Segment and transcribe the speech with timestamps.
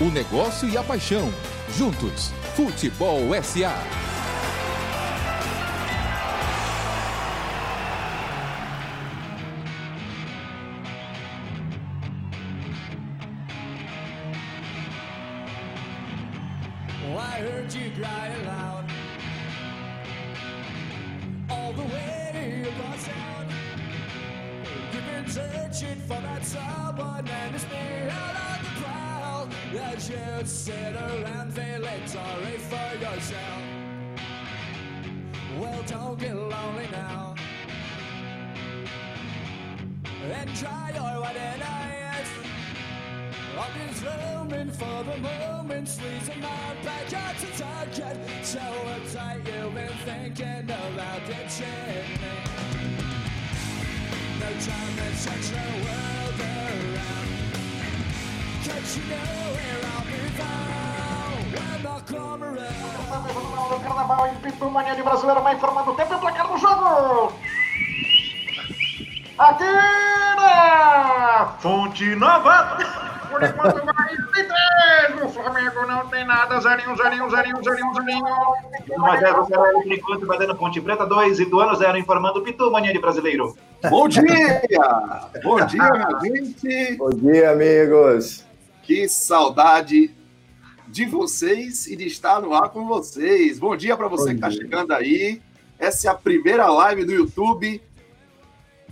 [0.00, 1.32] o negócio e a paixão.
[1.76, 4.03] Juntos, Futebol SA.
[77.30, 79.02] Zerinho, zerinho, zerinho, zerinho, zerinho.
[79.02, 82.42] 1 a 0 0 por enquanto, batendo Ponte Preta 2 e do ano 0 informando
[82.42, 83.56] Pitu Mania de Brasileiro.
[83.88, 84.62] Bom dia!
[85.42, 86.96] Bom dia, minha gente!
[86.96, 88.44] Bom dia, amigos.
[88.82, 90.14] Que saudade
[90.86, 93.58] de vocês e de estar no ar com vocês.
[93.58, 95.40] Bom dia para você Bom que está chegando aí.
[95.78, 97.82] Essa é a primeira live do YouTube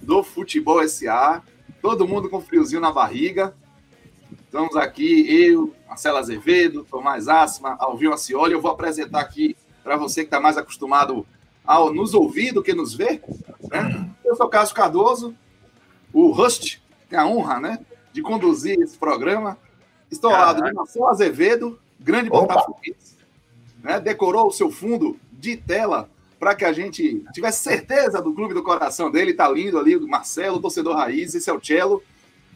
[0.03, 1.42] do Futebol SA.
[1.80, 3.55] Todo mundo com friozinho na barriga.
[4.53, 8.53] Estamos aqui, eu, Marcelo Azevedo, Tomás Asma, Alvio Acioli.
[8.53, 11.27] Eu vou apresentar aqui para você que está mais acostumado
[11.67, 13.22] a nos ouvir do que nos ver.
[13.70, 14.11] né?
[14.22, 15.34] Eu sou Cássio Cardoso,
[16.12, 17.78] o Rust, tem a honra né,
[18.12, 19.56] de conduzir esse programa.
[20.10, 23.16] Estou ao lado de Marcelo Azevedo, grande botafoguense,
[23.82, 28.53] né, decorou o seu fundo de tela para que a gente tivesse certeza do clube
[28.53, 29.31] do coração dele.
[29.31, 32.03] Está lindo ali, o Marcelo, torcedor raiz, esse é o Cello.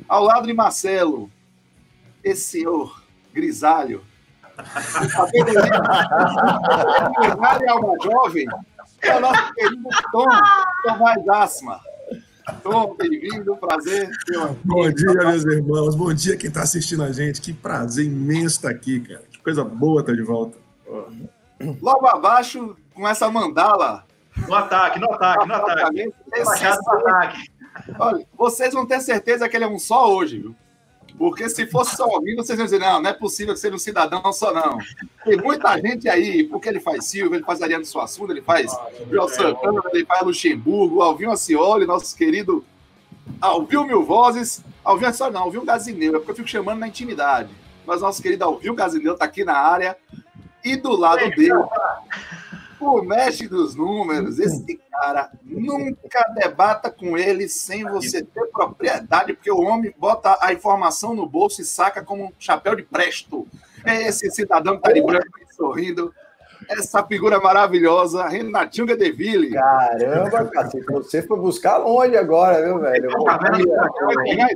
[0.07, 1.31] Ao lado de Marcelo,
[2.27, 3.01] esse senhor
[3.33, 4.03] grisalho,
[4.59, 5.45] o cabelo
[7.21, 8.47] grisalho e alma jovem,
[9.03, 10.27] é o nosso querido Tom,
[10.83, 11.81] Tomás Asma.
[12.65, 14.11] Tom, bem-vindo, prazer.
[14.65, 15.95] Bom dia, meus irmãos.
[15.95, 17.41] Bom dia quem está assistindo a gente.
[17.41, 19.23] Que prazer imenso estar aqui, cara.
[19.31, 20.59] Que coisa boa estar de volta.
[21.81, 24.05] Logo abaixo, com essa mandala.
[24.49, 26.13] No ataque, no ataque, no ataque.
[26.37, 27.51] No ataque.
[27.99, 30.57] Olha, vocês vão ter certeza que ele é um só hoje, viu?
[31.19, 33.79] Porque se fosse só alguém, vocês vão dizer, não, não é possível que seja um
[33.79, 34.79] cidadão só, não.
[35.25, 38.71] Tem muita gente aí, porque ele faz Silva, ele faz Ariano Suassuna, ele faz
[39.11, 42.65] Joel Santana, ele faz Luxemburgo, Alvinho Acioli, nosso querido
[43.41, 44.63] Alvio Mil Vozes.
[44.85, 47.51] Alvinho Acioli não, Alvinho Gazineu, é porque eu fico chamando na intimidade.
[47.87, 49.97] Mas nosso querido Alvio Gazineu está aqui na área.
[50.63, 51.55] E do lado dele,
[52.81, 59.51] o mestre dos números, esse cara, nunca debata com ele sem você ter propriedade, porque
[59.51, 63.47] o homem bota a informação no bolso e saca como um chapéu de presto.
[63.85, 65.27] É esse cidadão que tá de branco
[65.57, 66.13] sorrindo,
[66.69, 69.53] essa figura maravilhosa, Renatinho Gedeville.
[69.53, 73.11] Caramba, cacete, você foi buscar longe agora, viu, velho?
[73.11, 73.67] Bom Tá vendo?
[74.25, 74.49] dia,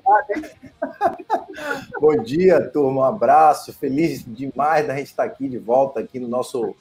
[2.00, 3.02] bom dia, turma.
[3.02, 3.72] Um abraço.
[3.72, 6.74] Feliz demais da gente estar aqui de volta aqui no nosso,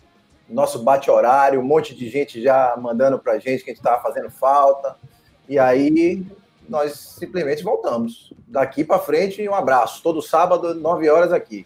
[0.49, 1.59] nosso bate-horário.
[1.59, 4.95] Um monte de gente já mandando pra gente que a gente estava fazendo falta.
[5.47, 6.25] E aí
[6.67, 8.33] nós simplesmente voltamos.
[8.47, 10.01] Daqui para frente, um abraço.
[10.01, 11.65] Todo sábado, 9 horas aqui.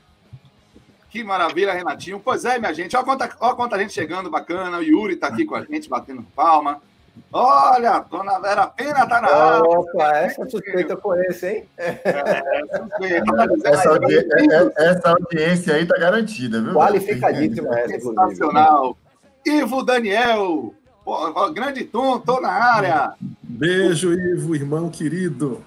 [1.09, 2.19] Que maravilha, Renatinho.
[2.19, 2.95] Pois é, minha gente.
[2.95, 4.79] Olha quanta, olha quanta gente chegando bacana.
[4.79, 6.81] O Yuri tá aqui com a gente, batendo palma.
[7.31, 9.63] Olha, dona Vera Pena tá na área.
[9.63, 11.65] Opa, essa suspeita eu conheço, hein?
[11.77, 11.99] É,
[13.63, 16.73] Essa, essa audiência aí tá garantida, viu?
[16.73, 18.29] Qualificadíssima essa, inclusive.
[18.29, 18.97] Sensacional.
[19.45, 20.73] Ivo Daniel.
[21.03, 23.13] Pô, grande Tom, tô na área.
[23.41, 25.63] Beijo, Ivo, irmão querido.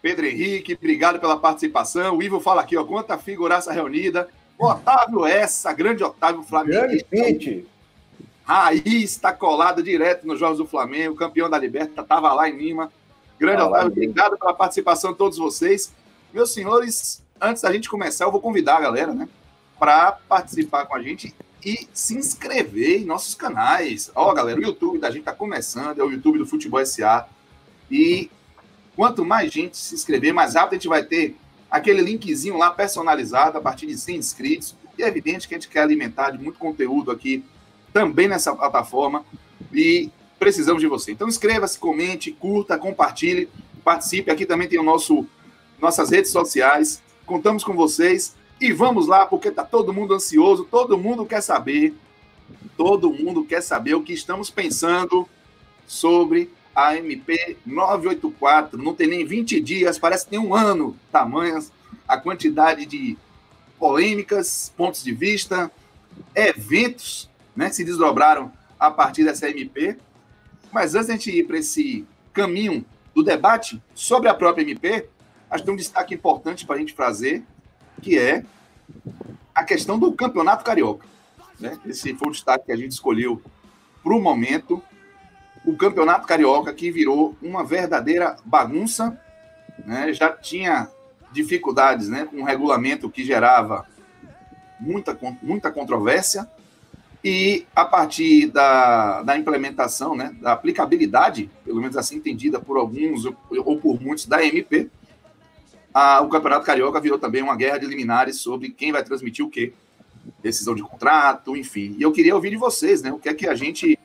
[0.00, 2.16] Pedro Henrique, obrigado pela participação.
[2.18, 4.28] O Ivo fala aqui, ó, quanta figuraça reunida.
[4.58, 6.82] Otávio essa, grande Otávio Flamengo.
[6.82, 7.66] Grande Pete.
[8.46, 12.92] Raiz está colado direto nos Jogos do Flamengo, campeão da Liberta, estava lá em Lima.
[13.40, 15.92] Grande Ah, Otávio, obrigado pela participação de todos vocês.
[16.32, 19.28] Meus senhores, antes da gente começar, eu vou convidar a galera, né,
[19.80, 21.34] para participar com a gente
[21.64, 24.12] e se inscrever em nossos canais.
[24.14, 27.26] Ó, galera, o YouTube da gente está começando, é o YouTube do Futebol SA.
[27.90, 28.30] E
[28.94, 31.36] quanto mais gente se inscrever, mais rápido a gente vai ter
[31.68, 34.76] aquele linkzinho lá personalizado a partir de 100 inscritos.
[34.96, 37.44] E é evidente que a gente quer alimentar de muito conteúdo aqui
[37.96, 39.24] também nessa plataforma
[39.72, 41.12] e precisamos de você.
[41.12, 43.48] Então inscreva-se, comente, curta, compartilhe,
[43.82, 44.30] participe.
[44.30, 45.26] Aqui também tem o nosso
[45.80, 47.02] nossas redes sociais.
[47.24, 51.94] Contamos com vocês E vamos lá, porque tá todo mundo ansioso, todo mundo quer saber,
[52.76, 55.26] todo mundo quer saber o que estamos pensando
[55.86, 58.82] sobre a MP 984.
[58.82, 61.72] Não tem nem 20 dias, parece que tem um ano, tamanhas
[62.08, 63.16] a quantidade de
[63.78, 65.70] polêmicas, pontos de vista,
[66.34, 69.96] eventos, né, que se desdobraram a partir dessa MP.
[70.70, 75.08] Mas antes de a gente ir para esse caminho do debate sobre a própria MP,
[75.50, 77.42] acho que tem um destaque importante para a gente fazer,
[78.02, 78.44] que é
[79.54, 81.06] a questão do campeonato carioca.
[81.58, 81.78] Né?
[81.86, 83.42] Esse foi o destaque que a gente escolheu
[84.02, 84.82] para o momento.
[85.64, 89.18] O campeonato carioca que virou uma verdadeira bagunça,
[89.84, 90.12] né?
[90.12, 90.90] já tinha
[91.32, 92.26] dificuldades né?
[92.26, 93.86] com um regulamento que gerava
[94.78, 96.48] muita, muita controvérsia,
[97.24, 103.24] e a partir da, da implementação, né, da aplicabilidade, pelo menos assim entendida por alguns
[103.24, 104.88] ou por muitos da MP,
[105.92, 109.48] a, o Campeonato Carioca virou também uma guerra de liminares sobre quem vai transmitir o
[109.48, 109.72] quê.
[110.42, 111.96] Decisão de contrato, enfim.
[111.98, 113.12] E eu queria ouvir de vocês, né?
[113.12, 113.98] O que é que a gente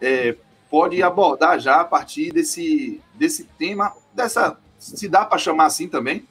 [0.00, 0.36] é,
[0.70, 4.58] pode abordar já a partir desse, desse tema, dessa.
[4.78, 6.24] Se dá para chamar assim também,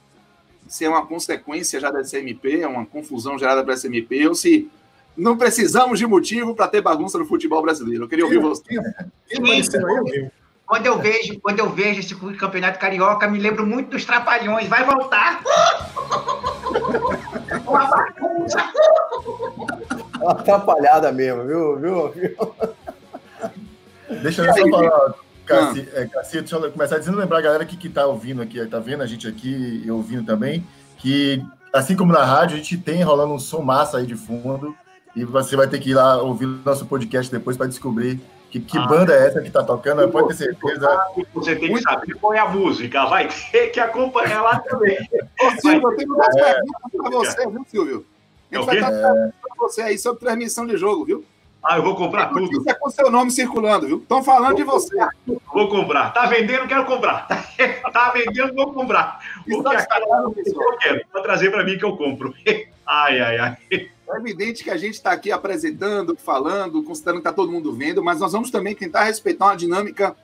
[0.68, 4.34] se é uma consequência já dessa MP, é uma confusão gerada para essa MP, ou
[4.34, 4.70] se
[5.18, 8.04] não precisamos de motivo para ter bagunça no futebol brasileiro.
[8.04, 8.62] Eu queria ouvir você.
[10.64, 14.68] Quando eu vejo, quando eu vejo esse campeonato carioca, me lembro muito dos trapalhões.
[14.68, 15.42] Vai voltar.
[17.66, 18.72] Uma bagunça.
[20.20, 21.78] Uma atrapalhada mesmo, viu?
[21.78, 22.10] viu?
[22.10, 22.36] viu?
[24.22, 25.14] Deixa eu só falar,
[25.46, 28.64] Cassi, é, Cassi, deixa eu começar dizendo lembrar a galera que, que tá ouvindo aqui,
[28.66, 30.66] tá vendo a gente aqui e ouvindo também,
[30.98, 31.42] que
[31.72, 34.76] assim como na rádio, a gente tem rolando um som massa aí de fundo.
[35.18, 38.20] E você vai ter que ir lá ouvir o nosso podcast depois para descobrir
[38.52, 40.08] que, que ah, banda é essa que está tocando.
[40.10, 40.96] Pode ter certeza.
[41.34, 43.04] Você tem que saber qual é a música.
[43.06, 44.96] Vai ter que acompanhar lá também.
[45.42, 46.54] Ô, Silvio, eu tenho uma é...
[46.54, 48.06] pergunta para você, viu, Silvio?
[48.52, 49.32] A gente vai estar é...
[49.42, 51.24] para você aí sobre transmissão de jogo, viu?
[51.64, 52.52] Ah, eu vou comprar tudo.
[52.52, 53.98] Isso é com seu nome circulando, viu?
[53.98, 54.94] Estão falando de você.
[55.52, 56.12] Vou comprar.
[56.12, 57.26] Tá vendendo, quero comprar.
[57.26, 59.18] Tá vendendo, vou comprar.
[59.50, 60.32] O que a cara eu
[60.78, 61.00] quero.
[61.12, 62.32] Vou trazer para mim que eu compro.
[62.86, 63.56] Ai, ai, ai.
[64.10, 68.02] É evidente que a gente está aqui apresentando, falando, considerando que está todo mundo vendo,
[68.02, 70.16] mas nós vamos também tentar respeitar uma dinâmica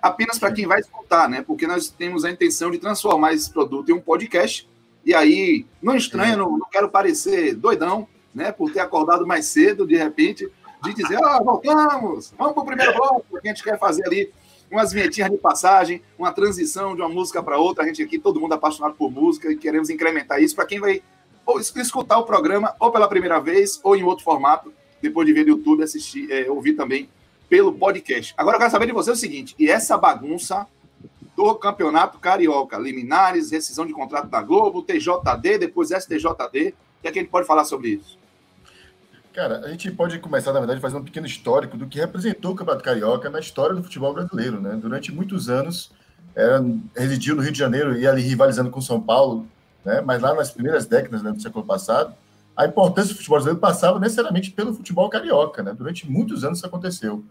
[0.00, 1.42] apenas para quem vai escutar, né?
[1.42, 4.68] Porque nós temos a intenção de transformar esse produto em um podcast.
[5.04, 8.52] E aí, não estranho, não, não quero parecer doidão, né?
[8.52, 10.50] Por ter acordado mais cedo, de repente,
[10.82, 14.32] de dizer, ah, voltamos, vamos para o primeiro bloco, porque a gente quer fazer ali
[14.70, 17.84] umas vinhetinhas de passagem, uma transição de uma música para outra.
[17.84, 21.02] A gente aqui, todo mundo apaixonado por música e queremos incrementar isso para quem vai
[21.46, 25.44] ou escutar o programa ou pela primeira vez ou em outro formato, depois de ver
[25.44, 27.08] no YouTube, assistir, é, ouvir também
[27.48, 28.34] pelo podcast.
[28.36, 30.66] Agora eu quero saber de você o seguinte: e essa bagunça
[31.36, 37.12] do Campeonato Carioca, liminares, rescisão de contrato da Globo, TJD, depois STJD, o que é
[37.12, 38.18] que a gente pode falar sobre isso?
[39.34, 42.54] Cara, a gente pode começar, na verdade, fazendo um pequeno histórico do que representou o
[42.54, 44.78] Campeonato Carioca na história do futebol brasileiro, né?
[44.80, 45.92] Durante muitos anos,
[46.34, 46.64] era,
[46.96, 49.46] residiu no Rio de Janeiro e ali rivalizando com São Paulo,
[49.86, 50.02] né?
[50.04, 52.12] mas lá nas primeiras décadas né, do século passado,
[52.56, 55.62] a importância do futebol brasileiro passava necessariamente pelo futebol carioca.
[55.62, 55.72] Né?
[55.72, 57.24] Durante muitos anos isso aconteceu.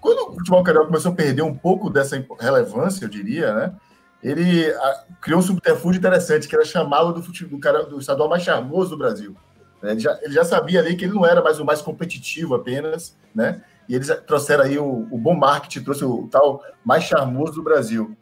[0.00, 3.74] Quando o futebol carioca começou a perder um pouco dessa relevância, eu diria, né?
[4.22, 4.72] ele
[5.20, 9.34] criou um subterfúgio interessante, que era chamá-lo do, do, do estadual mais charmoso do Brasil.
[9.82, 9.92] Né?
[9.92, 13.16] Ele já, ele já sabia ali que ele não era mais o mais competitivo apenas,
[13.34, 13.62] né?
[13.88, 18.16] E eles trouxeram aí o, o bom marketing, trouxe o tal mais charmoso do Brasil.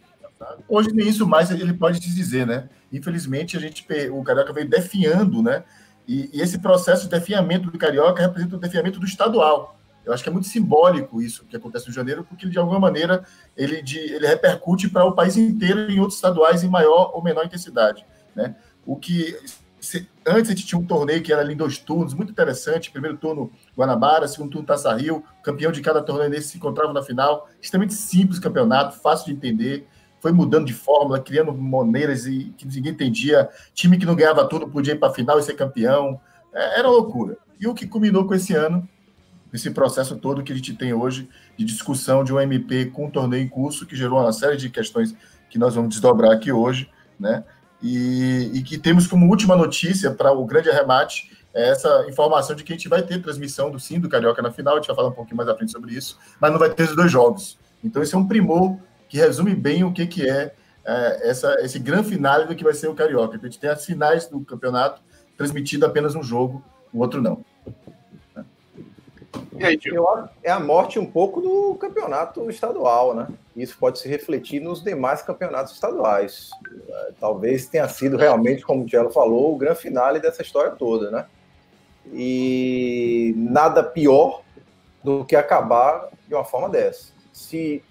[0.68, 2.68] Hoje nem isso mais ele pode te dizer, né?
[2.92, 5.64] Infelizmente, a gente, o Carioca veio definhando, né?
[6.06, 9.78] E, e, esse processo de definhamento do Carioca representa o definhamento do estadual.
[10.04, 13.24] Eu acho que é muito simbólico isso que acontece no janeiro, porque de alguma maneira
[13.56, 17.46] ele, de, ele repercute para o país inteiro em outros estaduais em maior ou menor
[17.46, 18.04] intensidade,
[18.36, 18.54] né?
[18.84, 19.34] O que
[19.84, 22.90] se, antes a gente tinha um torneio que era ali em dois turnos, muito interessante.
[22.90, 25.22] Primeiro turno Guanabara, segundo turno Taça Rio.
[25.42, 27.48] Campeão de cada torneio desse se encontrava na final.
[27.60, 29.86] Extremamente simples campeonato, fácil de entender
[30.24, 33.46] foi mudando de fórmula, criando maneiras e que ninguém entendia.
[33.74, 36.18] Time que não ganhava tudo podia ir para a final e ser campeão.
[36.50, 37.36] É, era loucura.
[37.60, 38.88] E o que culminou com esse ano,
[39.52, 41.28] esse processo todo que a gente tem hoje
[41.58, 44.70] de discussão de um MP com um torneio em curso, que gerou uma série de
[44.70, 45.14] questões
[45.50, 46.88] que nós vamos desdobrar aqui hoje,
[47.20, 47.44] né?
[47.82, 52.64] E, e que temos como última notícia para o grande arremate é essa informação de
[52.64, 54.96] que a gente vai ter transmissão do Sim do Carioca na final, a gente vai
[54.96, 57.58] falar um pouquinho mais à frente sobre isso, mas não vai ter os dois jogos.
[57.84, 58.78] Então, esse é um primor
[59.08, 62.75] que resume bem o que, que é, é essa, esse grande final do que vai
[62.75, 63.37] ser o Carioca.
[63.37, 65.00] A gente tem as finais do campeonato
[65.37, 67.44] transmitido apenas um jogo, o outro não.
[69.56, 69.94] E aí, tio?
[69.94, 73.28] Eu acho que é a morte um pouco do campeonato estadual, né?
[73.56, 76.50] Isso pode se refletir nos demais campeonatos estaduais.
[76.88, 81.11] Eh, Talvez tenha sido realmente, como o Tielo falou, o grande finale dessa história toda,
[81.11, 81.26] né?
[82.12, 84.42] E nada pior
[85.02, 87.12] do que acabar de uma forma dessa.
[87.32, 87.82] Se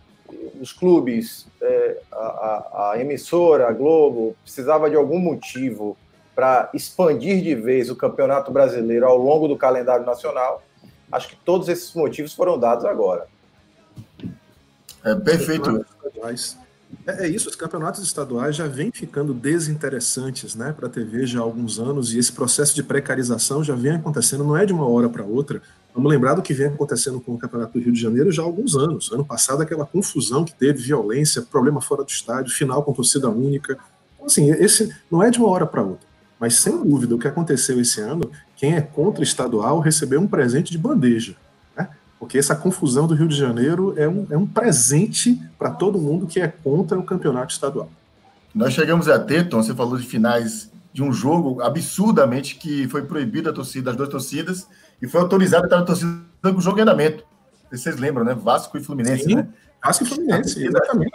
[0.61, 5.97] os clubes, eh, a, a- a emissora, a Globo, precisava de algum motivo
[6.35, 10.63] para expandir de vez o campeonato brasileiro ao longo do calendário nacional,
[11.11, 13.27] acho que todos esses motivos foram dados agora.
[15.03, 15.85] É perfeito.
[17.07, 21.39] É, é isso, os campeonatos estaduais já vêm ficando desinteressantes né, para a TV já
[21.39, 24.87] há alguns anos e esse processo de precarização já vem acontecendo, não é de uma
[24.87, 25.61] hora para outra.
[25.93, 28.45] Vamos lembrar do que vem acontecendo com o Campeonato do Rio de Janeiro já há
[28.45, 29.11] alguns anos.
[29.11, 33.77] Ano passado, aquela confusão que teve, violência, problema fora do estádio, final com torcida única.
[34.15, 36.07] Então, assim, esse não é de uma hora para outra.
[36.39, 40.27] Mas, sem dúvida, o que aconteceu esse ano, quem é contra o estadual recebeu um
[40.27, 41.35] presente de bandeja.
[41.77, 41.87] né?
[42.19, 46.25] Porque essa confusão do Rio de Janeiro é um, é um presente para todo mundo
[46.25, 47.89] que é contra o campeonato estadual.
[48.53, 53.03] Nós chegamos a ter, Tom, você falou de finais de um jogo absurdamente que foi
[53.03, 54.67] proibido a torcida, as duas torcidas,
[55.03, 57.25] e foi autorizado a torcida com o jogo em andamento.
[57.69, 58.33] Vocês lembram, né?
[58.33, 59.47] Vasco e Fluminense, Sim, né?
[59.83, 61.11] Vasco e Fluminense, exatamente.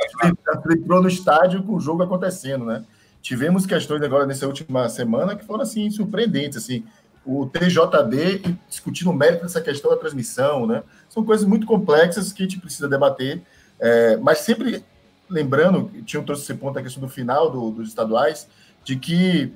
[0.70, 2.84] Entrou no estádio com o jogo acontecendo, né?
[3.22, 6.84] Tivemos questões agora nessa última semana que foram, assim, surpreendentes, assim.
[7.24, 10.82] O TJD discutindo o mérito dessa questão da transmissão, né?
[11.08, 13.40] São coisas muito complexas que a gente precisa debater,
[13.80, 14.84] é, mas sempre
[15.30, 18.48] lembrando, tinha um trouxe esse ponto a questão do final do- dos estaduais,
[18.84, 19.50] de que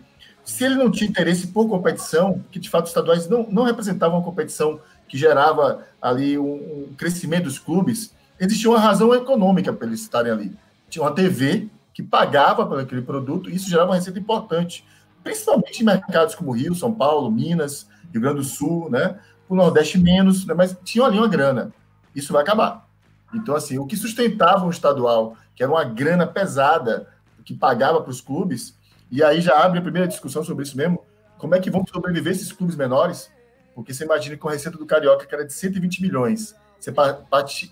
[0.44, 4.18] se ele não tinha interesse por competição, que de fato os estaduais não, não representavam
[4.18, 6.54] uma competição que gerava ali um,
[6.90, 10.56] um crescimento dos clubes, existia uma razão econômica para eles estarem ali.
[10.88, 14.84] Tinha uma TV que pagava por aquele produto e isso gerava uma receita importante,
[15.22, 19.18] principalmente em mercados como Rio, São Paulo, Minas, Rio Grande do Sul, né?
[19.48, 20.54] O Nordeste menos, né?
[20.54, 21.72] mas tinha ali uma grana.
[22.14, 22.88] Isso vai acabar.
[23.34, 27.08] Então, assim, o que sustentava o estadual, que era uma grana pesada
[27.44, 28.74] que pagava para os clubes,
[29.12, 31.04] e aí já abre a primeira discussão sobre isso mesmo,
[31.38, 33.30] como é que vão sobreviver esses clubes menores?
[33.74, 36.90] Porque você imagina que com a receita do Carioca, que era de 120 milhões, você
[36.90, 37.70] pa- parti-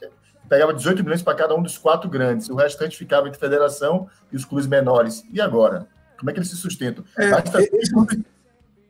[0.48, 4.36] pegava 18 milhões para cada um dos quatro grandes, o restante ficava entre federação e
[4.36, 5.24] os clubes menores.
[5.32, 5.86] E agora?
[6.18, 7.04] Como é que eles se sustentam?
[7.16, 8.18] É, Basta- esse- clubes,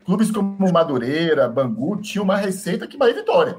[0.05, 3.57] clubes como Madureira, Bangu, tinham uma receita que Bahia e Vitória,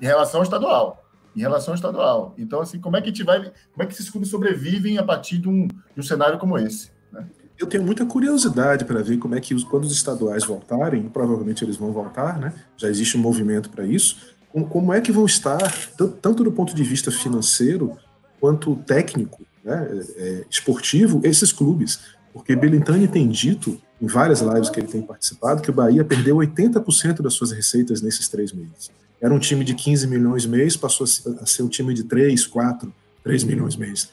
[0.00, 1.02] em relação ao estadual.
[1.36, 2.34] Em relação ao estadual.
[2.38, 3.40] Então, assim, como é que a gente vai.
[3.40, 6.92] Como é que esses clubes sobrevivem a partir de um, de um cenário como esse?
[7.10, 7.26] né?
[7.58, 11.64] Eu tenho muita curiosidade para ver como é que, os, quando os estaduais voltarem, provavelmente
[11.64, 12.52] eles vão voltar, né?
[12.76, 14.34] já existe um movimento para isso,
[14.70, 17.96] como, é que vão estar, tan- tanto do ponto de vista financeiro
[18.40, 19.88] quanto técnico, né?
[19.90, 22.00] é, é, esportivo, esses clubes.
[22.32, 26.36] Porque Belintani tem dito, em várias lives que ele tem participado, que o Bahia perdeu
[26.36, 28.90] 80% das suas receitas nesses três meses.
[29.20, 31.06] Era um time de 15 milhões mês, passou
[31.40, 32.92] a ser um time de 3, 4,
[33.22, 34.10] 3 milhões mês.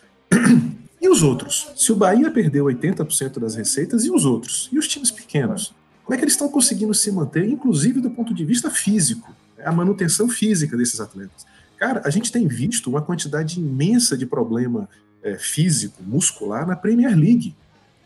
[1.12, 1.68] Os outros?
[1.76, 4.70] Se o Bahia perdeu 80% das receitas, e os outros?
[4.72, 5.74] E os times pequenos?
[6.06, 9.36] Como é que eles estão conseguindo se manter, inclusive do ponto de vista físico?
[9.58, 9.66] né?
[9.66, 11.46] A manutenção física desses atletas.
[11.78, 14.88] Cara, a gente tem visto uma quantidade imensa de problema
[15.22, 17.54] é, físico, muscular na Premier League.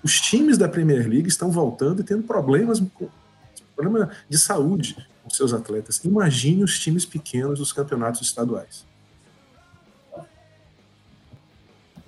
[0.04, 2.82] Os times da Premier League estão voltando e tendo problemas
[3.76, 6.04] problema de saúde com seus atletas.
[6.04, 8.84] Imagine os times pequenos dos campeonatos estaduais.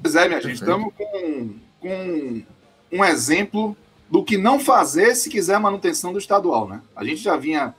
[0.02, 2.44] Pois é, minha gente, estamos com, com
[2.92, 3.76] um exemplo
[4.10, 6.82] do que não fazer se quiser a manutenção do estadual, né?
[6.96, 7.76] A gente já vinha,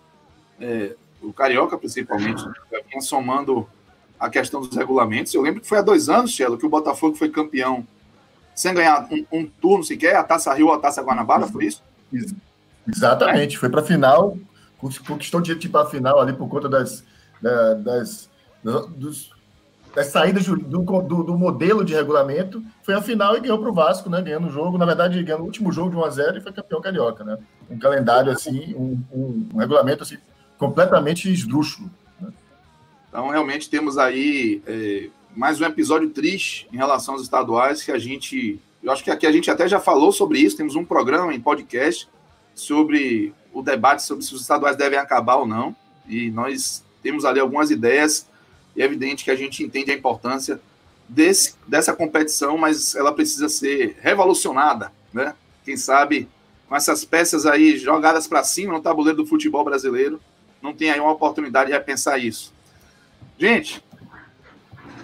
[0.61, 3.69] é, o Carioca principalmente, já vinha somando
[4.21, 5.33] a questão dos regulamentos.
[5.33, 7.87] Eu lembro que foi há dois anos, Chelo, que o Botafogo foi campeão
[8.55, 11.83] sem ganhar um, um turno sequer, a Taça Rio ou a Taça Guanabara, foi isso?
[12.87, 14.37] Exatamente, foi para a final,
[15.07, 17.05] conquistou o direito de ir para a final ali por conta das,
[17.41, 18.29] da- das,
[18.97, 19.31] dos-
[19.99, 22.63] das saídas do, do, do- modelo de regulamento.
[22.85, 24.23] Foi a final e ganhou para o Vasco, né?
[24.23, 27.25] Ganhando o jogo, na verdade, ganhou o último jogo de 1x0 e foi campeão carioca,
[27.25, 27.37] né?
[27.69, 30.17] Um calendário assim, um, um- um regulamento assim,
[30.57, 31.91] completamente esdrúxulo.
[33.09, 37.99] Então, realmente, temos aí é, mais um episódio triste em relação aos estaduais que a
[37.99, 38.61] gente.
[38.83, 40.57] Eu acho que aqui a gente até já falou sobre isso.
[40.57, 42.09] Temos um programa em podcast
[42.55, 45.75] sobre o debate sobre se os estaduais devem acabar ou não.
[46.07, 48.29] E nós temos ali algumas ideias.
[48.79, 50.61] E é evidente que a gente entende a importância
[51.09, 55.35] desse, dessa competição, mas ela precisa ser revolucionada, né?
[55.65, 56.29] Quem sabe
[56.69, 60.21] com essas peças aí jogadas para cima no tabuleiro do futebol brasileiro,
[60.63, 62.55] não tem aí uma oportunidade de repensar isso.
[63.37, 63.83] Gente,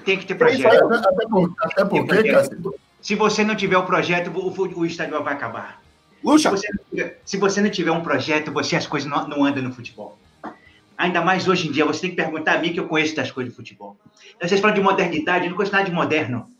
[0.04, 0.84] Tem que ter projeto.
[0.92, 5.34] até por- até porque, Cássio, Se você não tiver o projeto, o, o, estadual vai
[5.34, 5.82] acabar.
[6.20, 9.26] Se Luxa, você, não tiver, se você não tiver um projeto, você as coisas não,
[9.26, 10.16] não andam no futebol.
[10.96, 13.30] Ainda mais hoje em dia, você tem que perguntar a mim que eu conheço das
[13.30, 13.96] coisas de futebol.
[14.40, 16.50] Vocês falam de modernidade, eu não conheço nada de moderno.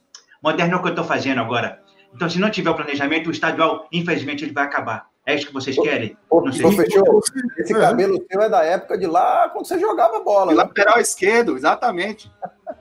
[0.43, 1.81] Moderno é o que eu estou fazendo agora.
[2.14, 5.07] Então, se não tiver o planejamento, o estadual, infelizmente, ele vai acabar.
[5.26, 6.17] É isso que vocês querem?
[6.29, 6.62] Ô, Não sei.
[6.62, 7.23] professor,
[7.59, 10.53] esse cabelo seu é da época de lá quando você jogava bola.
[10.53, 10.59] Né?
[10.59, 12.31] lateral esquerdo, exatamente.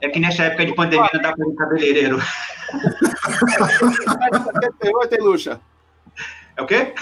[0.02, 2.18] É que nessa época de pandemia não dá para no cabeleireiro.
[4.60, 5.60] 78, hein, Lucha?
[6.56, 6.92] É o quê?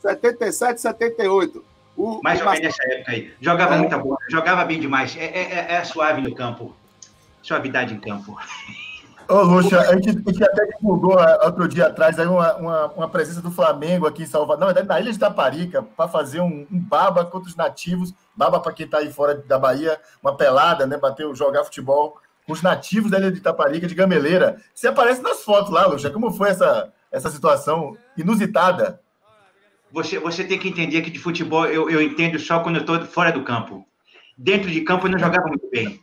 [0.00, 1.64] 77, 78.
[1.96, 3.32] O, Mais o ou menos nessa época aí.
[3.40, 5.16] Jogava muita bola, jogava bem demais.
[5.16, 6.76] É, é- é- é suave no campo.
[7.42, 8.36] Suavidade em campo.
[9.28, 12.86] Ô, Luxa, a gente, a gente até divulgou ah, outro dia atrás aí uma, uma,
[12.92, 16.40] uma presença do Flamengo aqui em Salvador, na verdade, na Ilha de Taparica, para fazer
[16.40, 20.36] um, um baba contra os nativos, baba para quem está aí fora da Bahia, uma
[20.36, 20.96] pelada, né?
[20.96, 24.58] Bater, jogar futebol com os nativos da Ilha de Taparica, de Gameleira.
[24.72, 26.08] Você aparece nas fotos lá, Luxa.
[26.10, 29.00] Como foi essa, essa situação inusitada?
[29.96, 33.02] Você, você tem que entender que de futebol eu, eu entendo só quando eu estou
[33.06, 33.88] fora do campo.
[34.36, 36.02] Dentro de campo eu não jogava muito bem.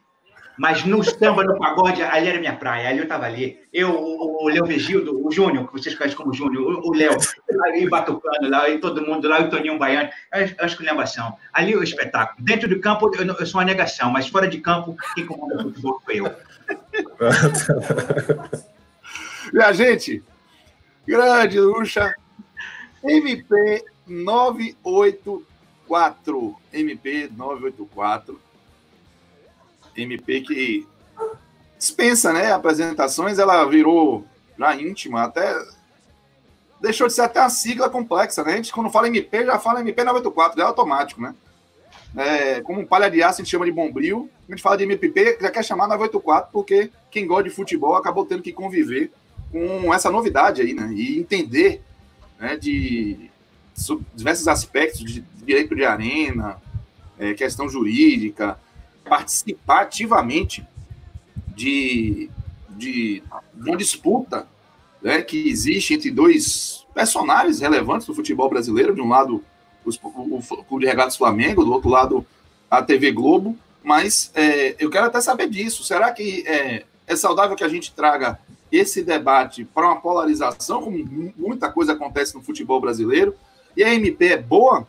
[0.58, 3.60] Mas no samba, no pagode, ali era minha praia, ali eu estava ali.
[3.72, 7.16] Eu, o, Léo Vigildo, o Júnior, que vocês conhecem como Júnior, o- Léo,
[7.66, 11.38] aí Batucano lá, e todo mundo lá, o Toninho Baiano, é a esculhambação.
[11.54, 12.44] Ali é o espetáculo.
[12.44, 15.64] Dentro de campo eu, eu sou uma negação, mas fora de campo, quem comanda o
[15.66, 16.36] futebol sou eu.
[19.54, 20.24] E a gente,
[21.06, 22.16] grande Luxa,
[23.04, 26.56] MP 984.
[26.72, 28.40] MP 984.
[29.96, 30.88] MP que
[31.78, 32.52] dispensa, né?
[32.52, 34.26] Apresentações, ela virou
[34.58, 35.56] já íntima, até.
[36.82, 38.54] Deixou de ser até uma sigla complexa, né?
[38.54, 41.36] A gente, quando fala MP, já fala MP 984, já é automático, né?
[42.16, 44.30] É, como um palha de aço, a gente chama de bombril.
[44.48, 48.26] A gente fala de MPP, já quer chamar 984, porque quem gosta de futebol acabou
[48.26, 49.12] tendo que conviver
[49.52, 50.92] com essa novidade aí, né?
[50.94, 51.82] E entender
[52.44, 53.30] né, de
[53.74, 56.58] so- diversos aspectos de direito de arena,
[57.18, 58.60] é, questão jurídica,
[59.06, 60.66] participar ativamente
[61.56, 62.30] de,
[62.72, 63.24] de,
[63.54, 64.46] de uma disputa
[65.02, 69.42] né, que existe entre dois personagens relevantes do futebol brasileiro, de um lado
[69.86, 72.26] os- o, o Clube de Regatas Flamengo, do outro lado
[72.70, 75.84] a TV Globo, mas é, eu quero até saber disso.
[75.84, 78.38] Será que é, é saudável que a gente traga
[78.76, 83.36] esse debate para uma polarização, como mu- muita coisa acontece no futebol brasileiro?
[83.78, 84.88] E a MP é boa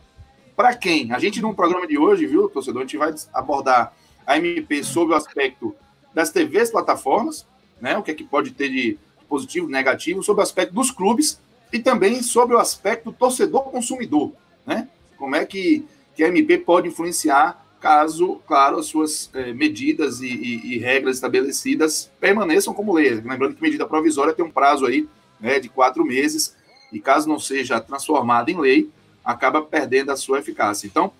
[0.55, 1.11] para quem?
[1.11, 3.93] A gente, no programa de hoje, viu, torcedor, a gente vai abordar
[4.25, 5.75] a MP sobre o aspecto
[6.13, 7.45] das TVs plataformas,
[7.79, 7.97] né?
[7.97, 11.39] O que é que pode ter de positivo, negativo, sobre o aspecto dos clubes
[11.73, 14.31] e também sobre o aspecto torcedor-consumidor,
[14.65, 14.87] né?
[15.17, 20.25] Como é que, que a MP pode influenciar caso, claro, as suas eh, medidas e,
[20.25, 23.13] e- e regras estabelecidas permaneçam como lei.
[23.13, 25.07] Lembrando que medida provisória tem um prazo aí
[25.39, 26.55] né, de quatro meses
[26.91, 28.89] e caso não seja transformada em lei,
[29.23, 30.87] acaba perdendo a sua eficácia.
[30.87, 31.11] Então,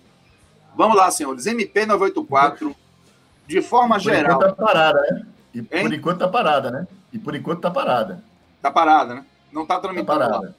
[0.76, 1.46] vamos lá, senhores.
[1.46, 2.74] MP 984,
[3.46, 5.26] de forma Por geral, enquanto tá parada, né?
[5.54, 5.82] E Hein?
[5.84, 6.88] por enquanto tá parada, né?
[7.12, 8.24] E por enquanto tá parada.
[8.60, 9.24] tá parada, né?
[9.52, 10.28] Não tá Tá tramitando lá.
[10.30, 10.56] parada.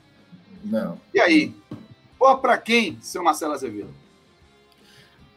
[0.63, 0.97] Não.
[1.13, 1.53] E aí?
[2.17, 3.89] Boa para quem, seu Marcelo Azevedo?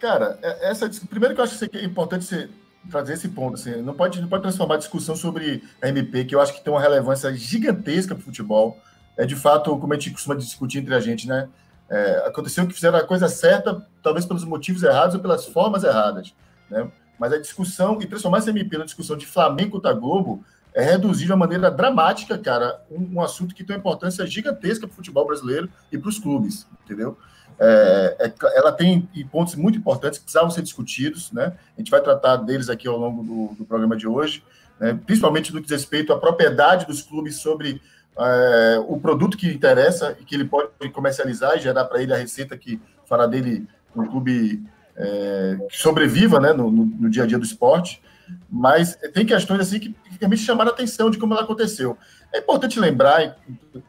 [0.00, 2.48] Cara, é- essa primeiro que eu acho que é importante você
[2.90, 6.34] trazer esse ponto, assim, não pode não pode transformar a discussão sobre a MP, que
[6.34, 8.78] eu acho que tem uma relevância gigantesca para o futebol.
[9.16, 11.48] É de fato como a gente costuma discutir entre a gente, né?
[11.90, 16.34] É, aconteceu que fizeram a coisa certa, talvez pelos motivos errados ou pelas formas erradas,
[16.70, 16.90] né?
[17.18, 21.26] Mas a discussão e transformar essa MP na discussão de Flamengo contra Globo é reduzir
[21.26, 24.96] de uma maneira dramática, cara, um, um assunto que tem uma importância gigantesca para o
[24.96, 27.18] futebol brasileiro e para os clubes, entendeu?
[27.62, 31.52] É, é- ela tem pontos muito importantes que precisavam ser discutidos, né?
[31.76, 34.42] A gente vai tratar deles aqui ao longo do, do programa de hoje,
[34.78, 34.98] né?
[35.04, 37.80] principalmente no que diz respeito à propriedade dos clubes sobre
[38.18, 42.16] é, o produto que interessa e que ele pode comercializar e gerar para ele a
[42.16, 44.62] receita que fará dele um clube
[44.96, 48.02] é, que sobreviva né, no, no- no dia a dia do esporte.
[48.48, 51.96] Mas tem questões assim que, que realmente chamaram a atenção de como ela aconteceu.
[52.32, 53.36] É importante lembrar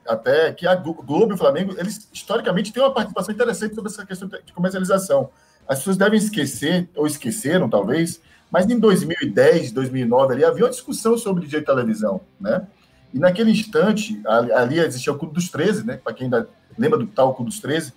[0.07, 3.91] até que a Glo- Globo e o Flamengo, eles historicamente têm uma participação interessante sobre
[3.91, 5.29] essa questão de comercialização.
[5.67, 11.17] As pessoas devem esquecer, ou esqueceram talvez, mas em 2010, 2009, ali havia uma discussão
[11.17, 12.67] sobre direito de televisão, né?
[13.13, 15.99] E naquele instante, ali, ali existia o Clube dos 13, né?
[16.03, 17.93] Para quem ainda lembra do tal Clube dos 13,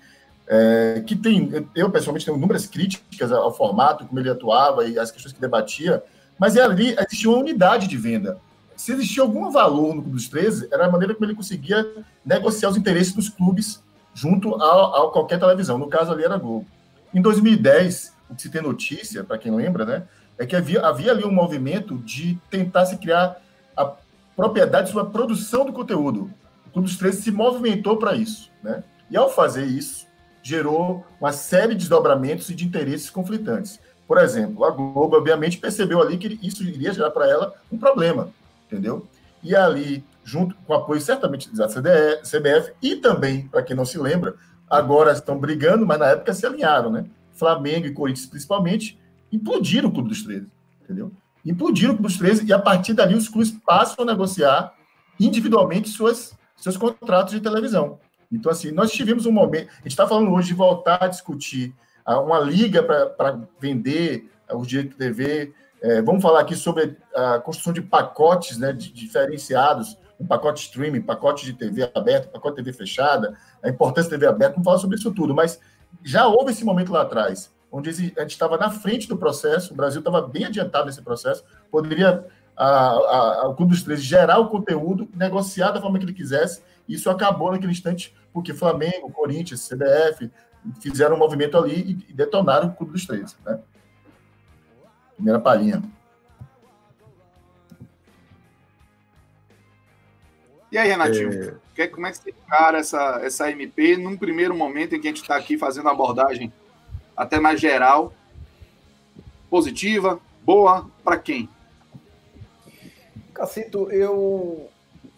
[0.46, 5.10] é, que tem, eu pessoalmente tenho inúmeras críticas ao formato, como ele atuava e as
[5.10, 6.02] questões que debatia,
[6.38, 8.38] mas ali existia uma unidade de venda.
[8.84, 11.90] Se existia algum valor no Clube dos 13, era a maneira como ele conseguia
[12.22, 15.78] negociar os interesses dos clubes junto a, a qualquer televisão.
[15.78, 16.66] No caso ali era a Globo.
[17.14, 20.02] Em 2010, o que se tem notícia, para quem lembra, né,
[20.36, 23.40] é que havia, havia ali um movimento de tentar se criar
[23.74, 23.90] a
[24.36, 26.30] propriedade sobre a produção do conteúdo.
[26.66, 28.50] O Clube dos 13 se movimentou para isso.
[28.62, 28.84] Né?
[29.10, 30.06] E ao fazer isso,
[30.42, 33.80] gerou uma série de desdobramentos e de interesses conflitantes.
[34.06, 38.28] Por exemplo, a Globo, obviamente, percebeu ali que isso iria gerar para ela um problema,
[38.74, 39.06] entendeu?
[39.42, 43.98] E ali, junto com o apoio certamente da CBF e também, para quem não se
[43.98, 44.34] lembra,
[44.68, 47.06] agora estão brigando, mas na época se alinharam, né?
[47.32, 48.98] Flamengo e Corinthians, principalmente,
[49.30, 50.46] implodiram o Clube dos 13,
[50.82, 51.12] entendeu?
[51.44, 54.74] Implodiram o Clube dos 13 e a partir dali os clubes passam a negociar
[55.20, 57.98] individualmente suas, seus contratos de televisão.
[58.32, 59.68] Então, assim, nós tivemos um momento.
[59.68, 61.74] A gente está falando hoje de voltar a discutir
[62.06, 65.52] uma liga para vender os direitos de TV.
[65.84, 71.02] É, vamos falar aqui sobre a construção de pacotes né, de, diferenciados, um pacote streaming,
[71.02, 74.54] pacote de TV aberto, pacote de TV fechada, a importância da TV aberta.
[74.54, 75.60] Vamos falar sobre isso tudo, mas
[76.02, 79.76] já houve esse momento lá atrás, onde a gente estava na frente do processo, o
[79.76, 82.24] Brasil estava bem adiantado nesse processo, poderia
[82.56, 86.62] a, a, o Clube dos 13 gerar o conteúdo, negociar da forma que ele quisesse,
[86.88, 90.30] e isso acabou naquele instante, porque Flamengo, Corinthians, CBF
[90.80, 93.36] fizeram um movimento ali e, detonaram o Clube dos 13.
[93.44, 93.58] Né?
[95.16, 95.82] Primeira palhinha.
[100.70, 101.58] E aí, Renatinho?
[101.76, 101.86] É...
[101.86, 105.22] Como é que você encara essa, essa MP num primeiro momento em que a gente
[105.22, 106.52] está aqui fazendo a abordagem
[107.16, 108.12] até mais geral?
[109.48, 110.20] Positiva?
[110.42, 110.90] Boa?
[111.04, 111.48] Para quem?
[113.32, 114.68] Cacito, eu,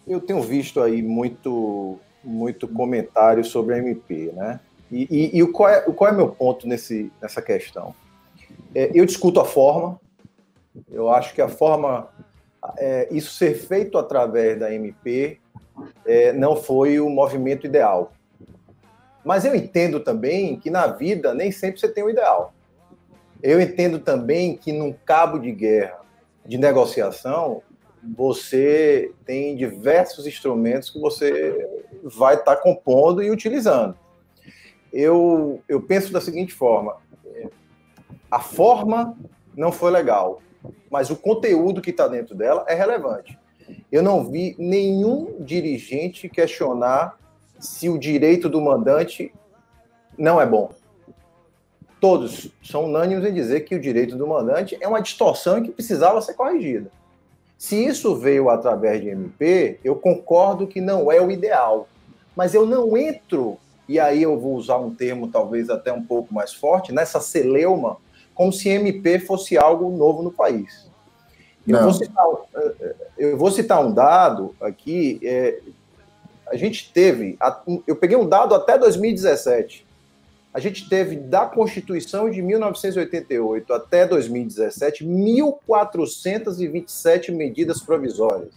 [0.07, 4.59] eu tenho visto aí muito, muito comentário sobre a MP, né?
[4.91, 7.95] E, e, e qual, é, qual é meu ponto nesse, nessa questão?
[8.73, 9.99] É, eu discuto a forma,
[10.89, 12.09] eu acho que a forma,
[12.77, 15.39] é, isso ser feito através da MP,
[16.05, 18.11] é, não foi o movimento ideal.
[19.23, 22.53] Mas eu entendo também que na vida nem sempre você tem o ideal.
[23.43, 25.99] Eu entendo também que num cabo de guerra
[26.45, 27.61] de negociação,
[28.15, 31.67] você tem diversos instrumentos que você
[32.03, 33.97] vai estar tá compondo e utilizando.
[34.93, 36.95] Eu, eu penso da seguinte forma:
[38.29, 39.17] a forma
[39.55, 40.41] não foi legal,
[40.89, 43.37] mas o conteúdo que está dentro dela é relevante.
[43.91, 47.17] Eu não vi nenhum dirigente questionar
[47.59, 49.33] se o direito do mandante
[50.17, 50.71] não é bom.
[51.99, 56.21] Todos são unânimes em dizer que o direito do mandante é uma distorção que precisava
[56.21, 56.91] ser corrigida.
[57.57, 61.87] Se isso veio através de MP, eu concordo que não é o ideal.
[62.35, 63.57] Mas eu não entro,
[63.89, 67.97] e aí eu vou usar um termo talvez até um pouco mais forte, nessa celeuma,
[68.37, 70.87] como se MP fosse algo novo no país.
[71.67, 72.25] Eu vou, citar,
[73.17, 75.19] eu vou, citar, um dado aqui.
[75.21, 75.59] É,
[76.47, 77.37] a gente teve,
[77.85, 79.85] eu peguei um dado até 2017
[80.57, 88.55] a gente teve da Constituição de 1988 até 2017 1.427 medidas provisórias.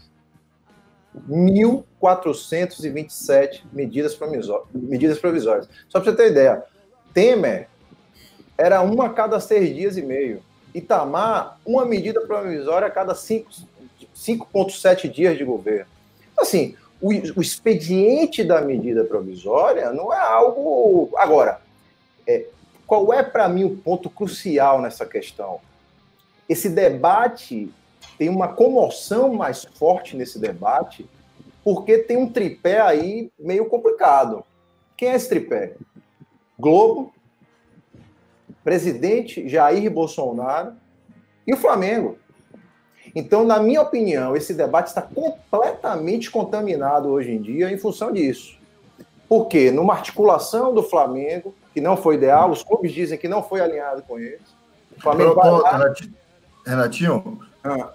[1.29, 4.19] 1.427 medidas,
[4.73, 5.69] medidas provisórias.
[5.90, 6.64] Só para você ter ideia,
[7.12, 7.69] Temer
[8.61, 10.42] era uma a cada seis dias e meio.
[10.75, 15.87] Itamar, uma medida provisória a cada 5,7 dias de governo.
[16.37, 21.11] Assim, o, o expediente da medida provisória não é algo.
[21.16, 21.62] Agora,
[22.27, 22.44] é,
[22.87, 25.59] qual é para mim o ponto crucial nessa questão?
[26.46, 27.73] Esse debate
[28.18, 31.09] tem uma comoção mais forte nesse debate,
[31.64, 34.44] porque tem um tripé aí meio complicado.
[34.99, 35.77] Quem é esse tripé?
[36.59, 37.14] Globo,
[38.62, 40.73] presidente Jair Bolsonaro
[41.46, 42.18] e o Flamengo.
[43.14, 48.59] Então, na minha opinião, esse debate está completamente contaminado hoje em dia em função disso.
[49.29, 49.70] Por quê?
[49.70, 54.03] Numa articulação do Flamengo, que não foi ideal, os clubes dizem que não foi alinhado
[54.03, 54.42] com eles.
[54.96, 55.94] O Flamengo Pronto, lá...
[56.66, 57.90] Renatinho, ah.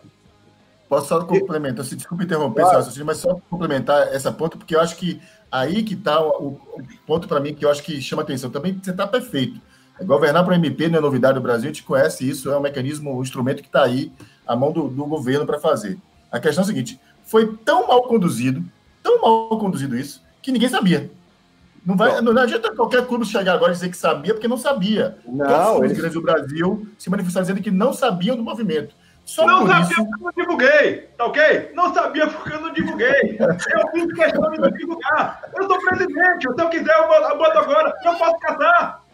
[0.90, 1.86] posso só complementar?
[1.86, 2.78] Se desculpe interromper claro.
[2.78, 6.82] raciocínio, mas só complementar essa ponta, porque eu acho que aí que está o, o,
[7.06, 8.50] ponto para mim que eu acho que chama atenção.
[8.50, 9.60] Também você está perfeito.
[10.02, 12.62] Governar para o MP não é novidade do Brasil, a gente conhece isso, é um
[12.62, 14.12] mecanismo, um instrumento que está aí,
[14.46, 15.98] à mão do, do governo para fazer.
[16.32, 18.64] A questão é a seguinte: foi tão mal conduzido,
[19.02, 21.10] tão mal conduzido isso, que ninguém sabia.
[21.86, 22.34] Não, vai, não.
[22.34, 25.18] não adianta qualquer clube chegar agora e dizer que sabia, porque não sabia.
[25.26, 25.98] Não, os eles...
[25.98, 28.96] grandes do Brasil se manifestaram dizendo que não sabiam do movimento.
[29.24, 29.96] Só não sabia isso...
[29.96, 31.72] porque eu não divulguei, tá ok?
[31.74, 33.38] Não sabia porque eu não divulguei.
[33.40, 35.42] Eu fiz questão de não divulgar.
[35.56, 39.05] Eu sou presidente, se eu quiser eu boto, eu boto agora, eu posso catar.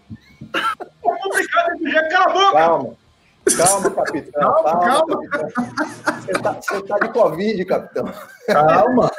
[0.56, 2.52] É complicado desse jeito, cala a boca!
[2.52, 3.02] Calma.
[3.58, 4.42] Calma, capitão.
[4.42, 5.06] Calma, calma.
[5.08, 5.30] calma.
[5.30, 6.22] Capitão.
[6.22, 8.14] Você, tá, você tá de Covid, capitão.
[8.48, 9.12] Calma.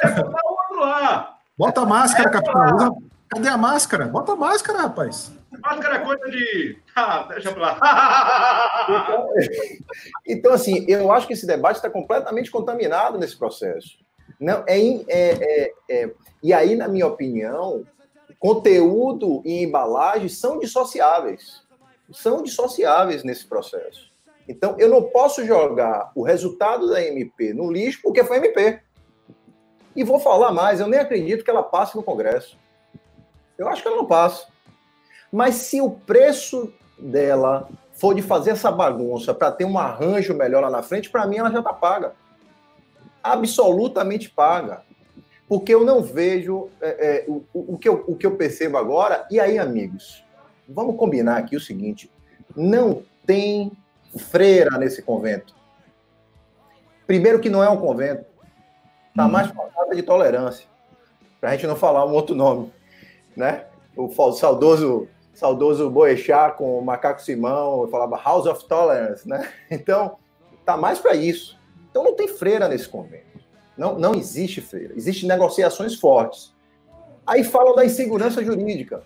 [1.57, 2.97] Bota a máscara, capitão.
[3.29, 4.05] Cadê a máscara?
[4.05, 5.31] Bota a máscara, rapaz.
[5.61, 6.77] Máscara é coisa de.
[6.95, 8.85] Ah, deixa pra lá.
[8.87, 9.29] então,
[10.27, 13.97] então, assim, eu acho que esse debate está completamente contaminado nesse processo.
[14.39, 16.11] Não, é, é, é, é,
[16.43, 17.83] e aí, na minha opinião,
[18.43, 21.63] conteúdo e embalagem são dissociáveis.
[22.11, 24.11] são dissociáveis nesse processo.
[24.49, 28.81] Então, eu não posso jogar o resultado da MP no lixo porque foi MP.
[29.95, 32.59] E vou falar mais, eu nem acredito que ela passe no Congresso.
[33.57, 34.45] Eu acho que ela não passa.
[35.31, 40.61] Mas se o preço dela for de fazer essa bagunça para ter um arranjo melhor
[40.61, 42.13] lá na frente, para mim ela já está paga.
[43.23, 44.83] Absolutamente paga.
[45.53, 49.27] Porque eu não vejo é, é, o, o, que eu, o que eu percebo agora.
[49.29, 50.25] E aí, amigos,
[50.67, 52.09] vamos combinar aqui o seguinte:
[52.55, 53.71] não tem
[54.17, 55.53] freira nesse convento.
[57.05, 58.25] Primeiro, que não é um convento,
[59.09, 60.65] está mais para falta de tolerância,
[61.39, 62.73] para a gente não falar um outro nome,
[63.37, 63.65] né?
[63.95, 69.47] O saudoso saudoso Boechat com o Macaco Simão, falava House of Tolerance, né?
[69.69, 70.17] Então,
[70.65, 71.59] tá mais para isso.
[71.91, 73.32] Então não tem freira nesse convênio.
[73.77, 74.93] Não, não existe freira.
[74.95, 76.53] Existem negociações fortes.
[77.25, 79.03] Aí falam da insegurança jurídica.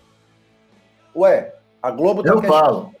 [1.14, 2.94] Ué, a Globo tá Eu falo.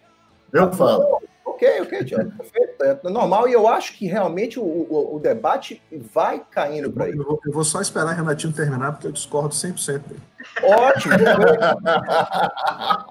[0.52, 1.20] Eu falo.
[1.44, 2.84] Ok, ok, Tiago, perfeito.
[2.84, 7.20] É normal e eu acho que realmente o, o, o debate vai caindo para isso.
[7.20, 10.20] Eu, eu, vou só esperar Renatinho terminar, porque eu discordo 100% dele.
[10.62, 11.14] Ótimo.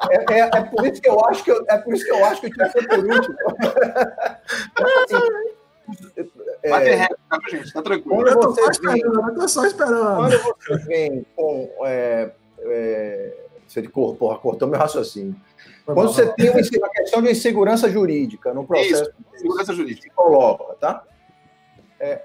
[0.10, 2.26] é, é, é, por isso que eu acho que eu, é por isso que eu
[2.26, 3.36] acho que eu tinha que ser por último.
[5.04, 6.28] assim,
[6.70, 8.16] é, tá, gente, tá tranquilo.
[8.16, 10.16] Quando eu tô só esperando, eu tô só esperando.
[10.16, 11.70] Quando você vem com.
[11.86, 13.34] É, é,
[13.68, 15.36] você porra, cortou meu raciocínio.
[15.86, 19.04] Quando você tem uma, questão de insegurança jurídica no processo.
[19.04, 20.12] Isso, segurança jurídica.
[20.16, 21.04] Coloca, tá?
[22.00, 22.22] É,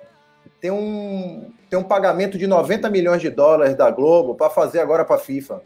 [0.61, 5.05] tem, um, tem um pagamento de 90 milhões de dólares da Globo para fazer agora
[5.05, 5.63] para a FIFA.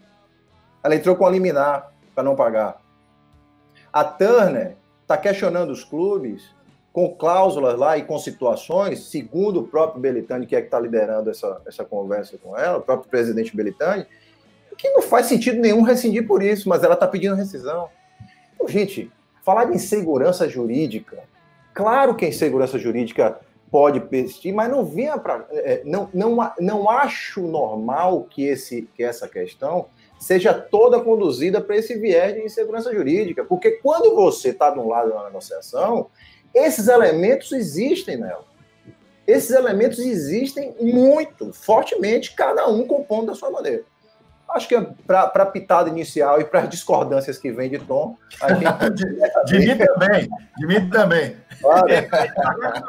[0.83, 2.81] Ela entrou com a liminar para não pagar.
[3.93, 6.55] A Turner está questionando os clubes
[6.97, 11.29] com cláusulas lá e com situações, segundo o próprio Belitani, que é que está liderando
[11.29, 14.07] essa, essa conversa com ela, o próprio presidente Belitani,
[14.79, 17.91] que não faz sentido nenhum rescindir por isso, mas ela está pedindo rescisão.
[18.55, 19.13] Então, gente,
[19.45, 21.23] falar de insegurança jurídica,
[21.75, 25.47] claro que a insegurança jurídica pode persistir, mas não venha para.
[25.51, 29.85] É, não, não, não acho normal que, esse, que essa questão
[30.19, 34.89] seja toda conduzida para esse viés de insegurança jurídica, porque quando você está de um
[34.89, 36.09] lado da negociação,
[36.57, 38.45] esses elementos existem nela.
[39.27, 43.83] Esses elementos existem muito, fortemente, cada um compondo da sua maneira.
[44.49, 48.17] Acho que para a pitada inicial e para as discordâncias que vem de tom.
[48.41, 48.65] A gente...
[49.45, 50.29] de, de mim também.
[50.57, 51.37] De mim também.
[51.61, 51.87] Claro.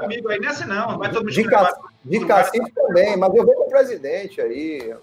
[0.04, 1.00] amigo aí nessa não.
[1.00, 1.76] Vai todo de, Cac...
[2.06, 4.94] de Cacife também, mas eu vou com o presidente aí.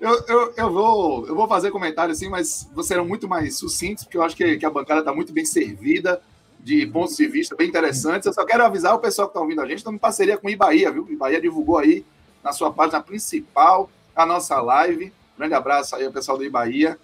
[0.00, 4.16] Eu, eu, eu, vou, eu vou fazer comentário assim, mas serão muito mais sucintos, porque
[4.16, 6.20] eu acho que, que a bancada está muito bem servida,
[6.62, 8.26] de pontos de vista bem interessantes.
[8.26, 10.46] Eu só quero avisar o pessoal que está ouvindo a gente, estamos em parceria com
[10.46, 11.04] o Ibaia, viu?
[11.04, 12.04] O Ibaia divulgou aí
[12.42, 15.12] na sua página principal a nossa live.
[15.36, 16.98] Grande abraço aí ao pessoal do Ibaia.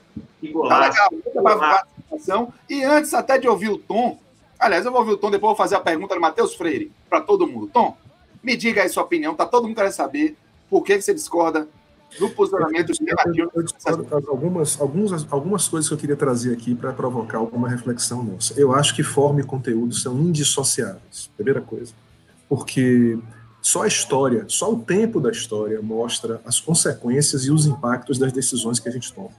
[1.57, 2.53] participação.
[2.69, 4.19] E antes até de ouvir o Tom,
[4.59, 7.21] aliás, eu vou ouvir o Tom, depois vou fazer a pergunta do Matheus Freire para
[7.21, 7.69] todo mundo.
[7.73, 7.97] Tom,
[8.43, 10.37] me diga aí sua opinião, tá todo mundo querendo saber
[10.71, 11.69] por que, você discorda
[12.19, 16.75] do posicionamento de eu, eu discordo algumas, algumas, algumas coisas que eu queria trazer aqui
[16.75, 18.55] para provocar alguma reflexão nossa.
[18.59, 21.93] Eu acho que forma e conteúdo são indissociáveis, primeira coisa.
[22.49, 23.19] Porque
[23.61, 28.33] só a história, só o tempo da história mostra as consequências e os impactos das
[28.33, 29.31] decisões que a gente toma.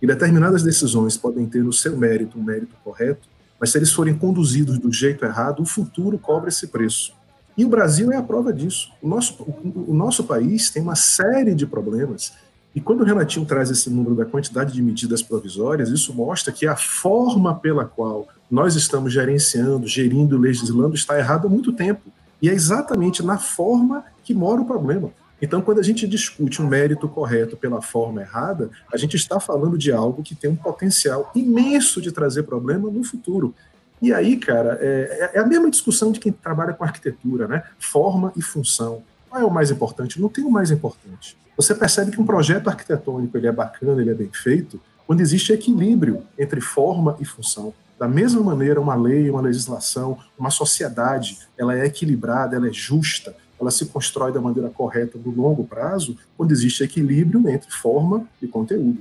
[0.00, 4.14] E determinadas decisões podem ter no seu mérito um mérito correto, mas se eles forem
[4.14, 7.12] conduzidos do jeito errado, o futuro cobra esse preço.
[7.58, 8.90] E o Brasil é a prova disso.
[9.02, 12.32] O nosso, o, o nosso país tem uma série de problemas
[12.78, 16.64] e quando o Renatinho traz esse número da quantidade de medidas provisórias, isso mostra que
[16.64, 22.02] a forma pela qual nós estamos gerenciando, gerindo, legislando está errada há muito tempo.
[22.40, 25.10] E é exatamente na forma que mora o problema.
[25.42, 29.78] Então, quando a gente discute um mérito correto pela forma errada, a gente está falando
[29.78, 33.54] de algo que tem um potencial imenso de trazer problema no futuro.
[34.00, 37.64] E aí, cara, é, é a mesma discussão de quem trabalha com arquitetura, né?
[37.78, 39.02] Forma e função.
[39.28, 40.20] Qual é o mais importante?
[40.20, 41.36] Não tem o mais importante.
[41.56, 45.52] Você percebe que um projeto arquitetônico ele é bacana, ele é bem feito, quando existe
[45.52, 47.74] equilíbrio entre forma e função.
[47.98, 53.34] Da mesma maneira, uma lei, uma legislação, uma sociedade, ela é equilibrada, ela é justa,
[53.60, 58.46] ela se constrói da maneira correta no longo prazo, quando existe equilíbrio entre forma e
[58.46, 58.98] conteúdo.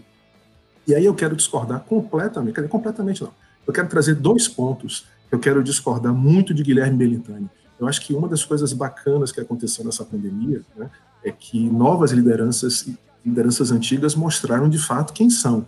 [0.87, 3.31] E aí eu quero discordar completamente, quer dizer, completamente não.
[3.67, 7.49] Eu quero trazer dois pontos que eu quero discordar muito de Guilherme Belintani.
[7.77, 10.89] Eu acho que uma das coisas bacanas que aconteceu nessa pandemia né,
[11.23, 12.87] é que novas lideranças,
[13.25, 15.65] lideranças antigas mostraram de fato quem são.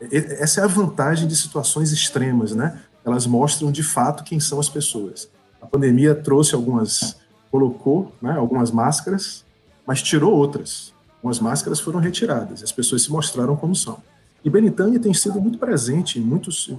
[0.00, 2.80] Essa é a vantagem de situações extremas, né?
[3.04, 5.28] Elas mostram de fato quem são as pessoas.
[5.60, 7.16] A pandemia trouxe algumas,
[7.50, 9.44] colocou né, algumas máscaras,
[9.86, 10.92] mas tirou outras.
[11.16, 14.02] Algumas máscaras foram retiradas, as pessoas se mostraram como são.
[14.44, 16.72] E Benitani tem sido muito presente, muitos,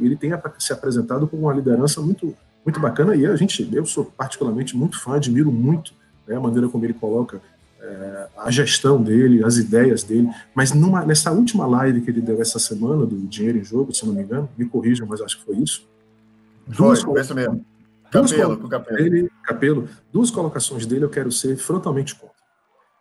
[0.00, 2.34] ele tem se apresentado como uma liderança muito,
[2.64, 5.92] muito bacana, e a gente, eu sou particularmente muito fã, admiro muito
[6.26, 7.40] né, a maneira como ele coloca
[7.80, 12.40] é, a gestão dele, as ideias dele, mas numa, nessa última live que ele deu
[12.40, 15.44] essa semana, do Dinheiro em Jogo, se não me engano, me corrijam, mas acho que
[15.44, 15.86] foi isso.
[16.70, 17.64] Foi, foi isso mesmo.
[18.10, 18.96] Capelo, com capelo.
[18.96, 19.88] Dele, capelo.
[20.12, 22.36] Duas colocações dele eu quero ser frontalmente contra.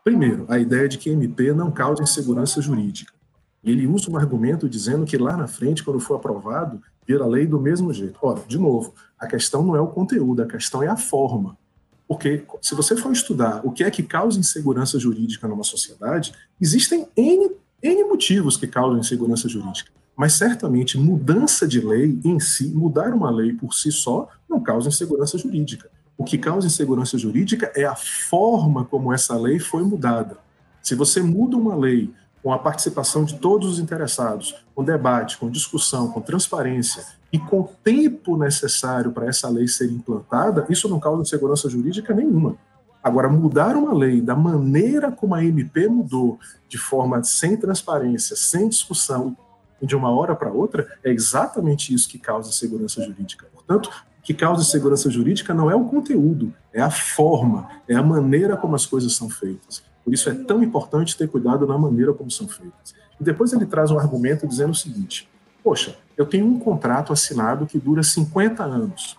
[0.03, 3.13] Primeiro, a ideia de que MP não causa insegurança jurídica.
[3.63, 7.45] E ele usa um argumento dizendo que lá na frente, quando for aprovado, vira lei
[7.45, 8.17] do mesmo jeito.
[8.21, 11.57] Ora, de novo, a questão não é o conteúdo, a questão é a forma.
[12.07, 17.07] Porque se você for estudar o que é que causa insegurança jurídica numa sociedade, existem
[17.15, 19.91] N, N motivos que causam insegurança jurídica.
[20.15, 24.89] Mas certamente mudança de lei em si, mudar uma lei por si só, não causa
[24.89, 25.89] insegurança jurídica.
[26.17, 30.37] O que causa insegurança jurídica é a forma como essa lei foi mudada.
[30.81, 32.11] Se você muda uma lei
[32.43, 37.63] com a participação de todos os interessados, com debate, com discussão, com transparência e com
[37.83, 42.57] tempo necessário para essa lei ser implantada, isso não causa insegurança jurídica nenhuma.
[43.03, 48.69] Agora, mudar uma lei da maneira como a MP mudou, de forma sem transparência, sem
[48.69, 49.35] discussão,
[49.81, 53.47] de uma hora para outra, é exatamente isso que causa insegurança jurídica.
[53.51, 58.03] Portanto, o que causa insegurança jurídica não é o conteúdo, é a forma, é a
[58.03, 59.83] maneira como as coisas são feitas.
[60.03, 62.93] Por isso é tão importante ter cuidado na maneira como são feitas.
[63.19, 65.29] E depois ele traz um argumento dizendo o seguinte:
[65.63, 69.17] poxa, eu tenho um contrato assinado que dura 50 anos.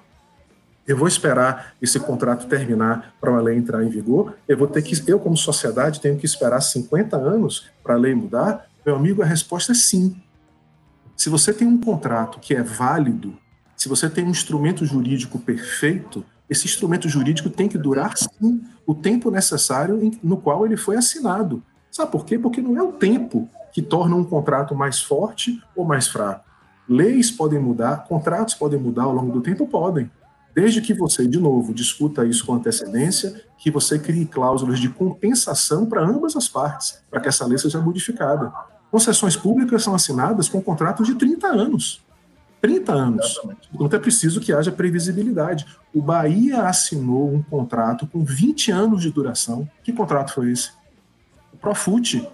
[0.86, 4.36] Eu vou esperar esse contrato terminar para a lei entrar em vigor?
[4.48, 8.14] Eu vou ter que, eu como sociedade tenho que esperar 50 anos para a lei
[8.14, 8.66] mudar?
[8.84, 10.20] Meu amigo, a resposta é sim.
[11.16, 13.38] Se você tem um contrato que é válido,
[13.76, 18.94] se você tem um instrumento jurídico perfeito, esse instrumento jurídico tem que durar sim o
[18.94, 21.62] tempo necessário no qual ele foi assinado.
[21.90, 22.38] Sabe por quê?
[22.38, 26.44] Porque não é o tempo que torna um contrato mais forte ou mais fraco.
[26.88, 29.66] Leis podem mudar, contratos podem mudar ao longo do tempo?
[29.66, 30.10] Podem.
[30.54, 35.86] Desde que você, de novo, discuta isso com antecedência, que você crie cláusulas de compensação
[35.86, 38.52] para ambas as partes, para que essa lei seja modificada.
[38.90, 42.02] Concessões públicas são assinadas com contratos de 30 anos.
[42.62, 43.40] 30 anos.
[43.74, 45.66] Então é preciso que haja previsibilidade.
[45.92, 49.68] O Bahia assinou um contrato com 20 anos de duração.
[49.82, 50.70] Que contrato foi esse?
[51.52, 52.26] O Profute.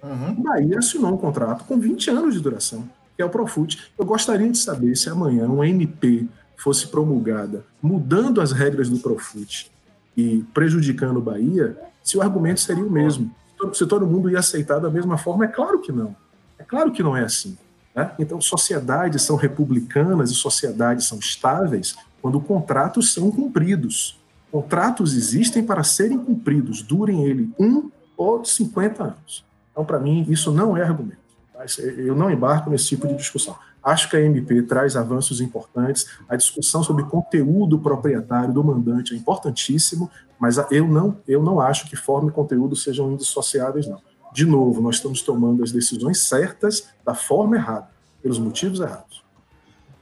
[0.00, 0.30] Uhum.
[0.38, 3.92] O Bahia assinou um contrato com 20 anos de duração, que é o Profute.
[3.98, 9.68] Eu gostaria de saber se amanhã uma MP fosse promulgada mudando as regras do Profute
[10.16, 13.34] e prejudicando o Bahia, se o argumento seria o mesmo.
[13.72, 16.14] Se todo mundo ia aceitar da mesma forma, é claro que não.
[16.56, 17.58] É claro que não é assim.
[17.94, 18.10] Né?
[18.18, 24.18] Então, sociedades são republicanas e sociedades são estáveis quando contratos são cumpridos.
[24.50, 29.44] Contratos existem para serem cumpridos, durem ele um ou 50 anos.
[29.70, 31.18] Então, para mim, isso não é argumento.
[31.52, 31.64] Tá?
[31.96, 33.56] Eu não embarco nesse tipo de discussão.
[33.82, 36.06] Acho que a MP traz avanços importantes.
[36.28, 41.88] A discussão sobre conteúdo proprietário do mandante é importantíssimo, mas eu não, eu não acho
[41.88, 44.00] que forma e conteúdo sejam indissociáveis, não
[44.32, 47.90] de novo, nós estamos tomando as decisões certas da forma errada,
[48.22, 49.22] pelos motivos errados.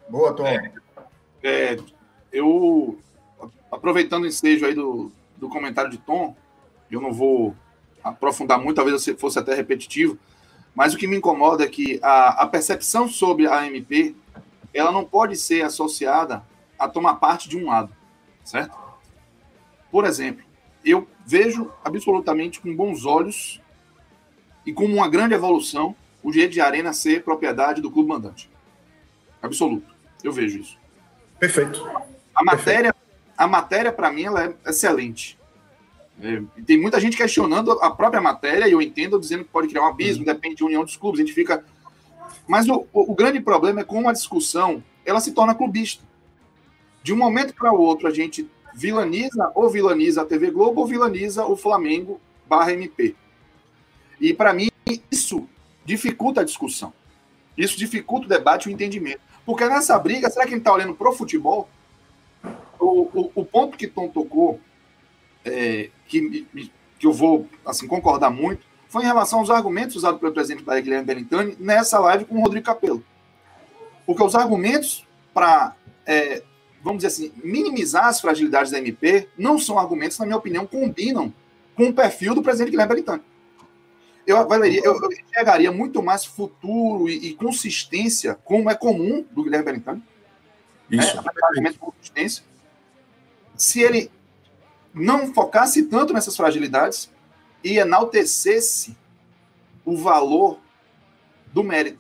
[0.09, 0.47] Boa, Tom.
[0.47, 0.73] É,
[1.43, 1.77] é,
[2.33, 2.99] eu,
[3.71, 6.37] aproveitando o ensejo aí do, do comentário de Tom,
[6.91, 7.55] eu não vou
[8.03, 10.19] aprofundar muito, talvez fosse até repetitivo,
[10.75, 14.15] mas o que me incomoda é que a, a percepção sobre a MP,
[14.73, 16.43] ela não pode ser associada
[16.79, 17.95] a tomar parte de um lado,
[18.45, 18.79] certo?
[19.91, 20.45] Por exemplo,
[20.85, 23.60] eu vejo absolutamente com bons olhos
[24.65, 28.51] e como uma grande evolução o direito de arena ser propriedade do clube mandante.
[29.43, 29.95] Absoluto.
[30.23, 30.77] Eu vejo isso.
[31.39, 31.83] Perfeito.
[32.35, 32.95] A matéria,
[33.37, 35.39] a matéria para mim, ela é excelente.
[36.23, 39.83] É, tem muita gente questionando a própria matéria, e eu entendo, dizendo que pode criar
[39.83, 40.33] um abismo, uhum.
[40.33, 41.65] depende de união dos clubes, a gente fica.
[42.47, 46.05] Mas o, o, o grande problema é como a discussão ela se torna clubista.
[47.03, 50.87] De um momento para o outro, a gente vilaniza ou vilaniza a TV Globo ou
[50.87, 53.17] vilaniza o Flamengo barra MP.
[54.21, 54.71] E para mim,
[55.11, 55.49] isso
[55.85, 56.93] dificulta a discussão.
[57.57, 59.21] Isso dificulta o debate e o entendimento.
[59.47, 61.69] Porque nessa briga, será que ele está olhando para o futebol?
[62.79, 64.61] O, ponto que Tom tocou,
[65.45, 66.47] é, que,
[66.99, 70.81] que eu vou assim concordar muito, foi em relação aos argumentos usados pelo presidente da
[70.81, 73.05] Guilherme Bellintani nessa live com o Rodrigo Capello.
[74.07, 75.75] Porque os argumentos para,
[76.07, 76.43] é,
[76.83, 81.33] vamos dizer assim, minimizar as fragilidades da MP não são argumentos, na minha opinião, combinam
[81.75, 83.30] com o perfil do presidente Guilherme Bellintani
[84.31, 89.43] eu avaliaria, eu, eu enxergaria muito mais futuro e, e, consistência, como é comum do
[89.43, 90.03] Guilherme Bellintani.
[90.91, 91.17] Isso.
[91.57, 91.73] Né?
[91.79, 92.45] consistência.
[93.57, 94.11] Se ele
[94.93, 97.11] não focasse tanto nessas fragilidades
[97.63, 98.97] e enaltecesse
[99.85, 100.59] o valor
[101.53, 101.99] do mérito,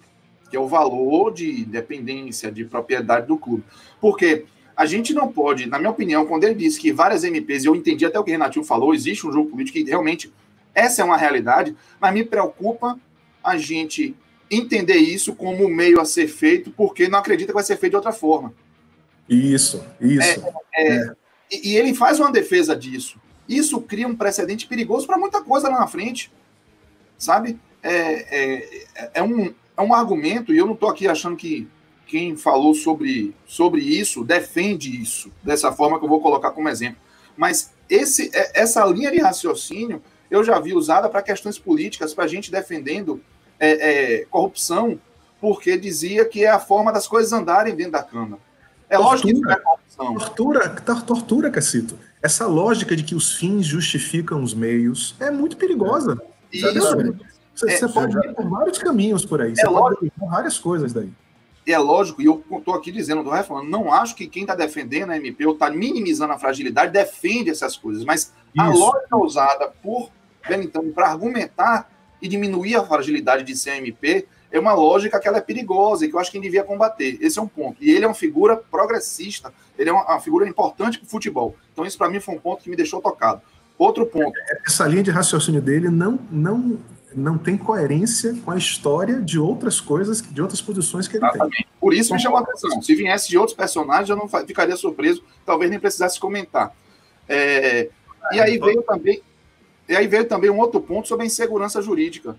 [0.50, 3.64] que é o valor de independência, de propriedade do clube.
[4.00, 7.66] Porque a gente não pode, na minha opinião, quando ele disse que várias MPs, e
[7.66, 10.32] eu entendi até o que o Renatinho falou, existe um jogo político que realmente
[10.74, 12.98] essa é uma realidade, mas me preocupa
[13.42, 14.14] a gente
[14.50, 17.96] entender isso como meio a ser feito, porque não acredita que vai ser feito de
[17.96, 18.52] outra forma.
[19.28, 20.42] Isso, isso.
[20.74, 21.14] É, é,
[21.50, 23.20] e, e ele faz uma defesa disso.
[23.48, 26.32] Isso cria um precedente perigoso para muita coisa lá na frente.
[27.16, 27.58] Sabe?
[27.82, 31.68] É, é, é, um, é um argumento, e eu não estou aqui achando que
[32.06, 37.00] quem falou sobre, sobre isso defende isso, dessa forma que eu vou colocar como exemplo.
[37.36, 42.26] Mas esse, é, essa linha de raciocínio eu já vi usada para questões políticas, para
[42.26, 43.20] gente defendendo
[43.58, 44.98] é, é, corrupção,
[45.40, 48.40] porque dizia que é a forma das coisas andarem dentro da Câmara.
[48.88, 50.14] É tortura, lógico que isso é corrupção.
[50.14, 50.68] Tortura,
[51.06, 51.98] tortura, Cacito.
[52.22, 56.20] Essa lógica de que os fins justificam os meios é muito perigosa.
[56.52, 56.70] Isso.
[57.54, 59.52] Você, é, você pode ir por vários caminhos por aí.
[59.52, 60.00] É você lógico.
[60.00, 61.10] pode ir por várias coisas daí.
[61.66, 65.10] É lógico, e eu estou aqui dizendo, estou falando, não acho que quem está defendendo
[65.10, 68.60] a MP ou está minimizando a fragilidade defende essas coisas, mas Isso.
[68.60, 70.10] a lógica usada por
[70.48, 75.40] Wellington para argumentar e diminuir a fragilidade de CMP é uma lógica que ela é
[75.40, 77.18] perigosa e que eu acho que devia combater.
[77.20, 77.82] Esse é um ponto.
[77.82, 81.56] E ele é uma figura progressista, ele é uma, uma figura importante para o futebol.
[81.72, 83.40] Então, isso para mim foi um ponto que me deixou tocado.
[83.78, 84.32] Outro ponto.
[84.66, 86.78] Essa linha de raciocínio dele não, não,
[87.14, 91.56] não tem coerência com a história de outras coisas, de outras posições que ele Exatamente.
[91.56, 91.66] tem.
[91.80, 92.82] Por isso me chamou a atenção.
[92.82, 96.74] Se viesse de outros personagens, eu não ficaria surpreso, talvez nem precisasse comentar.
[97.28, 97.88] É,
[98.32, 99.22] e aí veio também.
[99.90, 102.36] E aí veio também um outro ponto sobre a insegurança jurídica.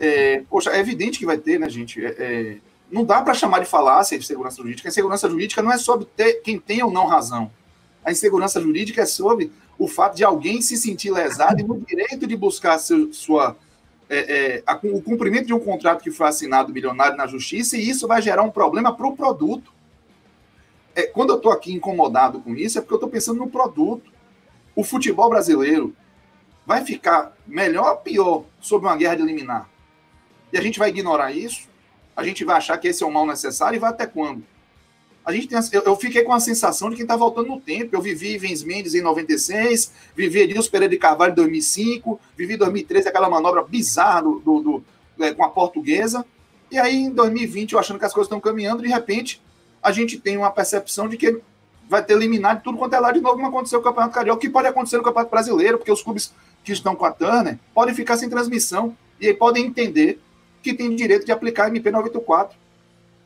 [0.00, 2.04] É, poxa, é evidente que vai ter, né, gente?
[2.04, 2.56] É, é
[2.90, 4.88] não dá para chamar de falácia de segurança jurídica.
[4.88, 7.48] A insegurança jurídica não é sobre ter, quem tem ou não razão.
[8.04, 12.26] A insegurança jurídica é sobre o fato de alguém se sentir lesado e no direito
[12.26, 13.56] de buscar seu, sua,
[14.08, 14.18] é,
[14.56, 18.08] é, a, o cumprimento de um contrato que foi assinado milionário na justiça, e isso
[18.08, 19.72] vai gerar um problema para o produto.
[20.96, 24.10] É, quando eu estou aqui incomodado com isso, é porque eu estou pensando no produto.
[24.74, 25.94] O futebol brasileiro
[26.66, 29.68] vai ficar melhor ou pior sob uma guerra de eliminar?
[30.52, 31.68] E a gente vai ignorar isso?
[32.16, 34.44] A gente vai achar que esse é o mal necessário e vai até quando?
[35.24, 37.94] A gente tem, eu, eu fiquei com a sensação de quem está voltando no tempo.
[37.94, 42.58] Eu vivi Ivens Mendes em 96, vivi Edilson Pereira de Carvalho em 2005, vivi em
[42.58, 44.84] 2013 aquela manobra bizarra do, do, do
[45.24, 46.24] é, com a portuguesa.
[46.70, 49.42] E aí, em 2020, eu achando que as coisas estão caminhando, de repente,
[49.82, 51.40] a gente tem uma percepção de que
[51.88, 54.40] vai ter eliminado tudo quanto é lá de novo, como aconteceu no Campeonato Carioca, o
[54.40, 56.32] que pode acontecer no Campeonato Brasileiro, porque os clubes
[56.64, 60.20] que estão com a Turner podem ficar sem transmissão e aí podem entender
[60.62, 62.56] que tem direito de aplicar MP 94.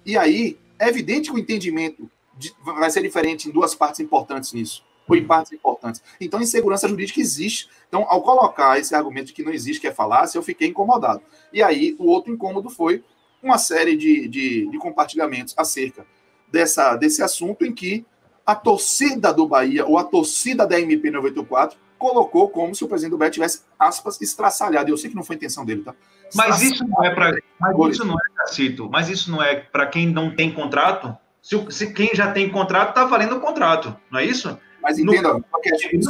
[0.05, 4.53] E aí, é evidente que o entendimento de, vai ser diferente em duas partes importantes
[4.53, 6.03] nisso, ou em partes importantes.
[6.20, 7.68] Então, insegurança jurídica existe.
[7.89, 11.22] Então, ao colocar esse argumento de que não existe, que é falácia, eu fiquei incomodado.
[11.53, 13.03] E aí, o outro incômodo foi
[13.43, 16.07] uma série de, de, de compartilhamentos acerca
[16.51, 18.05] dessa, desse assunto em que
[18.47, 23.13] a torcida do Bahia, ou a torcida da MP 94, colocou como se o presidente
[23.13, 24.91] do Bahia tivesse, aspas, estraçalhado.
[24.91, 25.95] Eu sei que não foi a intenção dele, tá?
[26.35, 27.39] Mas isso não é para.
[27.59, 31.17] Mas isso não é, Cacito, mas isso não é para quem não tem contrato?
[31.41, 34.59] Se, se, quem já tem contrato, está valendo o contrato, não é isso?
[34.83, 35.45] Mas entenda, não,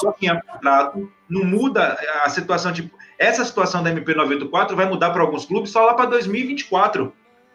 [0.03, 2.73] não tinha contrato, não muda a situação.
[2.73, 7.13] Tipo, essa situação da MP94 vai mudar para alguns clubes só lá para 2024.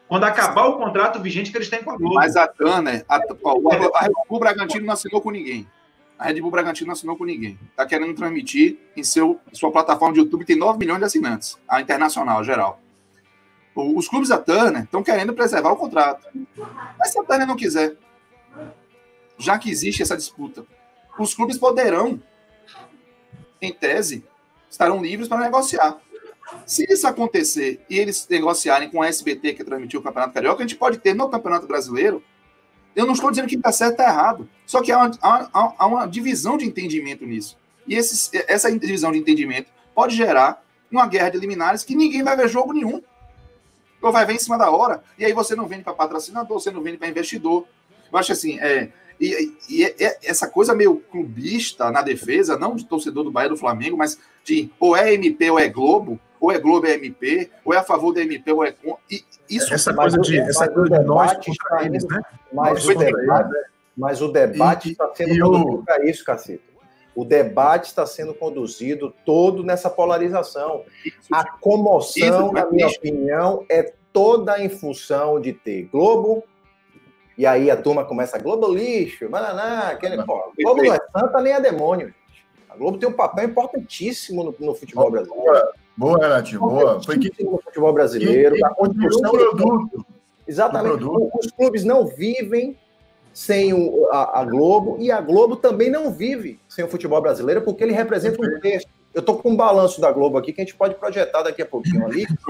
[0.08, 2.16] Quando acabar o contrato vigente que eles têm com a Globo.
[2.16, 5.68] Mas a Tana, a, a, a, o Bragantino não assinou com ninguém.
[6.20, 7.57] A Red Bull Bragantino não assinou com ninguém.
[7.72, 11.80] Está querendo transmitir em seu, sua plataforma de YouTube, tem 9 milhões de assinantes, a
[11.80, 12.82] internacional, geral.
[13.74, 16.28] Os clubes da Turner estão querendo preservar o contrato.
[16.97, 17.95] Mas se a Turner não quiser,
[19.38, 20.65] já que existe essa disputa,
[21.17, 22.22] os clubes poderão,
[23.61, 24.26] em tese,
[24.70, 25.97] estarão livres para negociar.
[26.65, 30.67] Se isso acontecer e eles negociarem com a SBT, que transmitiu o Campeonato Carioca, a
[30.67, 32.22] gente pode ter no Campeonato Brasileiro
[32.96, 34.50] eu não estou dizendo que está certo ou está errado.
[34.66, 37.58] Só que há uma, há, há uma, divisão de entendimento nisso.
[37.88, 42.36] E esses, essa divisão de entendimento pode gerar uma guerra de liminares que ninguém vai
[42.36, 43.02] ver jogo nenhum.
[44.02, 45.04] Ou vai ver em cima da hora.
[45.18, 47.68] E aí você não vende para patrocinador, você não vende para investidor.
[48.12, 52.86] Eu acho assim, é, e, e, e, essa coisa meio clubista na defesa, não de
[52.86, 56.60] torcedor do Bahia do Flamengo, mas de ou é MP ou é Globo, ou é
[56.60, 59.00] Globo é MP, ou é a favor da MP ou é contra.
[59.50, 62.22] Isso, essa coisa de, essa coisa de nós contra eles, né?
[62.54, 63.56] Mas, o debate,
[63.98, 66.70] mas o debate está sendo e conduzido para isso, cacete.
[67.16, 70.84] O debate está sendo conduzido todo nessa polarização.
[71.32, 76.44] A comoção, na minha opinião, é toda em função de ter Globo,
[77.38, 81.54] e aí a turma começa, Globo lixo, bananá, aquele, pô, Globo não é santa nem
[81.54, 82.14] é demônio.
[82.70, 85.68] A Globo tem um papel importantíssimo no, no futebol brasileiro.
[86.00, 87.04] Boa, Renatinho, boa.
[87.04, 90.06] Foi que no futebol brasileiro, que- que construção um produto.
[90.47, 90.97] Exatamente.
[90.97, 91.30] Produto.
[91.38, 92.78] Os clubes não vivem
[93.34, 97.62] sem o- a, a Globo e a Globo também não vive sem o futebol brasileiro
[97.62, 98.88] porque ele representa um terço.
[99.14, 101.66] Eu estou com um balanço da Globo aqui que a gente pode projetar daqui a
[101.66, 102.26] pouquinho ali.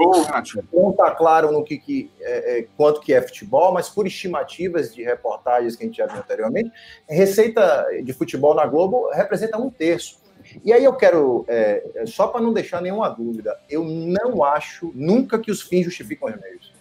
[0.72, 4.94] Não está claro no que, que é, é, quanto que é futebol, mas por estimativas
[4.94, 6.70] de reportagens que a gente já viu anteriormente,
[7.08, 10.19] receita de futebol na Globo representa um terço.
[10.64, 14.90] E aí eu quero, é, é, só para não deixar nenhuma dúvida, eu não acho
[14.94, 16.72] nunca que os fins justificam os meios.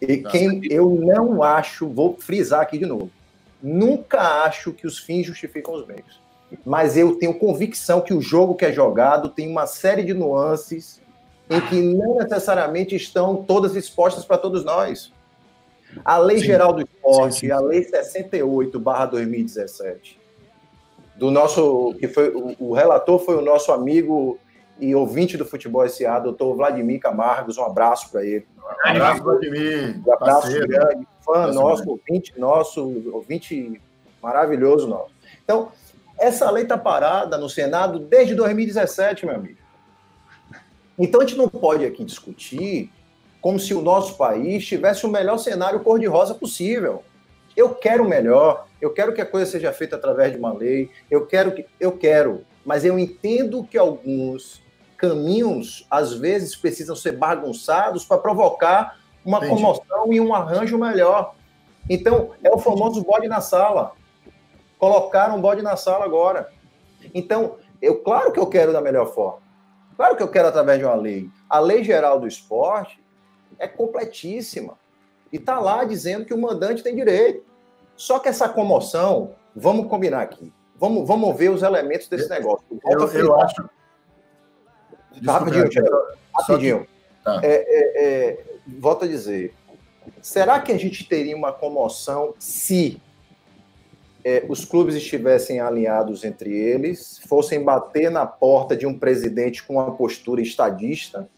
[0.00, 3.10] E quem eu não acho, vou frisar aqui de novo,
[3.62, 6.20] nunca acho que os fins justificam os meios.
[6.64, 11.02] Mas eu tenho convicção que o jogo que é jogado tem uma série de nuances
[11.50, 15.12] em que não necessariamente estão todas expostas para todos nós.
[16.04, 16.44] A Lei Sim.
[16.46, 17.52] Geral do Esporte, Sim, sim.
[17.52, 20.18] a Lei 68/2017,
[21.16, 24.38] do nosso que foi o, relator foi o nosso amigo
[24.78, 28.46] e ouvinte do Futebol SA, doutor Vladimir Camargos, um abraço para ele.
[28.84, 30.00] Um abraço, Vladimir.
[30.06, 30.68] Um abraço Parceiro.
[30.68, 33.80] grande, fã Parceiro nosso, ouvinte nosso, ouvinte
[34.22, 35.12] maravilhoso nosso.
[35.42, 35.72] Então,
[36.18, 39.58] essa lei está parada no Senado desde 2017, meu amigo.
[40.98, 42.90] Então, a gente não pode aqui discutir
[43.40, 47.04] como se o nosso país tivesse o melhor cenário cor-de-rosa possível.
[47.56, 50.90] Eu quero o melhor, eu quero que a coisa seja feita através de uma lei,
[51.10, 54.62] eu quero que eu quero, mas eu entendo que alguns
[54.96, 59.54] caminhos às vezes precisam ser bagunçados para provocar uma Entendi.
[59.54, 61.34] comoção e um arranjo melhor.
[61.88, 63.92] Então, é o famoso bode na sala.
[64.78, 66.50] Colocaram um bode na sala agora.
[67.14, 69.40] Então, eu claro que eu quero da melhor forma.
[69.96, 71.30] Claro que eu quero através de uma lei.
[71.48, 73.02] A Lei Geral do Esporte
[73.58, 74.74] é completíssima.
[75.32, 77.44] E está lá dizendo que o mandante tem direito.
[77.96, 80.52] Só que essa comoção, vamos combinar aqui.
[80.78, 82.64] Vamos, vamos ver os elementos desse negócio.
[82.84, 83.68] Eu, eu acho.
[85.24, 86.86] Rapidinho, Desculpa, só que- Rapidinho.
[87.24, 87.40] Tá.
[87.42, 88.44] É, é, é,
[88.78, 89.54] volto a dizer.
[90.20, 93.00] Será que a gente teria uma comoção se
[94.24, 99.74] é, os clubes estivessem alinhados entre eles, fossem bater na porta de um presidente com
[99.74, 101.28] uma postura estadista,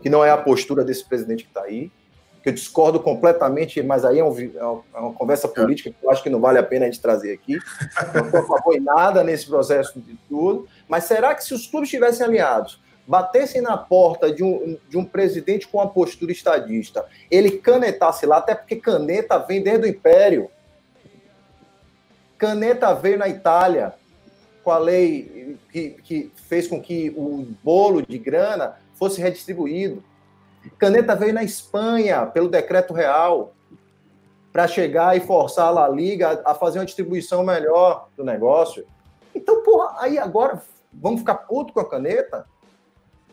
[0.00, 1.90] que não é a postura desse presidente que está aí,
[2.44, 5.96] que eu discordo completamente, mas aí é, um é uma, é uma conversa política que
[6.04, 7.58] eu acho que não vale a pena a gente trazer aqui.
[8.14, 11.66] Não estou a favor em nada nesse processo de tudo, mas será que se os
[11.66, 17.06] clubes estivessem alinhados, batessem na porta de um, de um presidente com uma postura estadista,
[17.30, 20.50] ele canetasse lá, até porque caneta vem desde o Império.
[22.36, 23.94] Caneta veio na Itália
[24.62, 30.04] com a lei que, que fez com que o bolo de grana fosse redistribuído.
[30.78, 33.54] Caneta veio na Espanha pelo decreto real
[34.52, 38.86] para chegar e forçar a La Liga a fazer uma distribuição melhor do negócio.
[39.34, 40.62] Então, porra, aí agora
[40.92, 42.46] vamos ficar puto com a caneta?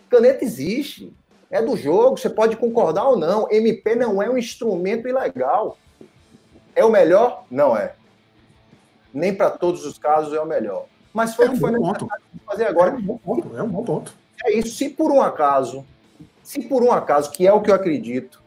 [0.10, 1.16] Caneta existe,
[1.50, 3.48] é do jogo, você pode concordar ou não.
[3.52, 5.78] MP não é um instrumento ilegal.
[6.76, 7.44] É o melhor?
[7.52, 7.94] Não é.
[9.14, 10.86] Nem para todos os casos é o melhor.
[11.14, 12.08] Mas foi É o um que foi necessário
[12.46, 12.96] fazer É agora.
[12.96, 13.58] um bom ponto.
[13.58, 14.14] É um bom ponto.
[14.46, 14.76] É isso.
[14.76, 15.86] Se por um acaso,
[16.52, 18.41] se por um acaso, que é o que eu acredito,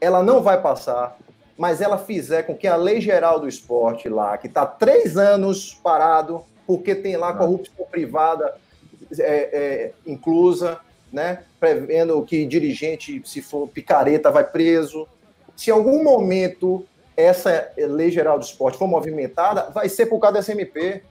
[0.00, 1.18] ela não vai passar,
[1.54, 5.74] mas ela fizer com que a lei geral do esporte lá, que está três anos
[5.74, 8.54] parado, porque tem lá corrupção privada
[9.18, 10.80] é, é, inclusa,
[11.12, 11.42] né?
[11.60, 15.06] Prevendo que dirigente, se for picareta, vai preso.
[15.54, 20.38] Se em algum momento essa lei geral do esporte for movimentada, vai ser por causa
[20.38, 21.02] dessa MP.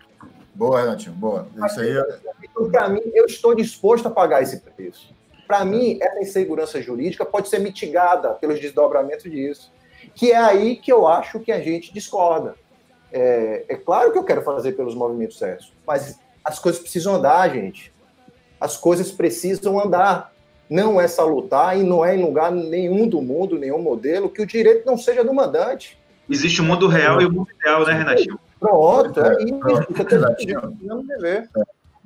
[0.56, 1.48] Boa, Renatinho, boa.
[1.68, 5.21] Isso aí é- para mim, eu estou disposto a pagar esse preço.
[5.52, 9.70] Para mim, essa insegurança jurídica pode ser mitigada pelos desdobramentos disso.
[10.16, 12.56] Que é aí que eu acho que a gente discorda.
[13.12, 17.50] É, é claro que eu quero fazer pelos movimentos certos, mas as coisas precisam andar,
[17.50, 17.92] gente.
[18.62, 20.32] As coisas precisam andar.
[20.70, 24.48] Não é salutar e não é em lugar nenhum do mundo, nenhum modelo, que o
[24.48, 26.00] direito não seja do mandante.
[26.30, 28.40] Existe o mundo real e o mundo ideal, né, Renatinho?
[28.58, 29.60] Pronto, é isso.
[29.60, 29.98] Pronto.
[29.98, 30.78] Você tem Renatinho.
[30.82, 31.50] não dever.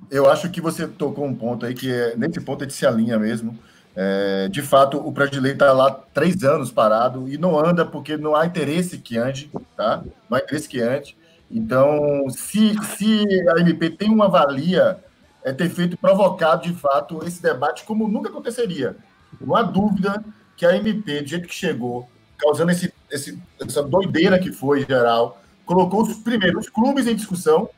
[0.09, 2.85] Eu acho que você tocou um ponto aí que é, nesse ponto a gente se
[2.85, 3.57] alinha mesmo.
[3.95, 7.85] É, de fato, o prédio de lei está lá três anos parado e não anda
[7.85, 10.03] porque não há interesse que ande, tá?
[10.29, 11.15] Não há interesse que ande.
[11.49, 13.25] Então, se, se
[13.55, 14.99] a MP tem uma valia,
[15.43, 18.97] é ter feito provocado de fato esse debate como nunca aconteceria.
[19.39, 20.23] Não há dúvida
[20.57, 25.41] que a MP, do jeito que chegou, causando esse, esse, essa doideira que foi geral,
[25.65, 27.69] colocou os primeiros clubes em discussão,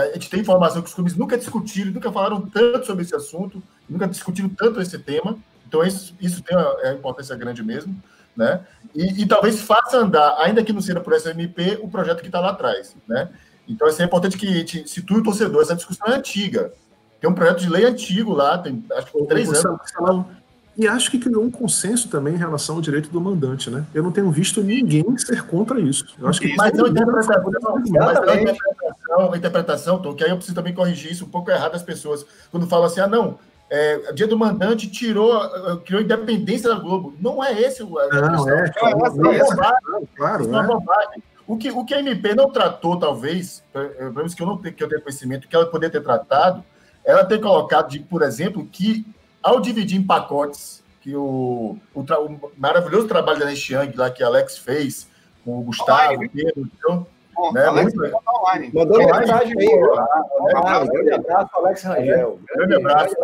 [0.00, 3.62] a gente tem informação que os clubes nunca discutiram, nunca falaram tanto sobre esse assunto,
[3.88, 5.38] nunca discutiram tanto esse tema.
[5.66, 7.96] Então, isso, isso tem uma, é uma importância grande mesmo.
[8.36, 8.60] Né?
[8.92, 12.26] E, e talvez faça andar, ainda que não seja por essa MP, o projeto que
[12.26, 12.96] está lá atrás.
[13.08, 13.28] Né?
[13.68, 15.62] Então, assim, é importante que a gente situe o torcedor.
[15.62, 16.72] Essa discussão é antiga.
[17.20, 19.80] Tem um projeto de lei antigo lá, tem acho que três Você- anos.
[19.80, 20.24] você-
[20.76, 23.84] E acho que criou um consenso também em relação ao direito do mandante, né?
[23.94, 26.04] Eu não tenho visto ninguém ser contra isso.
[26.18, 27.42] Eu acho que Mas é é interpretação,
[29.16, 31.82] mas é interpretação, Tom, que aí eu preciso também corrigir isso um pouco errado das
[31.82, 32.26] pessoas.
[32.50, 33.38] Quando falam assim, ah, não,
[33.70, 37.14] é, dia do mandante tirou, eh, criou independência da Globo.
[37.20, 37.88] Não é esse o.
[37.90, 40.08] Não, é, é é, bobagem.
[40.16, 41.22] Claro, Isso é uma bobagem.
[41.46, 44.74] O que, o que a MP não tratou, talvez, pelo menos que eu não tenho,
[44.74, 46.64] que eu tenho conhecimento, que ela poderia ter tratado,
[47.04, 49.04] ela ter colocado, de, por exemplo, que
[49.44, 54.10] ao dividir em pacotes, que o, o, tra- o maravilhoso trabalho da Nest Young lá
[54.10, 55.06] que a Alex fez,
[55.44, 56.26] com o Gustavo, Online.
[56.26, 58.70] o Pedro, então, Bom, Né, Alex, muito- online.
[58.72, 59.66] Mandou Online, mensagem aí.
[59.66, 59.94] pô.
[59.96, 60.56] ó.
[60.66, 62.38] Ah, Grande abraço, Alex Rangel.
[62.54, 63.14] Grande abraço.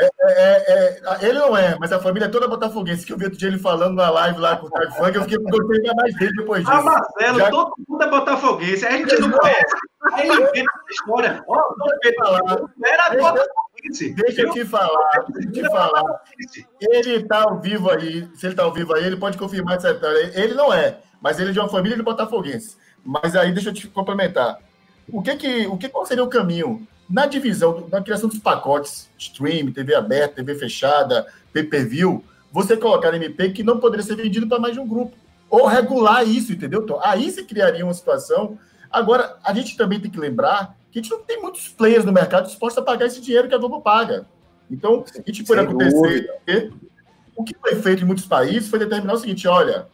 [0.00, 3.24] É, é, é, ele não é, mas a família é toda botafoguense, que eu vi
[3.24, 5.94] outro dia ele falando na live lá com o Thiago Funk, eu fiquei gostei ainda
[5.94, 6.76] mais dele depois disso.
[6.76, 8.86] Ah, Marcelo, Já- todo mundo é botafoguense.
[8.86, 9.76] A gente não conhece.
[10.14, 11.44] Aí ele inventa essa história.
[11.46, 13.48] Ó, mundo era botafoguense.
[13.82, 16.22] Deixa eu te falar, deixa eu te falar.
[16.80, 19.90] Ele tá ao vivo aí, se ele tá ao vivo aí, ele pode confirmar essa
[19.90, 20.32] história.
[20.34, 22.76] Ele não é, mas ele é de uma família de botafoguense.
[23.04, 24.58] Mas aí deixa eu te complementar.
[25.08, 29.10] O que que, o que qual seria o caminho na divisão, na criação dos pacotes,
[29.18, 34.60] stream, TV aberta, TV fechada, pay-per-view, você colocar MP que não poderia ser vendido para
[34.60, 35.16] mais de um grupo
[35.50, 36.86] ou regular isso, entendeu?
[36.86, 36.98] Tom?
[37.02, 38.58] Aí se criaria uma situação.
[38.90, 42.12] Agora, a gente também tem que lembrar que a gente não tem muitos players no
[42.12, 44.26] mercado dispostos a pagar esse dinheiro que a Globo paga.
[44.70, 46.30] Então, a gente pode acontecer.
[46.44, 46.70] porque
[47.34, 49.86] O que foi feito em muitos países foi determinar o seguinte: olha,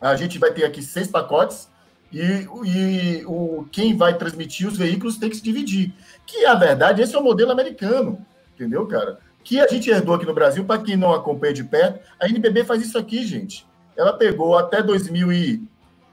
[0.00, 1.68] a gente vai ter aqui seis pacotes
[2.12, 5.94] e, e o, quem vai transmitir os veículos tem que se dividir.
[6.26, 8.24] Que, na verdade, esse é o modelo americano,
[8.54, 9.18] entendeu, cara?
[9.44, 12.64] Que a gente herdou aqui no Brasil, para quem não acompanha de perto, a NBB
[12.64, 13.66] faz isso aqui, gente.
[13.96, 15.62] Ela pegou até 2000 e,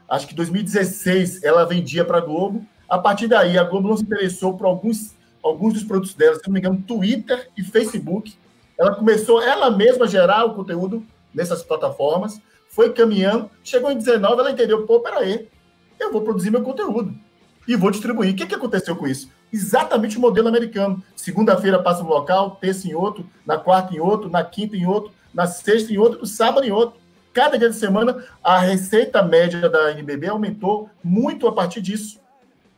[0.08, 2.64] acho que 2016, ela vendia para a Globo.
[2.90, 6.44] A partir daí, a Globo não se interessou por alguns, alguns dos produtos dela, se
[6.44, 8.34] não me engano, Twitter e Facebook.
[8.76, 14.40] Ela começou ela mesma a gerar o conteúdo nessas plataformas, foi caminhando, chegou em 19,
[14.40, 15.48] ela entendeu, pô, peraí,
[16.00, 17.14] eu vou produzir meu conteúdo
[17.68, 18.32] e vou distribuir.
[18.32, 19.30] O que, que aconteceu com isso?
[19.52, 21.00] Exatamente o modelo americano.
[21.14, 25.12] Segunda-feira passa no local, terça em outro, na quarta em outro, na quinta em outro,
[25.32, 26.98] na sexta em outro, no sábado em outro.
[27.32, 32.18] Cada dia de semana, a receita média da NBB aumentou muito a partir disso.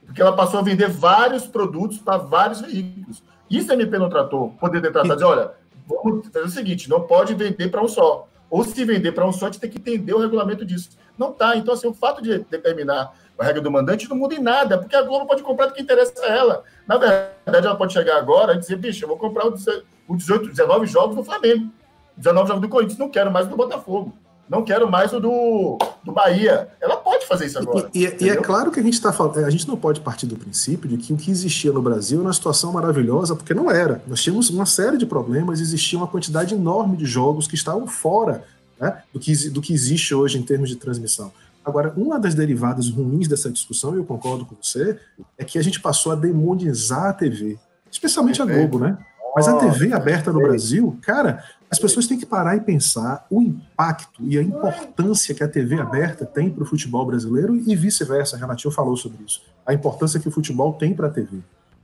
[0.07, 3.23] Porque ela passou a vender vários produtos para vários veículos.
[3.51, 4.51] Isso a MP não tratou.
[4.61, 5.53] Poder tratado, dizer, olha,
[5.87, 8.29] vamos fazer o seguinte, não pode vender para um só.
[8.51, 10.91] Ou se vender para um só, a gente tem que entender o regulamento disso.
[11.17, 11.57] Não tá.
[11.57, 14.95] Então, assim, o fato de determinar a regra do mandante não muda em nada, porque
[14.95, 16.65] a Globo pode comprar do que interessa a ela.
[16.87, 20.87] Na verdade, ela pode chegar agora e dizer, bicho, eu vou comprar o 18, 19
[20.87, 21.71] jogos do Flamengo,
[22.17, 24.13] 19 jogos do Corinthians, não quero mais do Botafogo,
[24.53, 26.69] não quero mais o do, do Bahia.
[26.81, 27.89] Ela pode fazer isso agora.
[27.95, 30.27] E, e- e é claro que a gente está falando, a gente não pode partir
[30.27, 33.71] do princípio de que o que existia no Brasil era uma situação maravilhosa, porque não
[33.71, 34.03] era.
[34.07, 38.45] Nós tínhamos uma série de problemas, existia uma quantidade enorme de jogos que estavam fora
[38.79, 41.33] né, do, que, do que existe hoje em termos de transmissão.
[41.65, 44.99] Agora, uma das derivadas ruins dessa discussão, e eu concordo com você,
[45.39, 47.57] é que a gente passou a demonizar a TV,
[47.91, 48.45] especialmente a.
[48.45, 48.99] Globo, né?
[49.35, 51.43] Mas a TV aberta no Brasil, cara,
[51.73, 55.81] as pessoas têm que parar e pensar o impacto e a importância que a TV
[55.81, 58.37] aberta tem para o futebol brasileiro e vice-versa.
[58.37, 59.43] A Renatinho falou sobre isso.
[59.67, 61.39] A importância que o futebol tem para a TV.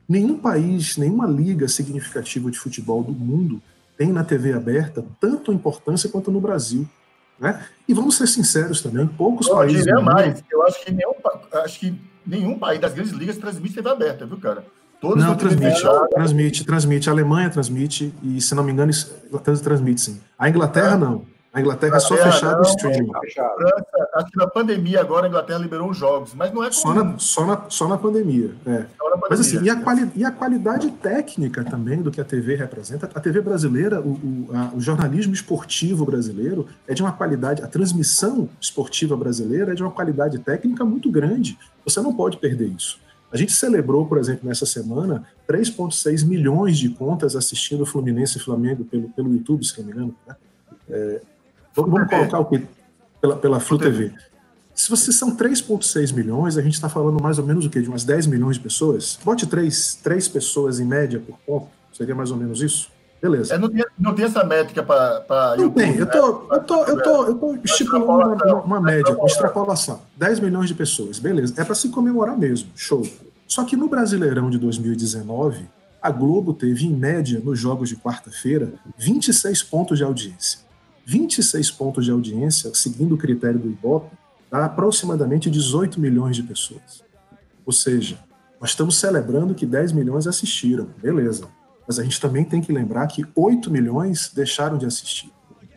[0.07, 3.62] Nenhum país, nenhuma liga significativa de futebol do mundo
[3.97, 6.86] tem na TV aberta tanto importância quanto no Brasil.
[7.41, 7.64] Né?
[7.89, 9.78] E vamos ser sinceros também, poucos Eu países.
[9.78, 11.14] diria do mundo- mais, eu acho que, nenhum,
[11.64, 14.64] acho que nenhum país das grandes ligas transmite TV aberta, viu, cara?
[15.01, 16.09] Todos Não, transmite, fechada.
[16.09, 17.09] transmite, transmite.
[17.09, 18.90] A Alemanha transmite, e se não me engano,
[19.62, 20.20] transmite sim.
[20.38, 21.24] A Inglaterra não.
[21.53, 22.59] A Inglaterra é só não.
[22.59, 23.11] o streaming.
[23.20, 23.55] Fechado.
[23.57, 26.92] França, acho que na pandemia agora a Inglaterra liberou os jogos, mas não é Só
[26.92, 28.51] na, só, na, só na pandemia.
[28.66, 28.84] É.
[28.99, 29.72] Só na Mas assim, pandemia.
[29.72, 33.09] e a, quali e a qualidade técnica também do que a TV representa.
[33.12, 37.66] A TV brasileira, o, o- a- o jornalismo esportivo brasileiro é de uma qualidade, a
[37.66, 41.59] transmissão esportiva brasileira é de uma qualidade técnica muito grande.
[41.84, 43.01] Você não pode perder isso.
[43.31, 48.85] A gente celebrou, por exemplo, nessa semana, 3,6 milhões de contas assistindo Fluminense e Flamengo
[48.85, 50.16] pelo, pelo YouTube, se não me engano.
[50.26, 50.37] Né?
[50.89, 51.20] É,
[51.74, 52.62] vamos colocar o quê?
[53.20, 54.12] Pela, pela Flu TV.
[54.74, 57.83] Se vocês são 3,6 milhões, a gente está falando mais ou menos o quê?
[57.83, 59.18] De umas 10 milhões de pessoas?
[59.24, 62.89] Bote três, três pessoas em média por ponto, seria mais ou menos isso?
[63.21, 63.55] Beleza.
[63.55, 66.19] É, não, tem, não tem essa métrica para Não tem, eu tô,
[66.53, 70.01] eu tô, eu tô, eu tô estipulando uma, uma- uma média, uma extrapolação.
[70.16, 71.55] 10 milhões de pessoas, beleza.
[71.57, 73.03] É para se comemorar mesmo, show.
[73.47, 75.66] Só que no Brasileirão de 2019,
[76.01, 80.61] a Globo teve, em média, nos jogos de quarta-feira, 26 pontos de audiência.
[81.05, 84.14] 26 pontos de audiência, seguindo o critério do Ibope,
[84.51, 87.03] dá aproximadamente 18 milhões de pessoas.
[87.66, 88.19] Ou seja,
[88.61, 91.47] nós estamos celebrando que 10 milhões assistiram, beleza.
[91.89, 95.32] Mas a gente também tem que lembrar que 8 milhões deixaram de assistir.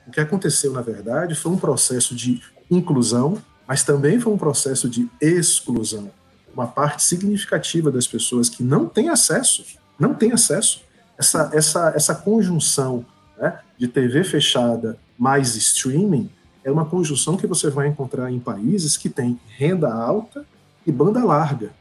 [0.06, 4.90] O que aconteceu, na verdade, foi um processo de inclusão, mas também foi um processo
[4.90, 6.12] de exclusão.
[6.54, 9.64] Uma parte significativa das pessoas que não tem acesso,
[9.98, 10.84] não tem acesso,
[11.18, 13.06] essa, essa, essa conjunção
[13.38, 16.30] né, de TV fechada mais streaming
[16.62, 20.46] é uma conjunção que você vai encontrar em países que têm renda alta
[20.86, 21.72] e banda larga.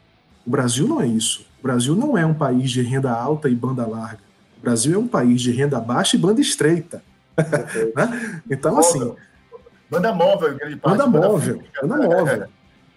[0.47, 1.45] O Brasil não é isso.
[1.61, 4.21] O Brasil não é um país de renda alta e banda larga.
[4.59, 7.03] O Brasil é um país de renda baixa e banda estreita.
[7.95, 8.41] né?
[8.51, 9.15] Então, assim.
[9.91, 10.99] Banda móvel, grande parte.
[10.99, 12.49] Banda móvel, banda móvel.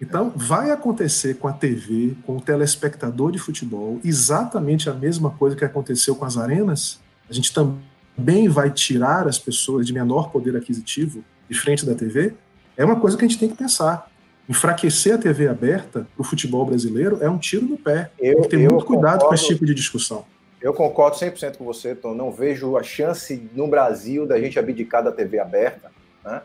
[0.01, 5.55] Então, vai acontecer com a TV, com o telespectador de futebol, exatamente a mesma coisa
[5.55, 6.99] que aconteceu com as arenas.
[7.29, 12.33] A gente também vai tirar as pessoas de menor poder aquisitivo de frente da TV.
[12.75, 14.11] É uma coisa que a gente tem que pensar
[14.47, 18.11] enfraquecer a TV aberta para o futebol brasileiro é um tiro no pé.
[18.19, 19.27] Eu, tem que ter muito cuidado concordo.
[19.27, 20.25] com esse tipo de discussão.
[20.61, 22.13] Eu concordo 100% com você, Tom.
[22.13, 25.91] Não vejo a chance no Brasil da gente abdicar da TV aberta.
[26.23, 26.41] Né?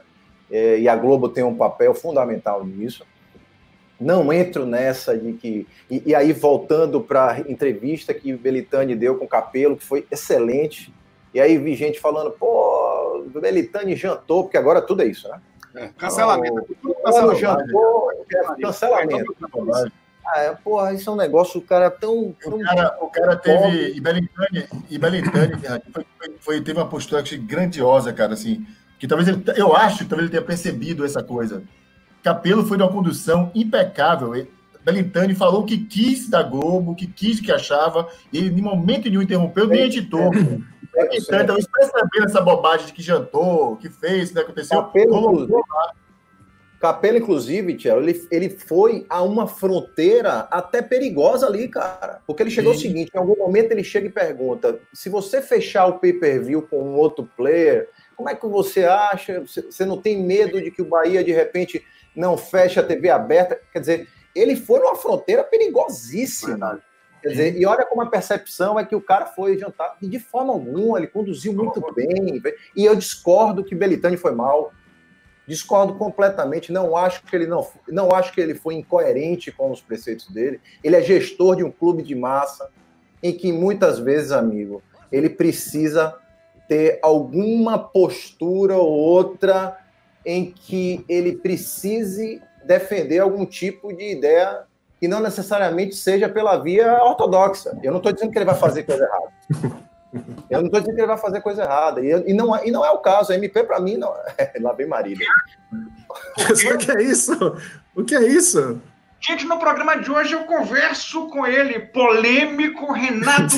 [0.50, 3.04] É, e a Globo tem um papel fundamental nisso.
[4.00, 5.66] Não entro nessa de que.
[5.90, 9.84] E, e aí, voltando para a entrevista que o Belitani deu com o Capelo, que
[9.84, 10.92] foi excelente.
[11.34, 15.40] E aí vi gente falando, pô, o Belitani jantou, porque agora tudo é isso, né?
[15.74, 16.66] É, cancelamento.
[17.04, 17.40] Cancelamento.
[17.40, 19.36] jantou, é cancelamento.
[20.26, 22.34] Ah, é, porra, isso é um negócio, o cara tão.
[22.42, 23.92] tão O cara, o cara teve.
[23.96, 25.52] E Belintani, e Belintani
[25.92, 26.04] foi,
[26.40, 28.66] foi- teve uma postura grandiosa, cara, assim.
[28.98, 29.42] Que talvez ele.
[29.56, 31.62] Eu acho que talvez ele tenha percebido essa coisa.
[32.22, 34.34] Capelo foi de uma condução impecável.
[34.34, 34.50] Ele-
[34.84, 38.58] Belintani falou o que quis da Globo, o que quis, o que achava, e ele,
[38.58, 40.30] em momento nenhum, interrompeu nem editou.
[41.06, 44.82] Belintani, talvez percebendo essa bobagem de que jantou, que fez, que aconteceu.
[44.82, 45.48] Capelo,
[46.80, 52.20] Capelo, inclusive, Tiago, ele, ele foi a uma fronteira até perigosa ali, cara.
[52.24, 52.78] Porque ele chegou Sim.
[52.78, 56.80] ao seguinte: em algum momento ele chega e pergunta: se você fechar o pay-per-view com
[56.80, 59.40] um outro player, como é que você acha?
[59.40, 61.84] Você não tem medo de que o Bahia, de repente,
[62.14, 63.60] não feche a TV aberta?
[63.72, 66.80] Quer dizer, ele foi numa fronteira perigosíssima.
[67.22, 69.96] Quer dizer, e olha como a percepção é que o cara foi jantar.
[70.00, 72.40] E de forma alguma, ele conduziu muito bem.
[72.76, 74.72] E eu discordo que Belitani foi mal.
[75.46, 76.72] Discordo completamente.
[76.72, 80.60] Não acho que ele não, não acho que ele foi incoerente com os preceitos dele.
[80.84, 82.70] Ele é gestor de um clube de massa
[83.22, 86.16] em que muitas vezes, amigo, ele precisa
[86.68, 89.78] ter alguma postura ou outra
[90.24, 94.67] em que ele precise defender algum tipo de ideia
[95.00, 97.76] que não necessariamente seja pela via ortodoxa.
[97.82, 99.78] Eu não estou dizendo que ele vai fazer coisa errada.
[100.48, 102.00] Eu não estou dizendo que ele vai fazer coisa errada.
[102.00, 103.30] E, eu- e não, é- e não é o caso.
[103.30, 104.10] A MP, para mim, não.
[104.62, 105.26] Lá vem Marília.
[105.70, 107.56] o que é isso?
[107.94, 108.80] O que é isso?
[109.20, 113.56] Gente, no programa de hoje eu converso com ele, polêmico Renato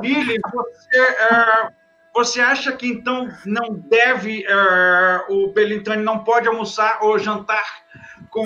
[0.00, 0.38] Ville.
[0.52, 1.68] Você, eh,
[2.14, 7.64] você acha que então não deve, eh, o Belintani não pode almoçar ou jantar
[8.28, 8.44] com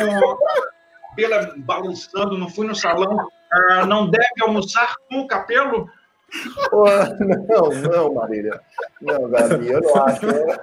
[1.14, 5.88] pela balançando, não fui no salão, eh, não deve almoçar com o Capelo?
[6.70, 6.84] Pô,
[7.48, 8.60] não, não, Marília.
[9.00, 10.26] Não, Gabi, eu não acho.
[10.26, 10.58] né?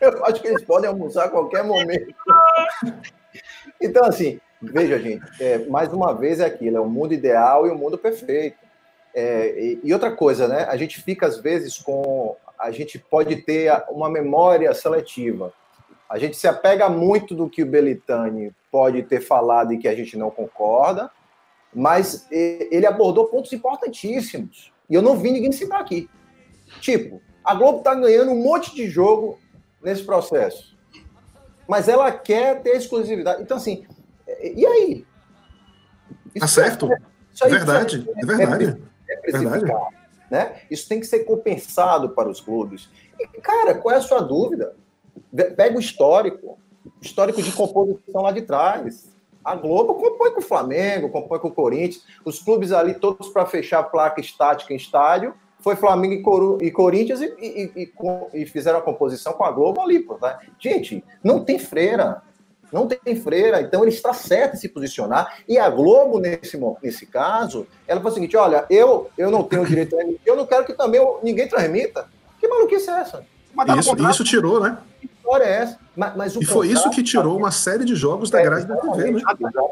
[0.00, 2.14] Eu acho que eles podem almoçar a qualquer momento.
[3.80, 7.70] Então, assim, veja, gente, é, mais uma vez é aquilo, é o mundo ideal e
[7.70, 8.58] o mundo perfeito.
[9.14, 10.66] É, e, e outra coisa, né?
[10.68, 12.36] A gente fica, às vezes, com.
[12.58, 15.52] A gente pode ter uma memória seletiva.
[16.12, 19.94] A gente se apega muito do que o Belitani pode ter falado e que a
[19.94, 21.10] gente não concorda,
[21.74, 24.70] mas ele abordou pontos importantíssimos.
[24.90, 26.10] E eu não vi ninguém citar aqui.
[26.82, 29.38] Tipo, a Globo está ganhando um monte de jogo
[29.82, 30.76] nesse processo.
[31.66, 33.40] Mas ela quer ter exclusividade.
[33.40, 33.86] Então, assim,
[34.28, 35.06] e e aí?
[36.38, 36.90] Tá certo.
[37.32, 38.82] isso aí Verdade, é verdade.
[39.08, 39.86] é precificado,
[40.30, 40.60] né?
[40.70, 42.90] Isso tem que ser compensado para os clubes.
[43.18, 44.76] E, cara, qual é a sua dúvida?
[45.56, 46.58] Pega o histórico,
[47.00, 49.10] histórico de composição lá de trás.
[49.44, 53.44] A Globo compõe com o Flamengo, compõe com o Corinthians, os clubes ali todos para
[53.46, 55.34] fechar a placa estática em estádio.
[55.60, 57.92] Foi Flamengo e, Coru- e Corinthians e, e-
[58.34, 60.00] e- fizeram a composição com a Globo ali.
[60.00, 60.40] Pô, tá?
[60.58, 62.22] Gente, não tem freira.
[62.72, 65.40] Não tem freira, então ele está certo em se posicionar.
[65.46, 69.66] E a Globo, nesse, nesse caso, ela falou o seguinte: olha, eu, eu não tenho
[69.66, 72.08] direito a eu não quero que também ninguém transmita.
[72.40, 73.26] Que maluquice é essa?
[73.54, 74.14] Tá Isso, contrato.
[74.14, 74.78] isso tirou, né?
[75.00, 75.78] Que história é essa?
[75.94, 78.76] Mas, mas o E foi isso que tirou uma série de jogos da grade da
[78.76, 79.22] TV, né?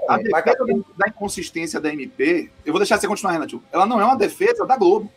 [0.09, 0.18] A.
[0.18, 3.62] Mas, defesa da inconsistência da MP, eu vou deixar você continuar, Renato.
[3.72, 5.11] Ela não é uma defesa da Globo.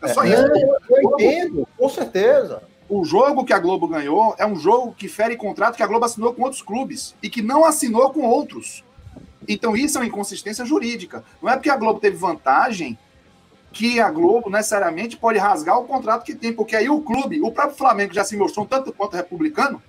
[0.00, 0.42] É só isso.
[0.42, 2.62] Não, eu entendo, com certeza.
[2.88, 6.04] O jogo que a Globo ganhou é um jogo que fere contrato que a Globo
[6.04, 8.84] assinou com outros clubes e que não assinou com outros.
[9.48, 11.24] Então isso é uma inconsistência jurídica.
[11.42, 12.98] Não é porque a Globo teve vantagem
[13.74, 17.50] que a Globo necessariamente pode rasgar o contrato que tem, porque aí o clube, o
[17.50, 19.82] próprio Flamengo já se mostrou um tanto quanto republicano,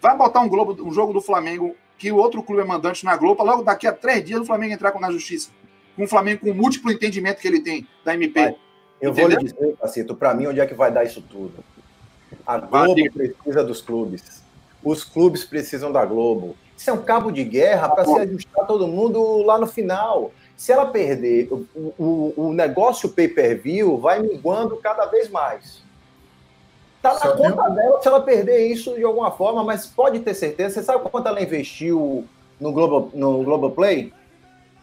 [0.00, 3.14] vai botar um, Globo, um jogo do Flamengo que o outro clube é mandante na
[3.14, 5.50] Globo, logo daqui a três dias o Flamengo entrar na justiça.
[5.94, 8.40] Com o Flamengo com o múltiplo entendimento que ele tem da MP.
[8.40, 8.56] Vai.
[8.98, 9.30] Eu Entendeu?
[9.30, 11.62] vou lhe dizer, Cacito, para mim, onde é que vai dar isso tudo?
[12.46, 14.42] A Globo precisa dos clubes.
[14.82, 16.56] Os clubes precisam da Globo.
[16.76, 20.32] Isso é um cabo de guerra para se ajustar todo mundo lá no final.
[20.62, 21.66] Se ela perder, o,
[21.98, 25.82] o, o negócio pay-per-view vai minguando cada vez mais.
[27.02, 30.34] Tá na Só conta dela se ela perder isso de alguma forma, mas pode ter
[30.34, 30.74] certeza.
[30.74, 32.24] Você sabe quanto ela investiu
[32.60, 34.14] no Global, no Globoplay?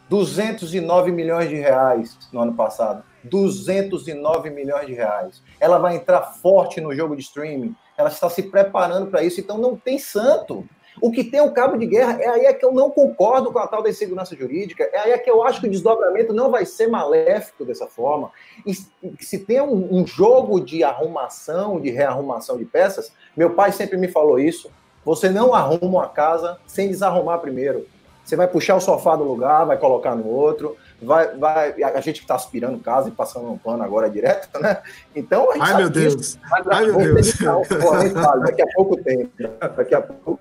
[0.09, 3.01] 209 milhões de reais no ano passado.
[3.23, 5.41] 209 milhões de reais.
[5.61, 7.73] Ela vai entrar forte no jogo de streaming.
[7.97, 10.67] Ela está se preparando para isso, então não tem santo.
[11.01, 13.59] O que tem o cabo de guerra é aí é que eu não concordo com
[13.59, 16.51] a tal da insegurança jurídica, é aí é que eu acho que o desdobramento não
[16.51, 18.31] vai ser maléfico dessa forma.
[18.65, 18.73] E
[19.19, 24.07] se tem um, um jogo de arrumação, de rearrumação de peças, meu pai sempre me
[24.07, 24.69] falou isso:
[25.03, 27.87] você não arruma uma casa sem desarrumar primeiro.
[28.23, 31.81] Você vai puxar o sofá do lugar, vai colocar no outro, vai, vai.
[31.81, 34.83] A gente que está aspirando casa e passando um pano agora direto, né?
[35.15, 35.89] Então a gente Ai, meu.
[35.89, 36.37] Deus.
[36.47, 37.33] Mas Ai, meu Deus.
[37.33, 39.31] pô, daqui a pouco tem.
[39.75, 40.39] Daqui a pouco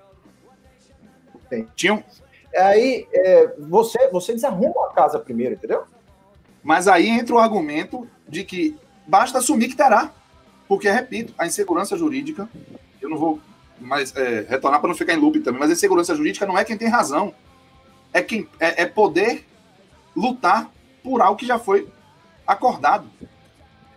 [1.49, 1.67] tem.
[1.75, 2.03] Tinha
[2.55, 5.83] Aí é, você, você desarruma a casa primeiro, entendeu?
[6.63, 8.75] Mas aí entra o argumento de que
[9.07, 10.11] basta assumir que terá.
[10.67, 12.47] Porque, repito, a insegurança jurídica,
[13.01, 13.39] eu não vou
[13.79, 16.63] mais é, retornar para não ficar em loop também, mas a insegurança jurídica não é
[16.63, 17.33] quem tem razão.
[18.13, 19.45] É, quem, é, é poder
[20.15, 20.71] lutar
[21.03, 21.87] por algo que já foi
[22.45, 23.07] acordado.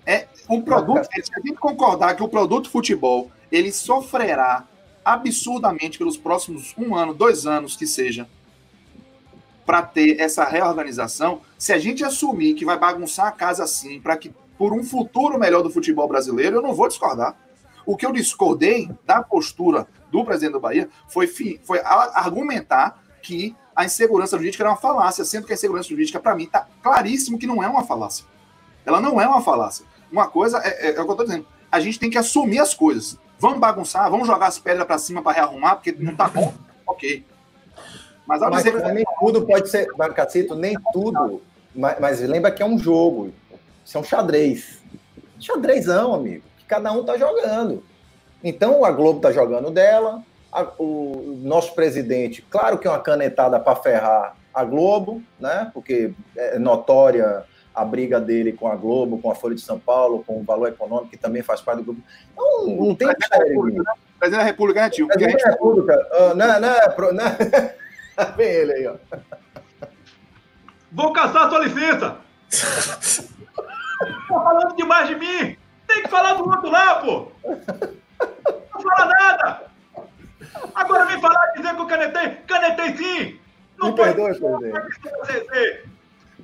[0.06, 4.66] É o produto, se a gente concordar que o produto futebol ele sofrerá
[5.04, 8.28] absurdamente pelos próximos um ano, dois anos que seja,
[9.64, 14.16] para ter essa reorganização, se a gente assumir que vai bagunçar a casa assim, para
[14.16, 17.36] que por um futuro melhor do futebol brasileiro, eu não vou discordar.
[17.86, 23.84] O que eu discordei da postura do presidente do Bahia foi, foi argumentar que a
[23.84, 27.46] insegurança jurídica era uma falácia, sendo que a insegurança jurídica, para mim, está claríssimo que
[27.46, 28.24] não é uma falácia.
[28.84, 29.86] Ela não é uma falácia.
[30.10, 31.46] Uma coisa é, é- é o que eu estou dizendo.
[31.70, 33.18] A gente tem que assumir as coisas.
[33.42, 36.54] Vamos bagunçar, vamos jogar as pedras para cima para rearrumar, porque não tá bom.
[36.86, 37.24] Ok.
[38.26, 41.40] Mas Mas dizer nem tudo pode ser, Cacito, nem tudo.
[41.74, 43.32] Mas, mas lembra que é um jogo.
[43.84, 44.78] Isso é um xadrez.
[45.40, 46.44] Xadrezão, amigo.
[46.58, 47.82] Que cada um tá jogando.
[48.44, 50.22] Então a Globo tá jogando dela.
[50.52, 55.70] a- o nosso presidente, claro que é uma canetada para ferrar a Globo, né?
[55.72, 57.42] Porque é notória
[57.74, 60.68] a briga dele com a Globo, com a Folha de São Paulo, com o Valor
[60.68, 62.02] Econômico, que também faz parte do grupo.
[62.32, 63.84] Então, não tem mistério.
[64.18, 65.06] presidente da República, né, tio?
[65.06, 67.24] A Presidente da República, ah, não, não, é pro- não,
[68.36, 68.94] Vem ele aí, ó.
[70.92, 72.16] Vou caçar sua licença!
[74.28, 75.56] tá falando demais de mim!
[75.86, 77.28] Tem que falar do outro lá, pô!
[77.44, 79.62] Não fala nada!
[80.74, 82.28] Agora vem falar dizer que eu canetei!
[82.46, 83.38] Canetei sim!
[83.78, 84.98] Não Me foi perdoe, presidente.
[85.26, 85.84] CC!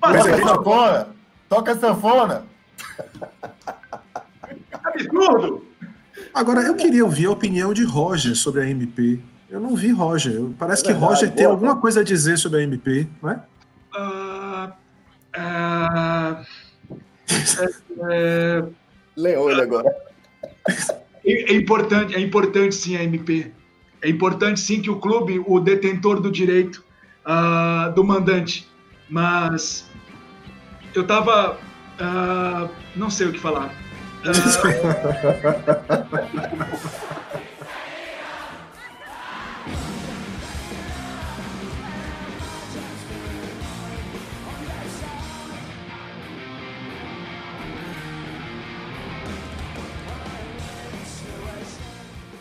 [0.01, 1.18] Toca Passou sanfona!
[1.49, 2.45] Toca sanfona!
[4.85, 5.65] absurdo!
[6.35, 9.21] Agora, eu queria ouvir a opinião de Roger sobre a MP.
[9.49, 10.51] Eu não vi Roger.
[10.59, 11.55] Parece que Verdade, Roger tem boa.
[11.55, 13.43] alguma coisa a dizer sobre a MP, não é?
[13.95, 14.73] Ah,
[15.35, 16.45] ah,
[18.11, 18.65] é,
[19.17, 19.91] Leou ele agora.
[21.25, 23.51] é importante, é importante sim a MP.
[24.03, 26.85] É importante sim que o clube, o detentor do direito
[27.25, 28.69] ah, do mandante.
[29.09, 29.88] Mas
[30.99, 31.59] eu tava.
[32.01, 33.71] ah, não sei o que falar.
[34.25, 34.33] Ah,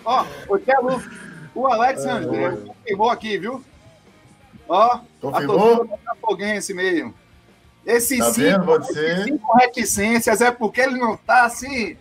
[0.05, 1.01] Ó, o Telo,
[1.53, 3.63] o Alex É, André confirmou aqui, viu?
[4.69, 5.81] Ó, Confirmou?
[5.81, 7.13] a Botafoguense meio.
[7.87, 9.23] Esses Tá vendo você?
[9.23, 11.95] cinco reticências é porque ele não tá assim.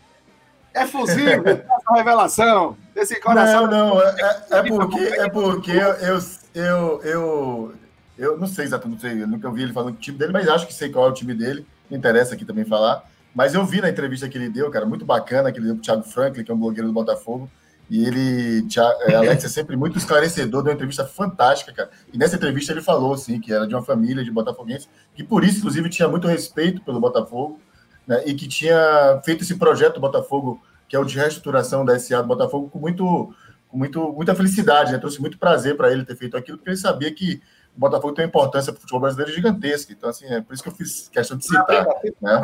[0.75, 3.67] É fusível essa revelação desse coração.
[3.69, 4.15] Não, não, é,
[4.51, 6.19] é- é porque, é porque eu, eu,
[6.55, 7.75] eu, eu,
[8.19, 10.49] eu não sei exatamente, não sei, eu nunca ouvi ele falando do time dele, mas
[10.49, 13.05] acho que sei qual é o time dele, me interessa aqui também falar.
[13.35, 15.85] Mas eu vi na entrevista que ele deu, cara, muito bacana, que ele deu pro
[15.85, 17.49] Thiago Franklin, que é um blogueiro do Botafogo,
[17.89, 18.67] e ele,
[19.09, 21.91] é, Alex, é sempre muito esclarecedor, deu uma entrevista fantástica, cara.
[22.13, 25.45] E nessa entrevista ele falou, assim, que era de uma família de botafoguenses, que por
[25.45, 27.61] isso, inclusive, tinha muito respeito pelo Botafogo,
[28.07, 32.23] né, e que tinha feito esse projeto Botafogo, que é o de reestruturação da SA
[32.23, 33.35] do Botafogo, com muito,
[33.69, 34.99] com muito, muita felicidade, né?
[34.99, 37.41] Trouxe muito prazer para ele ter feito aquilo, porque ele sabia que
[37.77, 39.93] o Botafogo tem uma importância para o futebol brasileiro gigantesca.
[39.93, 41.87] Então, assim, é por isso que eu fiz questão de citar.
[42.23, 42.41] Né?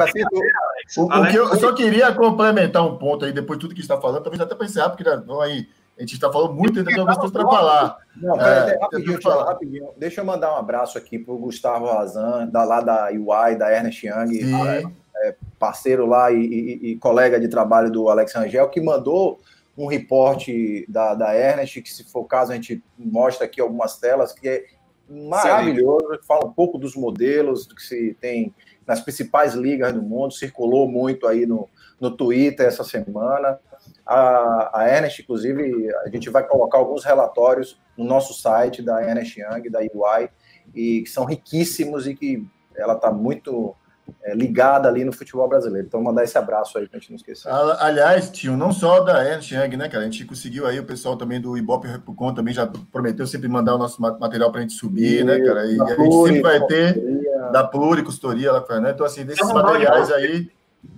[0.99, 3.81] O, o que eu, eu só queria complementar um ponto aí, depois de tudo que
[3.81, 5.67] está falando, talvez até para encerrar, porque vão aí,
[5.97, 7.97] a gente está falando muito, ainda tem algumas coisas para falar.
[8.17, 9.45] Não, É, rapidinho, deixa eu falar.
[9.45, 9.89] rapidinho.
[9.97, 13.73] Deixa eu mandar um abraço aqui para o Gustavo Razan, da, lá da UI, da
[13.73, 14.83] Ernest Young, é,
[15.29, 19.41] é, parceiro lá e, e- e colega de trabalho do Alex Rangel, que mandou
[19.79, 23.97] um reporte da, da Ernest, que se for o caso a gente mostra aqui algumas
[23.99, 24.65] telas, que é
[25.09, 28.55] maravilhoso, que fala um pouco dos modelos, do que se tem
[28.87, 31.69] nas principais ligas do mundo, circulou muito aí no,
[32.01, 33.59] no Twitter essa semana.
[34.05, 39.39] A, a Ernest, inclusive, a gente vai colocar alguns relatórios no nosso site da Ernest
[39.39, 40.29] Young, da UI,
[40.75, 43.77] e que são riquíssimos e que ela está muito
[44.23, 45.87] é, ligada ali no futebol brasileiro.
[45.87, 47.49] Então, mandar esse abraço aí para a gente não esquecer.
[47.49, 50.03] A- Aliás, tio, não só da Ernst Young, né, cara?
[50.03, 53.75] A gente conseguiu aí, o pessoal também do Ibope Repucon também já prometeu sempre mandar
[53.75, 55.67] o nosso ma- material para a gente subir, né, cara?
[55.67, 58.91] E Da a gente sempre vai ter consultoria, da Pluri, consultoria lá, né?
[58.91, 60.21] Então, assim, desses Tamo materiais bola.
[60.21, 60.51] aí,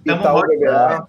[0.06, 1.06] Itaú BBA.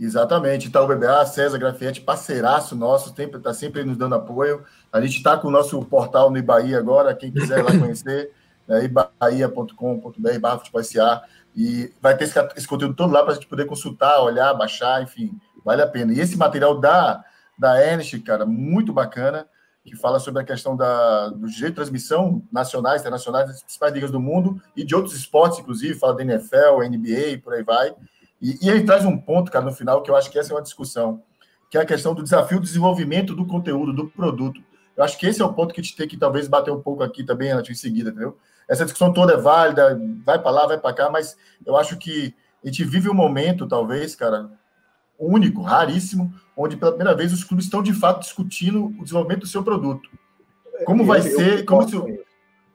[0.00, 4.62] Exatamente, Itaú BBA, César Grafietti, parceiraço nosso, sempre, tá sempre nos dando apoio.
[4.92, 8.30] A gente está com o nosso portal no Ibaí agora, quem quiser lá conhecer,
[8.68, 11.22] é ibaia.com.br, barra futebol SA,
[11.56, 15.02] e vai ter esse, esse conteúdo todo lá para a gente poder consultar, olhar, baixar,
[15.02, 16.12] enfim, vale a pena.
[16.12, 17.24] E esse material da,
[17.58, 19.46] da Ernest, cara, muito bacana,
[19.84, 24.10] que fala sobre a questão da, do direito de transmissão nacionais, internacionais, das principais ligas
[24.10, 27.94] do mundo e de outros esportes, inclusive, fala da NFL, NBA, por aí vai.
[28.40, 30.56] E, e ele traz um ponto, cara, no final, que eu acho que essa é
[30.56, 31.22] uma discussão,
[31.70, 34.62] que é a questão do desafio do desenvolvimento do conteúdo, do produto.
[34.96, 36.80] Eu acho que esse é o ponto que a gente tem que talvez bater um
[36.80, 38.36] pouco aqui também, Renato, em seguida, entendeu?
[38.68, 42.34] Essa discussão toda é válida, vai para lá, vai para cá, mas eu acho que
[42.62, 44.50] a gente vive um momento, talvez, cara,
[45.18, 49.46] único, raríssimo, onde pela primeira vez os clubes estão de fato discutindo o desenvolvimento do
[49.46, 50.08] seu produto.
[50.84, 52.24] Como vai Eu- eu ser, como, concordo isso- com isso.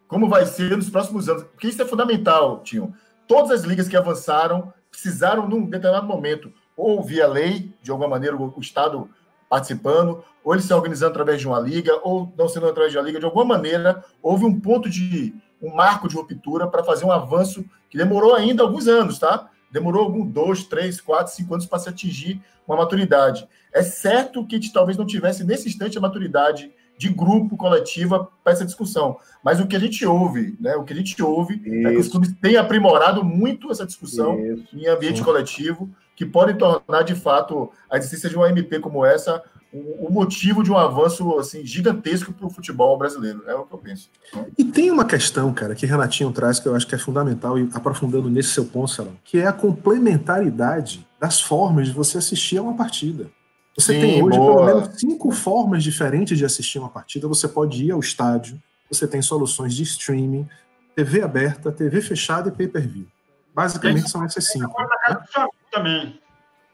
[0.07, 1.43] como vai ser nos próximos anos.
[1.43, 2.93] Porque isso é fundamental, Tinho.
[3.27, 8.35] Todas as ligas que avançaram precisaram, num determinado momento, ou via lei, de alguma maneira,
[8.35, 9.09] o, o Estado
[9.49, 13.03] participando, ou eles se organizando através de uma liga, ou não sendo através de uma
[13.05, 15.33] liga, de alguma maneira, houve um ponto de.
[15.63, 19.49] Um marco de ruptura para fazer um avanço que demorou ainda alguns anos, tá?
[19.71, 23.47] Demorou alguns dois, três, quatro, cinco anos para se atingir uma maturidade.
[23.73, 28.29] É certo que a gente talvez não tivesse nesse instante a maturidade de grupo, coletiva,
[28.43, 29.17] para essa discussão.
[29.43, 30.75] Mas o que a gente ouve, né?
[30.75, 32.11] O que a gente ouve é que os Isso.
[32.11, 34.67] clubes têm aprimorado muito essa discussão Isso.
[34.73, 39.43] em ambiente coletivo, que podem tornar, de fato, a existência de uma MP como essa
[39.73, 43.43] o, o motivo de um avanço assim, gigantesco para o futebol brasileiro.
[43.47, 44.09] É o que eu penso.
[44.57, 47.67] E tem uma questão, cara, que Renatinho traz que eu acho que é fundamental, e
[47.73, 52.61] aprofundando nesse seu ponto, Salão, que é a complementaridade das formas de você assistir a
[52.61, 53.29] uma partida.
[53.75, 54.65] Você Sim, tem hoje boa.
[54.65, 57.27] pelo menos cinco formas diferentes de assistir uma partida.
[57.27, 60.47] Você pode ir ao estádio, você tem soluções de streaming,
[60.95, 63.07] TV aberta, TV fechada e pay-per-view.
[63.55, 64.75] Basicamente são essas cinco.
[65.07, 66.19] Amigo também.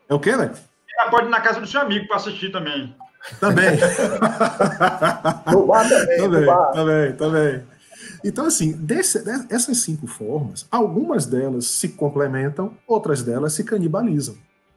[0.10, 0.52] É o quê, né?
[1.10, 2.94] Pode ir na casa do seu amigo para assistir também.
[3.40, 3.78] Também.
[5.52, 6.72] No bar também, também, bar.
[6.72, 7.64] também, também.
[8.24, 14.36] Então, assim, desse- de- essas cinco formas, algumas delas se complementam, outras delas se canibalizam.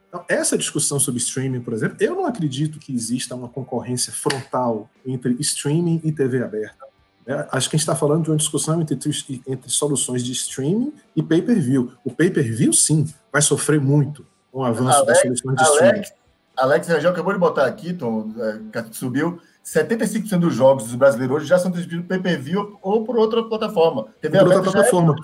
[0.08, 4.88] Então, essa discussão sobre streaming, por exemplo, eu não acredito que exista uma concorrência frontal
[5.06, 6.84] entre streaming e TV aberta.
[7.26, 7.46] né?
[7.50, 8.98] Acho que a gente está falando de uma discussão entre,
[9.46, 11.92] entre soluções de streaming e pay-per-view.
[12.04, 15.90] O pay-per-view, sim, vai sofrer muito com o avanço das soluções de streaming.
[15.90, 16.12] Alex,
[16.56, 19.40] Alex Rangel acabou de botar aqui, Tom, é, subiu.
[19.64, 24.08] 75% dos jogos dos brasileiros hoje já são transmitidos per view ou por outra plataforma.
[24.20, 25.16] TV por outra já é- plataforma.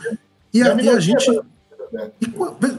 [0.54, 1.30] E a, e a gente.
[2.20, 2.32] E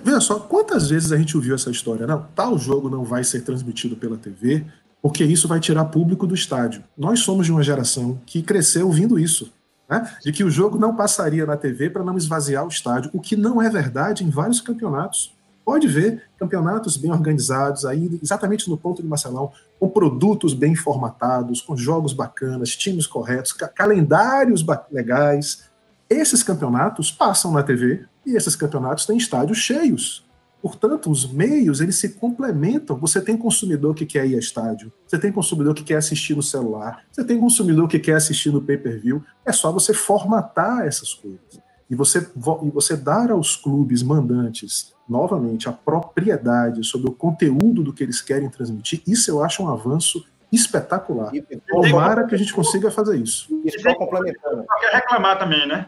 [0.04, 2.08] veja só, quantas vezes a gente ouviu essa história?
[2.08, 4.66] Não, tal jogo não vai ser transmitido pela TV,
[5.02, 6.84] porque isso vai tirar público do estádio.
[6.98, 9.52] Nós somos de uma geração que cresceu ouvindo isso.
[9.90, 10.16] né?
[10.24, 13.36] De que o jogo não passaria na TV para não esvaziar o estádio, o que
[13.36, 15.34] não é verdade em vários campeonatos.
[15.70, 21.62] Pode ver campeonatos bem organizados, aí exatamente no ponto de Marcelão, com produtos bem formatados,
[21.62, 25.70] com jogos bacanas, times corretos, ca- calendários legais.
[26.10, 30.26] Esses campeonatos passam na TV e esses campeonatos têm estádios cheios.
[30.60, 32.98] Portanto, os meios eles se complementam.
[32.98, 36.42] Você tem consumidor que quer ir a estádio, você tem consumidor que quer assistir no
[36.42, 39.24] celular, você tem consumidor que quer assistir no pay-per-view.
[39.46, 41.60] É só você formatar essas coisas
[41.90, 47.82] e você, vo- e você dar aos clubes mandantes novamente a propriedade sobre o conteúdo
[47.84, 49.02] do que eles querem transmitir.
[49.08, 51.34] Isso eu acho um avanço espetacular.
[51.34, 53.48] E, Tomara que a gente consiga fazer isso.
[53.66, 54.66] e só complementando.
[54.68, 55.88] Só quer reclamar também, né?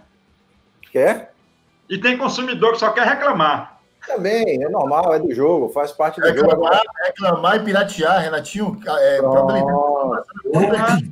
[0.92, 1.34] Quer?
[1.90, 3.80] E tem consumidor que só quer reclamar.
[4.08, 6.42] Também, é normal, é do jogo, faz parte do jogo.
[6.50, 11.12] Reclamar, reclamar e piratear, Renatinho, é, problematizando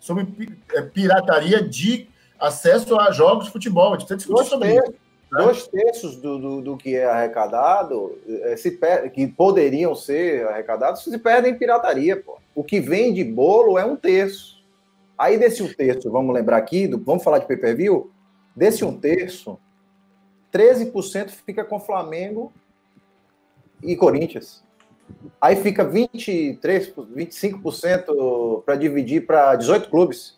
[0.00, 2.08] sobre é, pirataria de
[2.38, 3.94] acesso a jogos de futebol.
[3.94, 4.82] A gente precisa discutir Dois sobre isso.
[4.82, 10.46] terços, dois terços do, do, do que é arrecadado, eh, se per- que poderiam ser
[10.48, 12.16] arrecadados, se perdem em pirataria.
[12.16, 12.38] Pô.
[12.54, 14.56] O que vem de bolo é um terço.
[15.18, 18.10] Aí desse um terço, vamos lembrar aqui, do- vamos falar de pay-per-view?
[18.54, 19.58] Desse um terço,
[20.52, 22.52] 13% fica com Flamengo
[23.82, 24.64] e Corinthians.
[25.40, 30.36] Aí fica 23, 25% para dividir para 18 clubes.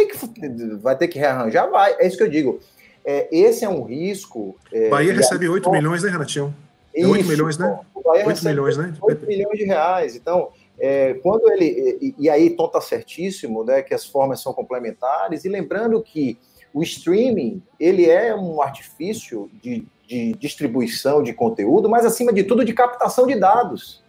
[0.00, 1.70] Tem que, vai ter que rearranjar?
[1.70, 1.94] Vai.
[1.98, 2.60] É isso que eu digo.
[3.04, 4.56] É, esse é um risco.
[4.72, 6.54] É, Bahia recebe aí, 8 pô, milhões, né, Renatinho?
[6.94, 7.78] É 8 isso, milhões, né?
[7.94, 8.94] o Bahia 8 recebe milhões, né?
[9.00, 10.16] 8 milhões de reais.
[10.16, 11.98] Então, é, quando ele.
[12.00, 13.82] E, e aí, Tom tá certíssimo, né?
[13.82, 15.44] Que as formas são complementares.
[15.44, 16.38] E lembrando que
[16.72, 22.64] o streaming ele é um artifício de, de distribuição de conteúdo, mas acima de tudo
[22.64, 23.99] de captação de dados.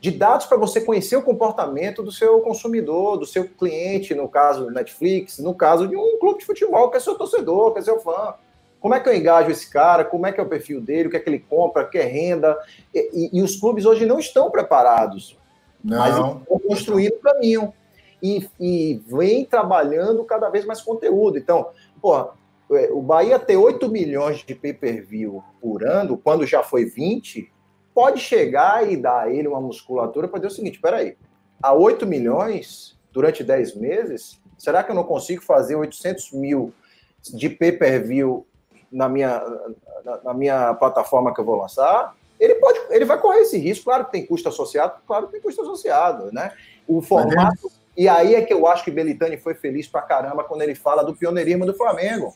[0.00, 4.64] De dados para você conhecer o comportamento do seu consumidor, do seu cliente, no caso
[4.64, 7.82] do Netflix, no caso de um clube de futebol, que é seu torcedor, que é
[7.82, 8.34] seu fã.
[8.80, 10.02] Como é que eu engajo esse cara?
[10.04, 11.08] Como é que é o perfil dele?
[11.08, 11.82] O que é que ele compra?
[11.82, 12.58] O que é renda?
[12.94, 15.38] E, e- e os clubes hoje não estão preparados
[15.82, 16.38] mas Não.
[16.42, 17.72] estão construindo o caminho
[18.22, 21.38] e, e vem trabalhando cada vez mais conteúdo.
[21.38, 21.70] Então,
[22.02, 22.18] pô,
[22.72, 27.50] é, o Bahia ter 8 milhões de pay-per-view por ano, quando já foi 20,
[28.00, 31.18] pode chegar e dar a ele uma musculatura para dizer o seguinte: peraí,
[31.62, 36.72] a 8 milhões durante 10 meses, será que eu não consigo fazer 800 mil
[37.34, 38.46] de pay-per-view
[38.90, 39.44] na minha,
[40.02, 42.16] na, na minha plataforma que eu vou lançar?
[42.38, 45.42] Ele pode, ele vai correr esse risco, claro que tem custo associado, claro que tem
[45.42, 46.52] custo associado, né?
[46.88, 47.70] O formato.
[47.94, 51.04] E aí é que eu acho que Belitani foi feliz pra caramba quando ele fala
[51.04, 52.34] do pioneirismo do Flamengo.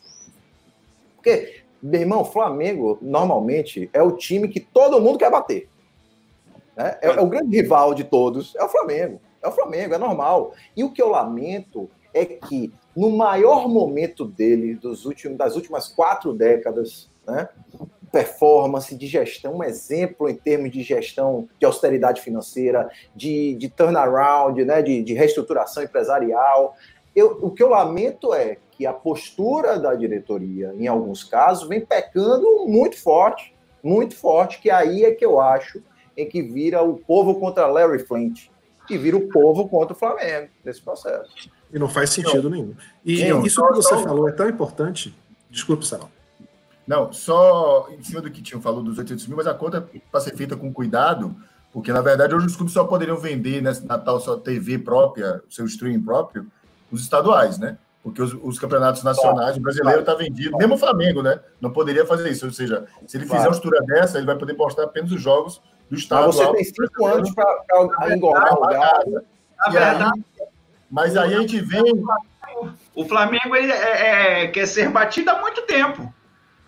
[1.15, 5.69] Porque, meu irmão, Flamengo, normalmente, é o time que todo mundo quer bater.
[6.75, 6.97] né?
[7.03, 9.21] É, é o grande rival de todos, é o Flamengo.
[9.43, 10.55] É o Flamengo, é normal.
[10.75, 15.87] E o que eu lamento é que, no maior momento dele, dos últimos, das últimas
[15.87, 17.49] quatro décadas, né?
[18.11, 24.65] performance, de gestão, um exemplo em termos de gestão de austeridade financeira, de, de turnaround,
[24.65, 26.77] né, de, de reestruturação empresarial.
[27.15, 31.81] Eu, o que eu lamento é que a postura da diretoria, em alguns casos, vem
[31.85, 35.81] pecando muito forte, muito forte, que aí é que eu acho
[36.17, 38.49] em que vira o povo contra Larry Flint,
[38.87, 41.31] que vira o povo contra o Flamengo nesse processo.
[41.73, 42.75] E não faz sentido nenhum.
[43.05, 45.17] E Não, isso que você só- falou é tão importante.
[45.51, 46.09] Desculpe, Sarão.
[46.87, 50.21] Não, só em cima do que tinham falado dos 800 mil, mas a conta para
[50.21, 51.35] ser feita com cuidado,
[51.73, 55.43] porque na verdade hoje os clubes só poderiam vender nessa, na tal sua TV própria,
[55.49, 56.47] seu streaming próprio,
[56.93, 57.79] os estaduais, né?
[58.05, 61.41] Porque os, os campeonatos nacionais, o brasileiro está vendido, mesmo o Flamengo, né?
[61.59, 62.45] Não poderia fazer isso.
[62.45, 65.63] Ou seja, se ele fizer uma estrutura dessa, ele vai poder postar apenas os jogos
[65.89, 66.27] do estado.
[66.27, 69.11] Mas você tem cinco anos para engordar o gado.
[69.11, 69.23] Na
[69.67, 70.25] aí- verdade,
[70.91, 72.05] Mas aí a gente vem.
[72.95, 76.13] o Flamengo ele é- é- quer ser batido há muito tempo.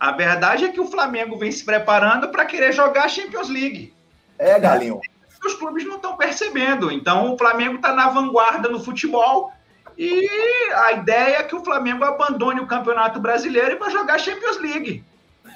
[0.01, 3.95] A verdade é que o Flamengo vem se preparando para querer jogar a Champions League.
[4.39, 5.01] É, Galinho.
[5.45, 6.91] Os clubes não estão percebendo.
[6.91, 9.53] Então, o Flamengo está na vanguarda no futebol.
[9.99, 10.29] E
[10.75, 15.05] a ideia é que o Flamengo abandone o Campeonato Brasileiro e vai jogar Champions League.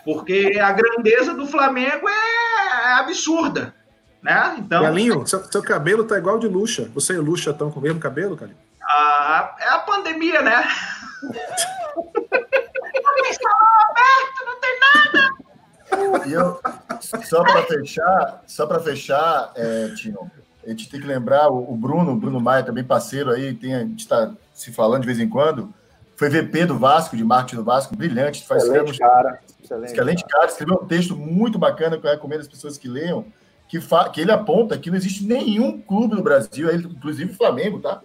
[0.04, 3.74] Porque a grandeza do Flamengo é absurda.
[4.22, 4.56] Né?
[4.58, 6.90] Então, Galinho, seu, seu cabelo tá igual de Luxa.
[6.94, 8.58] Você e o Luxa estão com o mesmo cabelo, Galinho?
[8.82, 10.66] a- é a pandemia, né?
[13.22, 16.26] Tem salão aberto, não tem nada.
[16.26, 16.60] E eu,
[17.24, 20.30] só para fechar, só para fechar, é, Tino,
[20.64, 23.80] a gente tem que lembrar o, Bruno, o Bruno Maia, também parceiro aí, tem, a
[23.80, 25.72] gente está se falando de vez em quando,
[26.16, 29.40] foi VP do Vasco, de marketing do Vasco, brilhante, faz Excelente, cara.
[29.62, 33.24] Excelente, excelente cara, escreveu um texto muito bacana que eu recomendo as pessoas que leiam,
[33.68, 37.78] que, fa- que ele aponta que não existe nenhum clube no Brasil, inclusive o Flamengo,
[37.80, 38.02] tá?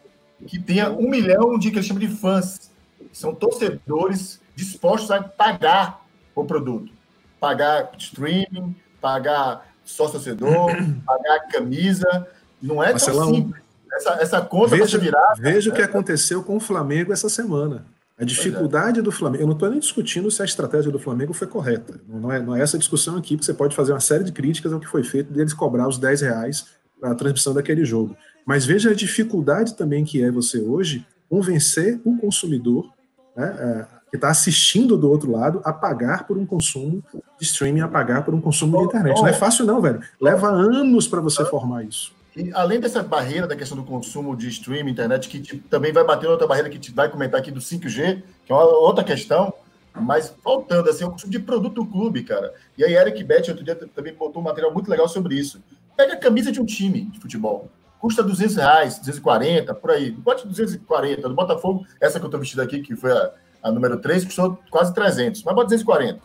[0.47, 5.21] Que tenha um milhão de que ele chama de fãs, que são torcedores dispostos a
[5.23, 6.05] pagar
[6.35, 6.91] o produto.
[7.39, 10.71] Pagar streaming, pagar sócio-torcedor,
[11.05, 12.27] pagar camisa.
[12.65, 13.63] Não é tão Marcelão, simples.
[13.93, 14.99] Essa, essa conta Veja,
[15.37, 15.85] veja o que né?
[15.85, 17.85] aconteceu com o Flamengo essa semana.
[18.17, 19.43] A dificuldade do Flamengo.
[19.43, 21.99] Eu não estou nem discutindo se a estratégia do Flamengo foi correta.
[22.07, 24.71] Não é, não é essa discussão aqui, porque você pode fazer uma série de críticas
[24.71, 26.65] ao que foi feito deles cobrar os 10 reais
[26.99, 28.15] para a transmissão daquele jogo.
[28.45, 32.89] Mas veja a dificuldade também que é você hoje convencer o consumidor
[33.35, 37.03] né, é, que está assistindo do outro lado a pagar por um consumo
[37.37, 39.17] de streaming, a pagar por um consumo de internet.
[39.17, 39.99] Não é fácil, não, velho.
[40.21, 42.13] Leva anos para você formar isso.
[42.35, 46.27] E além dessa barreira da questão do consumo de streaming, internet, que também vai bater
[46.27, 49.53] outra barreira que a gente vai comentar aqui do 5G, que é uma outra questão,
[49.93, 52.53] mas faltando assim, o consumo de produto do clube, cara.
[52.77, 55.63] E aí, Eric Betty, outro dia, também botou um material muito legal sobre isso.
[55.95, 57.69] Pega a camisa de um time de futebol.
[57.99, 60.11] custa 200 reais, 240, por aí.
[60.11, 61.29] Bote 240.
[61.29, 63.31] Do Botafogo, essa que eu tô vestido aqui, que foi a,
[63.63, 65.41] a número 3, custou quase 300.
[65.43, 66.19] Mas bota 240.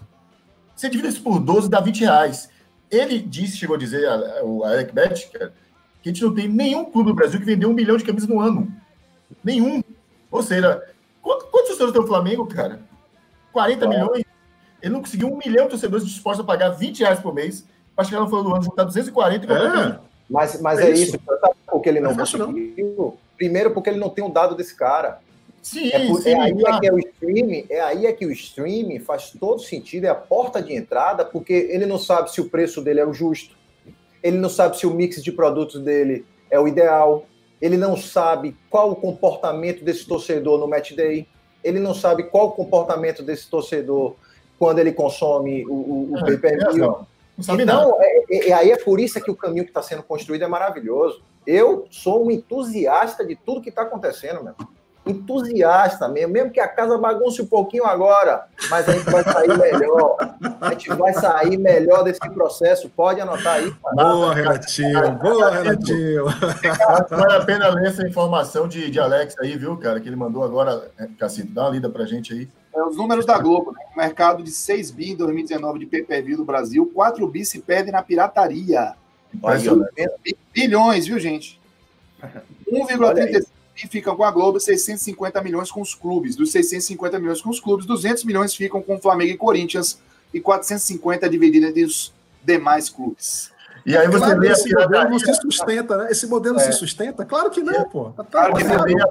[0.74, 2.50] Você divide isso por 12, dá 20 reais.
[2.90, 4.08] Ele disse, chegou a dizer,
[4.42, 5.52] o Eric Bet, cara,
[6.02, 8.28] que a gente não tem nenhum clube no Brasil que vendeu um milhão de camisas
[8.28, 8.70] no ano.
[9.44, 9.82] Nenhum.
[10.30, 10.82] Ou seja,
[11.22, 12.80] quanto- quantos torcedores tem o Flamengo, cara?
[13.52, 14.24] 40 milhões?
[14.82, 17.64] Ele não conseguiu um milhão de torcedores dispostos a pagar 20 reais por mês
[17.94, 19.98] para chegar no final do ano, juntar 240 e comprar É,
[20.28, 21.16] Mas, mas É é, isso.
[21.16, 21.20] isso.
[21.26, 22.46] Sabe por que ele não Não é fácil, não.
[22.52, 23.18] conseguiu?
[23.36, 25.18] Primeiro, porque ele não tem o dado desse cara.
[25.62, 28.24] Sim, É, por- sim, é aí é que é o streaming, é aí é que
[28.24, 32.40] o streaming faz todo sentido, é a porta de entrada, porque ele não sabe se
[32.40, 33.54] o preço dele é o justo,
[34.22, 37.24] ele não sabe se o mix de produtos dele é o ideal,
[37.60, 41.26] ele não sabe qual o comportamento desse torcedor no match day,
[41.62, 44.14] ele não sabe qual o comportamento desse torcedor
[44.58, 46.98] quando ele consome o, o, o É, pay-per-view.
[47.40, 47.82] sabe nada.
[47.82, 50.42] Então, é, é- é- aí é por isso que o caminho que está sendo construído
[50.42, 51.22] é maravilhoso.
[51.46, 54.54] Eu sou um entusiasta de tudo que está acontecendo, meu.
[55.10, 59.58] Entusiasta mesmo, mesmo que a casa bagunce um pouquinho agora, mas a gente vai sair
[59.58, 60.16] melhor.
[60.60, 62.88] A gente vai sair melhor desse processo.
[62.88, 63.72] Pode anotar aí.
[63.94, 65.12] boa, Renatinho.
[65.18, 66.24] Boa, Renatinho.
[67.10, 70.00] Vale a pena ler essa informação de, de Alex aí, viu, cara?
[70.00, 72.48] Que ele mandou agora, é, Cacito, dá uma lida pra gente aí.
[72.74, 73.80] É, os números da Globo, né?
[73.96, 78.02] mercado de 6 bi em 2019 de pay-per-view no Brasil, 4 bi se perdem na
[78.02, 78.94] pirataria.
[80.52, 81.60] Bilhões, viu, gente?
[82.70, 83.46] 1,35
[83.82, 86.36] bi ficam com a Globo e 650 milhões com os clubes.
[86.36, 89.98] Dos 650 milhões com os clubes, 200 milhões ficam com Flamengo e Corinthians
[90.32, 92.12] e 450 divididos entre os
[92.44, 93.50] demais clubes.
[93.86, 96.08] E aí você Claro, vê esse modelo não se sustenta, né?
[96.10, 96.60] Esse modelo É.
[96.60, 97.24] se sustenta?
[97.24, 98.10] Claro que não, pô.
[98.10, 98.84] Tá Claro que você errado.
[98.84, 99.06] vê a-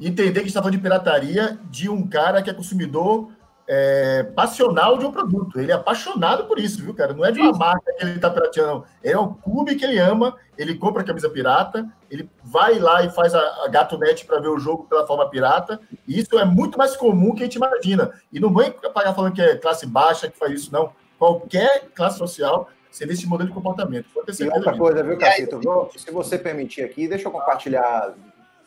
[0.00, 3.28] entender que a gente está falando de pirataria de um cara que é consumidor
[3.66, 5.60] é, passional de um produto.
[5.60, 7.12] Ele é apaixonado por isso, viu, cara?
[7.12, 8.84] Não é de uma marca que ele está pirateando, não.
[9.02, 13.10] É um clube que ele ama, ele compra a camisa pirata, ele vai lá e
[13.10, 15.80] faz a, a gatunete para ver o jogo pela forma pirata.
[16.06, 18.12] E isso é muito mais comum que a gente imagina.
[18.32, 20.92] E não vem pagar falando que é classe baixa que faz isso, não.
[21.18, 24.06] Qualquer classe social, você vê esse modelo de comportamento.
[24.12, 25.60] Pode ter E outra coisa, viu, Cacito?
[25.96, 28.14] Se você permitir aqui, deixa eu compartilhar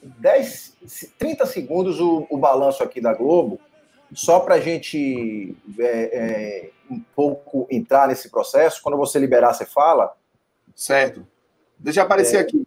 [0.02, 0.78] 10,
[1.18, 3.60] 30 segundos o, o balanço aqui da Globo,
[4.14, 8.82] só para a gente é, é, um pouco entrar nesse processo.
[8.82, 10.16] Quando você liberar, você fala.
[10.76, 11.26] Certo.
[11.78, 12.66] Deixa eu aparecer aqui.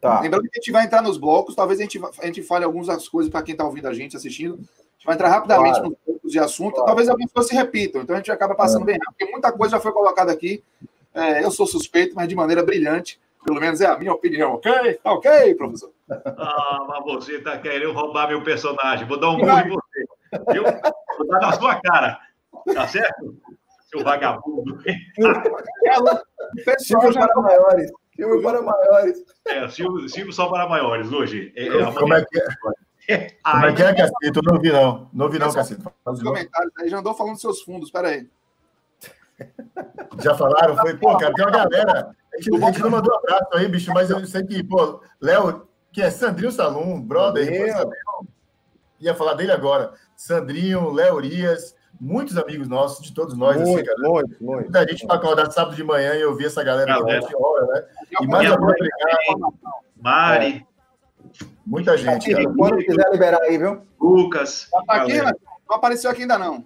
[0.00, 0.20] Tá.
[0.20, 3.08] Lembrando que a gente vai entrar nos blocos, talvez a gente, a gente fale algumas
[3.08, 4.54] coisas para quem está ouvindo a gente, assistindo.
[4.54, 5.88] A gente vai entrar rapidamente Claro.
[5.88, 6.86] nos blocos de assunto, Claro.
[6.86, 9.76] talvez algumas coisas se repitam, então a gente acaba passando bem rápido, porque muita coisa
[9.76, 10.62] já foi colocada aqui.
[11.14, 14.94] É, eu sou suspeito, mas de maneira brilhante, pelo menos é a minha opinião, ok?
[15.02, 15.90] Tá ok, professor?
[16.10, 19.06] Ah, mas você tá querendo roubar meu personagem.
[19.06, 19.82] Vou dar um murro
[20.52, 20.64] Viu?
[21.18, 22.18] Vou dar na sua cara.
[22.72, 23.36] Tá certo?
[23.90, 24.76] Seu vagabundo.
[24.76, 27.90] O pessoal Silvio já para maiores.
[28.14, 29.24] Silvio para maiores.
[29.46, 31.52] É, Silvio, Silvio só para maiores hoje.
[31.56, 32.46] É, é Como é que é?
[33.44, 34.38] Como é que é, Cacito?
[34.38, 35.10] Eu não ouvi, não.
[35.12, 35.92] Não ouvi, não, Cacito.
[36.06, 36.22] Novo.
[36.22, 38.28] comentários aí já andou falando dos seus fundos, peraí.
[40.22, 40.76] Já falaram?
[40.76, 42.16] Foi, pô, cara, tem uma galera.
[42.32, 45.68] A gente, a gente não mandou abraço aí, bicho, mas eu sei que, pô, Léo,
[45.92, 47.48] que é Sandrinho Salum, brother,
[49.00, 49.92] ia falar dele agora.
[50.16, 53.98] Sandrinho, Léo Urias, muitos amigos nossos, de todos nós, assim, Muito, cara.
[54.08, 54.62] muito, muito.
[54.64, 57.84] Muita gente para acordar sábado de manhã e ouvir essa galera durante hora, né?
[58.20, 59.54] E mais alguma mãe obrigado.
[60.00, 60.66] Mari,
[61.66, 62.54] Muita gente, cara.
[62.56, 63.82] Quando quiser liberar aí, viu?
[64.00, 64.68] Lucas.
[64.86, 65.32] Tá aqui, né?
[65.68, 66.64] Não apareceu aqui ainda não.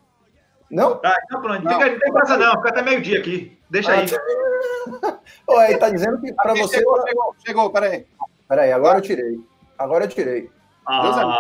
[0.71, 0.97] Não?
[0.97, 1.65] Tá, então pronto.
[1.65, 1.73] Não.
[1.73, 2.53] Fica, não tem pressa não.
[2.57, 3.59] Fica até meio-dia aqui.
[3.71, 4.07] Deixa aí.
[5.47, 6.79] Ô, aí tá dizendo que para você.
[6.79, 8.07] Chegou, chegou, chegou, peraí.
[8.49, 9.41] Peraí, agora eu tirei.
[9.79, 10.51] Agora eu tirei.
[10.89, 11.39] Ah,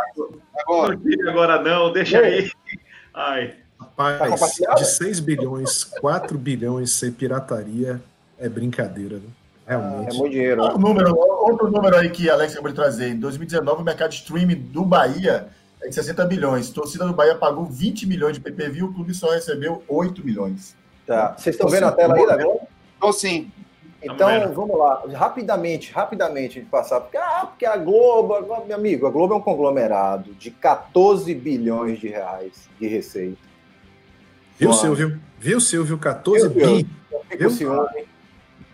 [0.58, 0.98] Agora.
[1.02, 1.92] não agora não.
[1.92, 2.50] Deixa aí.
[3.14, 3.54] Ai.
[3.78, 4.80] Tá Rapaz, compartilhado?
[4.80, 8.00] de 6 bilhões, 4 bilhões ser pirataria
[8.38, 9.28] é brincadeira, né?
[9.66, 10.16] É Realmente.
[10.16, 10.62] muito dinheiro.
[10.62, 13.08] Outro número, outro número aí que Alex acabou de trazer.
[13.08, 15.48] Em 2019, o mercado de streaming do Bahia
[15.82, 16.70] é de 60 bilhões.
[16.70, 20.74] Torcida do Bahia pagou 20 milhões de PPV, o clube só recebeu 8 milhões.
[21.06, 21.34] Tá.
[21.36, 22.60] Vocês estão vendo a tela aí da Globo?
[22.96, 23.50] Então, sim.
[24.02, 24.52] Então, vendo.
[24.52, 27.00] vamos lá, rapidamente, rapidamente de passar.
[27.00, 31.34] Porque, ah, porque a Globo, a meu amigo, a Globo é um conglomerado de 14
[31.34, 33.38] bilhões de reais de receita.
[34.56, 34.78] Viu, Uau.
[34.78, 35.20] Silvio?
[35.38, 35.98] Viu, Silvio?
[35.98, 36.88] 14 Viu, bi.
[37.28, 37.50] Fica Viu?
[37.50, 37.88] ciúme.
[37.96, 38.08] Ele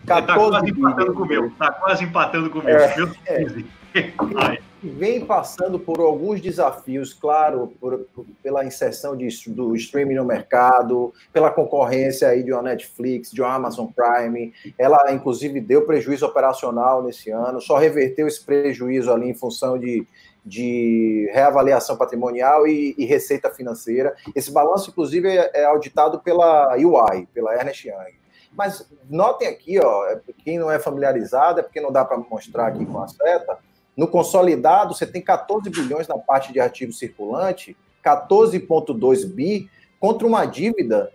[0.05, 1.17] tá 14 quase empatando bilhões.
[1.17, 1.51] com o meu.
[1.57, 2.77] Tá quase empatando com o meu.
[2.77, 2.95] É,
[3.25, 4.61] é.
[4.85, 4.91] 15.
[4.91, 4.97] Ai.
[4.97, 11.13] Vem passando por alguns desafios, claro, por- por- pela inserção de, do streaming no mercado,
[11.33, 14.53] pela concorrência aí de uma Netflix, de uma Amazon Prime.
[14.77, 20.07] Ela, inclusive, deu prejuízo operacional nesse ano, só reverteu esse prejuízo ali em função de,
[20.45, 24.15] de reavaliação patrimonial e, e receita financeira.
[24.35, 28.13] Esse balanço, inclusive, é, é auditado pela UI, pela Ernest Young.
[28.57, 32.85] Mas notem aqui, ó, quem não é familiarizado, é porque não dá para mostrar aqui
[32.85, 33.57] com a seta.
[33.95, 39.69] No consolidado, você tem 14 bilhões na parte de ativo circulante, 14,2 bi,
[39.99, 41.11] contra uma dívida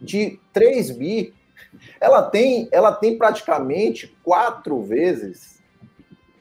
[0.00, 1.34] de 3 bi.
[2.00, 5.58] Ela tem, ela tem praticamente quatro vezes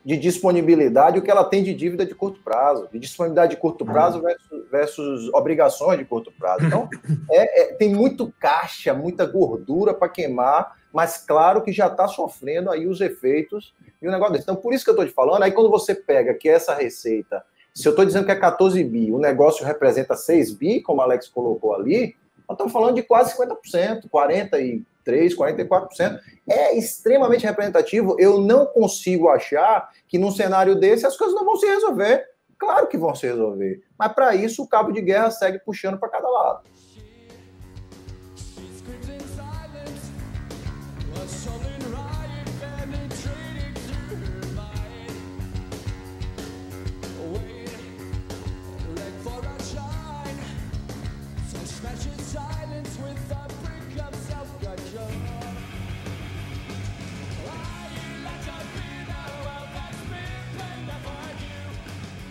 [0.08, 3.86] de disponibilidade o que ela tem de dívida de curto prazo, de disponibilidade de curto
[3.86, 6.66] prazo versus, versus obrigações de curto prazo.
[6.66, 6.90] Então,
[7.30, 12.72] é, é, tem muito caixa, muita gordura para queimar, mas claro que já está sofrendo
[12.72, 13.72] aí os efeitos
[14.02, 14.46] de um negócio desse.
[14.46, 17.46] Então, por isso que eu estou te falando, aí quando você pega que essa receita,
[17.72, 21.04] se eu estou dizendo que é 14 bi, o negócio representa 6 bi, como o
[21.04, 22.16] Alex colocou ali,
[22.50, 26.20] nós estamos falando de quase 50%, 40 e 43%, 44%.
[26.50, 28.16] É extremamente representativo.
[28.18, 32.26] Eu não consigo achar que num cenário desse as coisas não vão se resolver.
[32.58, 33.84] Claro que vão se resolver.
[33.96, 36.62] Mas para isso o cabo de guerra segue puxando para cada lado.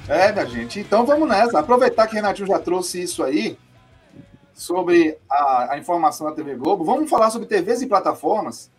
[0.09, 0.79] É, minha gente.
[0.79, 1.59] Então vamos nessa.
[1.59, 3.59] Aproveitar que o Renatinho já trouxe isso aí,
[4.57, 8.71] sobre a, a, informação da TV Globo, vamos falar sobre TVs e plataformas.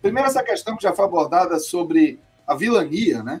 [0.00, 3.40] Primeiro, essa questão que já foi abordada sobre a vilania, né?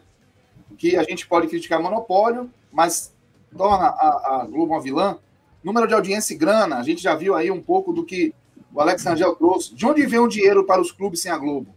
[0.76, 3.14] Que a gente pode criticar monopólio, mas
[3.56, 5.18] torna a, a Globo uma vilã.
[5.64, 8.34] Número de audiência e grana, a gente já viu aí um pouco do que
[8.74, 9.74] o Alex Angel trouxe.
[9.74, 11.74] De onde vem o dinheiro para os clubes sem a Globo?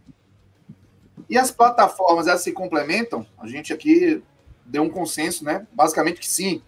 [1.30, 3.26] E as plataformas, elas se complementam?
[3.38, 4.22] A gente aqui
[4.64, 5.66] deu um consenso, né?
[5.72, 6.62] Basicamente que sim.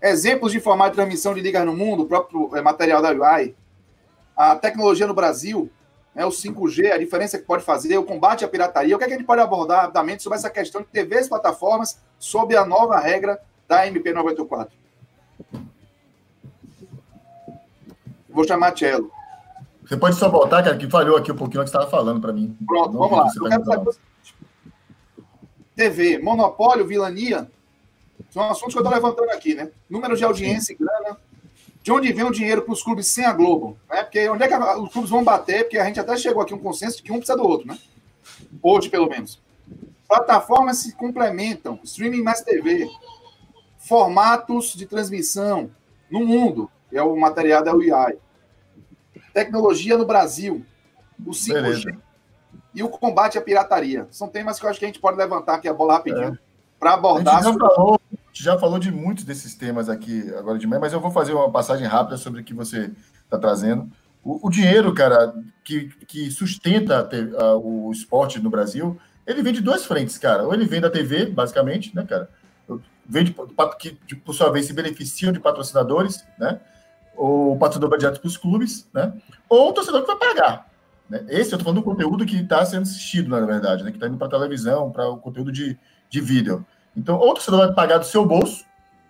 [0.00, 3.54] Exemplos de formato de transmissão de ligas no mundo, o próprio é, material da UI.
[4.36, 5.70] A tecnologia no Brasil,
[6.14, 8.94] né, o 5G, a diferença que pode fazer, o combate à pirataria.
[8.94, 11.28] O que, é que a gente pode abordar rapidamente sobre essa questão de TVs e
[11.30, 14.76] plataformas sob a nova regra da MP 984?
[18.28, 19.10] Vou chamar Tchelo.
[19.86, 22.20] Você pode só voltar, cara, que falhou aqui um pouquinho o que você estava falando
[22.20, 22.56] para mim.
[22.66, 23.30] Pronto, Não vamos lá.
[23.34, 23.90] Eu quero saber
[25.76, 27.48] TV, monopólio, vilania,
[28.30, 29.70] são assuntos que eu estou levantando aqui, né?
[29.88, 31.18] Número de audiência e grana.
[31.82, 33.78] De onde vem o dinheiro para os clubes sem a Globo?
[33.88, 34.02] Né?
[34.02, 35.64] Porque onde é que os clubes vão bater?
[35.64, 37.68] Porque a gente até chegou aqui a um consenso de que um precisa do outro,
[37.68, 37.78] né?
[38.62, 39.40] Hoje, pelo menos.
[40.08, 41.78] Plataformas se complementam.
[41.84, 42.90] Streaming mais TV.
[43.78, 45.70] Formatos de transmissão
[46.10, 46.70] no mundo.
[46.90, 48.18] É o material da UII.
[49.32, 50.64] Tecnologia no Brasil.
[51.24, 51.52] O 5G.
[51.52, 52.05] Beleza
[52.76, 54.06] e o combate à pirataria.
[54.10, 56.38] São temas que eu acho que a gente pode levantar aqui a bola rapidinho é.
[56.78, 57.38] para abordar.
[57.38, 58.00] A gente, já falou,
[58.34, 61.50] já falou de muitos desses temas aqui agora de manhã, mas eu vou fazer uma
[61.50, 62.90] passagem rápida sobre o que você
[63.24, 63.90] está trazendo.
[64.22, 65.32] O, o, dinheiro, cara,
[65.64, 70.44] que, que sustenta a, a, o esporte no Brasil, ele vem de duas frentes, cara.
[70.44, 72.28] Ou ele vem da TV, basicamente, né, cara?
[73.08, 73.34] Vem de,
[74.06, 76.60] que, por sua vez, se beneficiam de patrocinadores, né?
[77.16, 79.14] Ou o patrocinador direto para os clubes, né?
[79.48, 80.65] Ou o torcedor que vai pagar.
[81.08, 81.24] Né?
[81.28, 83.90] Esse eu estou falando do conteúdo que está sendo assistido, na verdade, né?
[83.90, 85.78] que está indo para televisão, para o conteúdo de,
[86.08, 86.64] de vídeo.
[86.96, 88.64] Então, ou você vai pagar do seu bolso,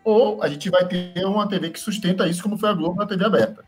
[0.04, 3.06] ou a gente vai ter uma TV que sustenta isso, como foi a Globo na
[3.06, 3.64] TV aberta.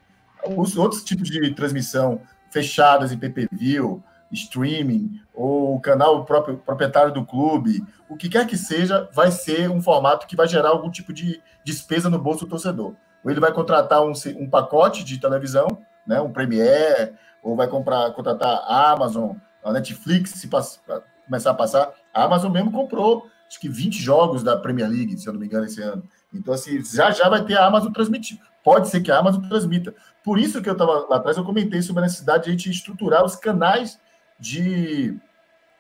[0.56, 4.00] Os outros tipos de transmissão fechadas em PPV,
[4.30, 9.70] streaming, ou o canal próprio proprietário do clube, o que quer que seja, vai ser
[9.70, 12.94] um formato que vai gerar algum tipo de despesa no bolso do torcedor.
[13.24, 15.66] Ou ele vai contratar um, um pacote de televisão,
[16.06, 17.14] né, um Premiere,
[17.48, 19.34] ou vai comprar, contratar a Amazon,
[19.64, 20.80] a Netflix, se pass,
[21.24, 21.90] começar a passar.
[22.12, 25.46] A Amazon mesmo comprou, acho que 20 jogos da Premier League, se eu não me
[25.46, 26.02] engano, esse ano.
[26.32, 28.38] Então, assim, já já vai ter a Amazon transmitir.
[28.62, 29.94] Pode ser que a Amazon transmita.
[30.22, 32.70] Por isso que eu estava lá atrás, eu comentei sobre a necessidade de a gente
[32.70, 33.98] estruturar os canais
[34.38, 35.18] de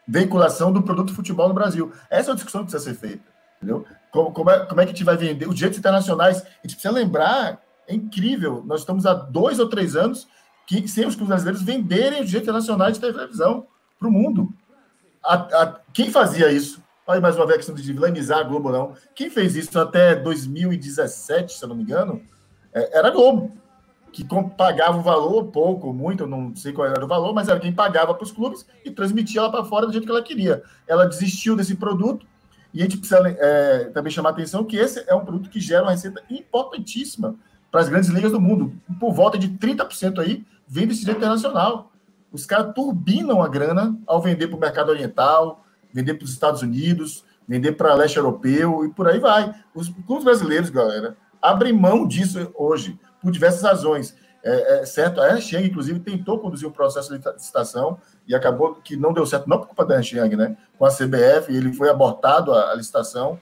[0.06, 1.92] veiculação do produto futebol no Brasil.
[2.08, 3.24] Essa é uma discussão que precisa ser feita.
[3.58, 3.84] Entendeu?
[4.10, 5.46] Como, como, é, como é que a gente vai vender?
[5.46, 9.94] Os direitos internacionais, a gente precisa lembrar, é incrível, nós estamos há dois ou três
[9.94, 10.26] anos
[10.68, 13.66] que sem os clubes brasileiros venderem os direitos nacionais de televisão
[13.98, 14.52] para o mundo.
[15.24, 16.82] A, a, quem fazia isso?
[17.06, 18.92] Olha mais uma vez a questão de vilanizar a Globo, não.
[19.14, 22.20] Quem fez isso até 2017, se eu não me engano,
[22.70, 23.50] é, era a Globo,
[24.12, 24.22] que
[24.58, 28.12] pagava o valor, pouco, muito, não sei qual era o valor, mas era quem pagava
[28.12, 30.62] para os clubes e transmitia ela para fora do jeito que ela queria.
[30.86, 32.26] Ela desistiu desse produto
[32.74, 35.60] e a gente precisa é, também chamar a atenção que esse é um produto que
[35.60, 37.36] gera uma receita importantíssima
[37.70, 41.92] para as grandes ligas do mundo, por volta de 30% aí vem direito internacional.
[42.30, 46.62] Os caras turbinam a grana ao vender para o mercado oriental, vender para os Estados
[46.62, 49.54] Unidos, vender para leste europeu e por aí vai.
[49.74, 54.14] Os clubes brasileiros, galera, abrem mão disso hoje, por diversas razões.
[54.44, 58.96] É, é certo, a Young, inclusive, tentou conduzir o processo de licitação e acabou que
[58.96, 60.56] não deu certo, não por culpa da Young, né?
[60.78, 63.40] Com a CBF, ele foi abortado a, a licitação.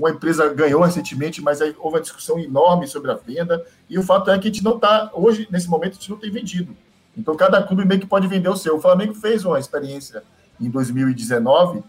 [0.00, 3.62] Uma empresa ganhou recentemente, mas aí houve uma discussão enorme sobre a venda.
[3.86, 6.16] E o fato é que a gente não está, hoje, nesse momento, a gente não
[6.16, 6.74] tem vendido.
[7.14, 8.76] Então, cada clube meio que pode vender o seu.
[8.76, 10.22] O Flamengo fez uma experiência
[10.58, 11.82] em 2019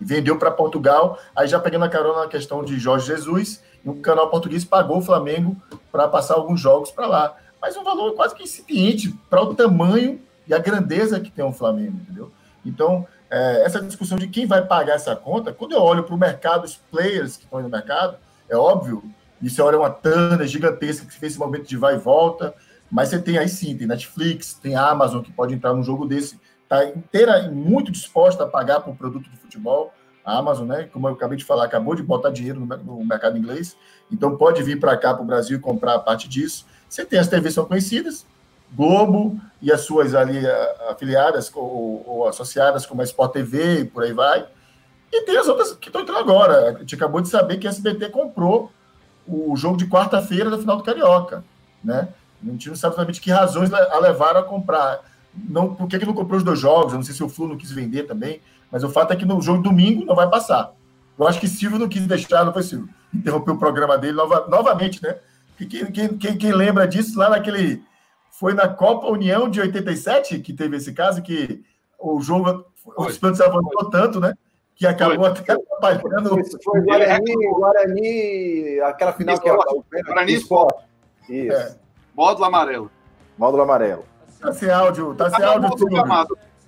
[0.00, 1.18] e vendeu para Portugal.
[1.34, 4.98] Aí, já pegando a carona na questão de Jorge Jesus, e o canal português pagou
[4.98, 5.60] o Flamengo
[5.90, 7.36] para passar alguns jogos para lá.
[7.60, 11.52] Mas um valor quase que incipiente para o tamanho e a grandeza que tem o
[11.52, 12.30] Flamengo, entendeu?
[12.64, 16.18] Então, é, essa discussão de quem vai pagar essa conta, quando eu olho para o
[16.18, 19.02] mercado, os players que estão no mercado, é óbvio,
[19.40, 22.54] e você olha uma tana gigantesca que fez esse momento de vai e volta,
[22.90, 26.38] mas você tem aí sim, tem Netflix, tem Amazon que pode entrar num jogo desse,
[26.62, 29.94] está inteira muito disposta a pagar por produto de futebol.
[30.22, 33.38] A Amazon, né, como eu acabei de falar, acabou de botar dinheiro no, no mercado
[33.38, 33.74] inglês,
[34.10, 36.66] então pode vir para cá, para o Brasil, comprar a parte disso.
[36.86, 38.26] Você tem as TVs são conhecidas,
[38.74, 40.40] Globo e as suas ali
[40.88, 44.46] afiliadas ou, ou, associadas, como a Sport TV e por aí vai.
[45.12, 46.70] E tem as outras que estão entrando agora.
[46.70, 48.72] A gente acabou de saber que a SBT comprou
[49.26, 51.44] o jogo de quarta-feira da final do Carioca,
[51.84, 52.08] né?
[52.42, 55.00] A gente não sabe exatamente que razões a levaram a comprar.
[55.32, 56.92] Não, por que, que não comprou os dois jogos?
[56.92, 58.40] Eu não sei se o Flu não quis vender também,
[58.70, 60.72] mas o fato é que no jogo de domingo não vai passar.
[61.16, 64.46] Eu acho que Silvio não quis deixar, não foi Silvio, interrompeu o programa dele nova,
[64.48, 65.16] novamente, né?
[65.56, 67.82] Quem, quem, quem, quem lembra disso lá naquele
[68.32, 71.62] foi na Copa União de 87 que teve esse caso, que
[71.98, 72.64] o jogo,
[72.96, 74.34] o Espírito se avançou tanto, né?
[74.74, 75.28] Que acabou foi.
[75.28, 76.40] até atrapalhando.
[76.64, 80.74] Foi Guarani, Guarani, aquela final que é o Guarani Sport.
[81.28, 81.52] Isso.
[81.52, 81.76] É.
[82.16, 82.90] Módulo amarelo.
[83.36, 84.04] Módulo amarelo.
[84.40, 86.04] Tá sem áudio, tá, tá sem áudio, Silvio.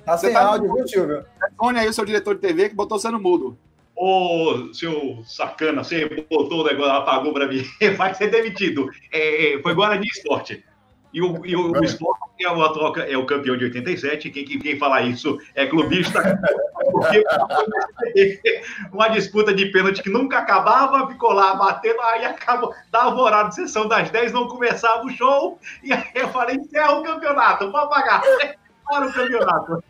[0.04, 1.24] Tá sem tá áudio, viu, Silvio?
[1.42, 3.58] Responde aí o seu diretor de TV que botou você no mudo.
[3.96, 7.64] Ô, seu sacana, você botou o negócio, apagou para mim,
[7.96, 8.88] vai ser demitido.
[9.10, 10.62] É, é foi Guarani Esporte.
[11.14, 14.30] E o, e o, o esporte é, uma troca, é o campeão de 87.
[14.30, 16.20] Quem, quem, quem fala isso é clubista.
[16.90, 17.22] Porque
[18.92, 23.54] uma disputa de pênalti que nunca acabava, ficou lá batendo, aí acabou, dava horário de
[23.54, 25.60] sessão das 10, não começava o show.
[25.84, 28.20] E aí eu falei: encerra o campeonato, pode pagar.
[28.84, 29.82] Para o campeonato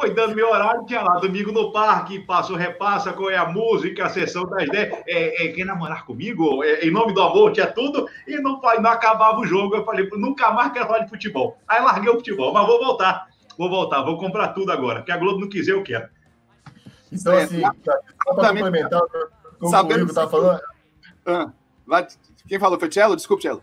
[0.00, 4.06] foi dando meu horário, tinha lá, domingo no parque, passo, repassa, qual é a música,
[4.06, 6.64] a sessão das 10, é, é, quer namorar comigo?
[6.64, 9.76] É, em nome do amor, tinha tudo, e não, não acabava o jogo.
[9.76, 11.58] Eu falei, nunca mais quero falar de futebol.
[11.68, 13.28] Aí larguei o futebol, mas vou voltar,
[13.58, 16.08] vou voltar, vou comprar tudo agora, que a Globo não quiser, eu quero.
[17.12, 19.02] Então, assim, só para complementar,
[19.58, 20.60] como Sabendo o Igor tá falando...
[21.26, 21.52] Ah,
[22.48, 23.16] quem falou foi Tchelo?
[23.16, 23.62] Desculpe, Tchelo.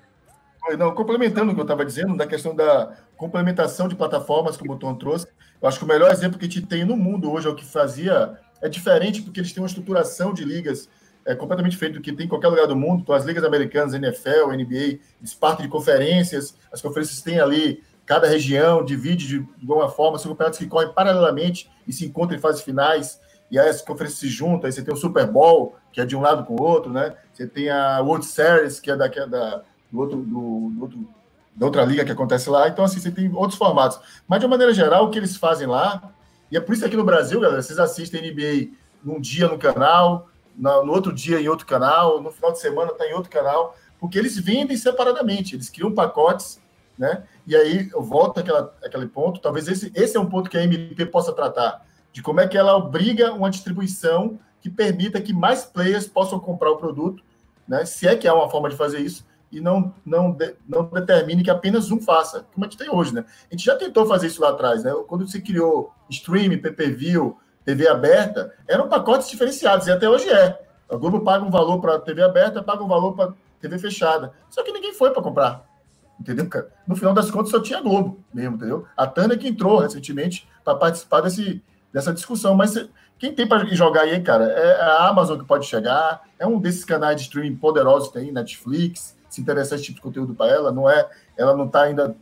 [0.78, 4.68] Não, complementando o que eu estava dizendo, da questão da complementação de plataformas que o
[4.68, 5.28] Botão trouxe,
[5.62, 7.56] eu acho que o melhor exemplo que a gente tem no mundo hoje é o
[7.56, 10.90] que fazia, é diferente porque eles têm uma estruturação de ligas
[11.26, 13.02] é, completamente diferente do que tem em qualquer lugar do mundo.
[13.02, 18.28] Então, as ligas americanas, NFL, NBA, eles partem de conferências, as conferências têm ali, cada
[18.28, 22.42] região divide de, de alguma forma, são campeonatos que correm paralelamente e se encontram em
[22.42, 23.20] fases finais,
[23.52, 26.16] e aí as conferências se juntam, aí você tem o Super Bowl, que é de
[26.16, 27.16] um lado com o outro, né?
[27.34, 30.82] Você tem a World Series, que é da, que é da do outro, do, do
[30.82, 31.08] outro
[31.58, 32.68] da outra liga que acontece lá.
[32.68, 34.00] Então, assim, você tem outros formatos.
[34.28, 36.14] Mas, de uma maneira geral, o que eles fazem lá,
[36.52, 38.72] e é por isso que aqui no Brasil, galera, vocês assistem NBA
[39.04, 43.08] num dia no canal, no outro dia em outro canal, no final de semana está
[43.08, 46.62] em outro canal, porque eles vendem separadamente, eles criam pacotes,
[46.98, 47.24] né?
[47.46, 50.64] E aí eu volto àquela, àquele ponto, talvez esse, esse é um ponto que a
[50.64, 55.64] MP possa tratar, de como é que ela obriga uma distribuição que permita que mais
[55.64, 57.24] players possam comprar o produto,
[57.68, 57.86] né?
[57.86, 60.36] Se é que há uma forma de fazer isso, e não, não,
[60.68, 63.26] não determine que apenas um faça, como a gente tem hoje, né?
[63.50, 64.94] A gente já tentou fazer isso lá atrás, né?
[65.08, 67.34] Quando se criou stream, PPV,
[67.64, 70.60] TV aberta, eram pacotes diferenciados, e até hoje é.
[70.90, 74.32] A Globo paga um valor para TV aberta, paga um valor para TV fechada.
[74.50, 75.66] Só que ninguém foi para comprar.
[76.20, 76.70] Entendeu, cara?
[76.88, 78.86] No final das contas, só tinha Globo mesmo, entendeu?
[78.96, 81.62] A Tânia que entrou recentemente para participar desse,
[81.92, 82.56] dessa discussão.
[82.56, 82.74] Mas
[83.20, 86.86] quem tem para jogar aí, cara, é a Amazon que pode chegar, é um desses
[86.86, 90.72] canais de streaming poderosos que tem, Netflix, se interessar esse tipo de conteúdo para ela,
[90.72, 92.16] não é, ela não está ainda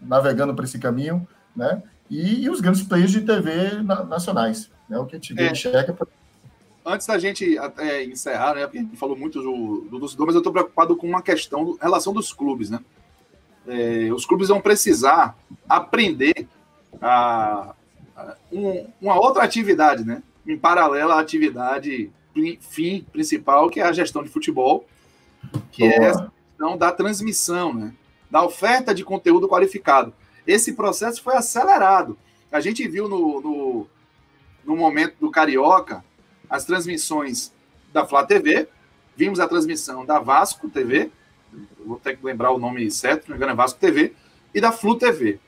[0.00, 1.82] navegando para esse caminho, né?
[2.10, 4.98] E, e, os grandes players de TV na, nacionais, né?
[4.98, 5.52] O que a gente vê, é.
[5.52, 5.92] enxerga.
[5.92, 6.06] Pra...
[6.84, 8.62] Antes da gente até encerrar, né?
[8.62, 11.76] Porque a gente falou muito do, do torcedor, mas eu estou preocupado com uma questão,
[11.80, 12.80] relação dos clubes, né?
[13.66, 15.36] É, os clubes vão precisar
[15.68, 16.48] aprender
[17.00, 17.74] a,
[18.16, 20.22] a um, uma outra atividade, né?
[20.46, 22.10] Em paralelo à atividade
[22.60, 24.86] fim principal, que é a gestão de futebol,
[25.70, 26.28] que Boa.
[26.28, 27.92] é questão da transmissão, né?
[28.30, 30.14] da oferta de conteúdo qualificado.
[30.46, 32.16] Esse processo foi acelerado.
[32.52, 33.86] A gente viu no, no,
[34.64, 36.04] no momento do Carioca
[36.48, 37.52] as transmissões
[37.92, 38.68] da Flá TV,
[39.16, 41.10] vimos a transmissão da Vasco TV,
[41.84, 44.14] vou ter que lembrar o nome certo, não me engano, é Vasco TV,
[44.54, 45.40] e da Flu TV.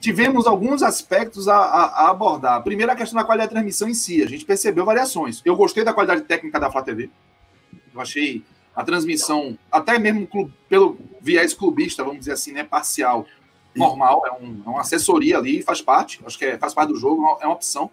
[0.00, 2.62] Tivemos alguns aspectos a, a, a abordar.
[2.62, 4.22] Primeiro, a questão da qualidade de transmissão em si.
[4.22, 5.40] A gente percebeu variações.
[5.44, 7.08] Eu gostei da qualidade técnica da Flá TV.
[7.94, 8.44] Eu achei
[8.76, 13.26] a transmissão, até mesmo clube, pelo viés clubista, vamos dizer assim, né, parcial,
[13.74, 16.98] normal, é, um, é uma assessoria ali, faz parte, acho que é, faz parte do
[16.98, 17.90] jogo, é uma opção,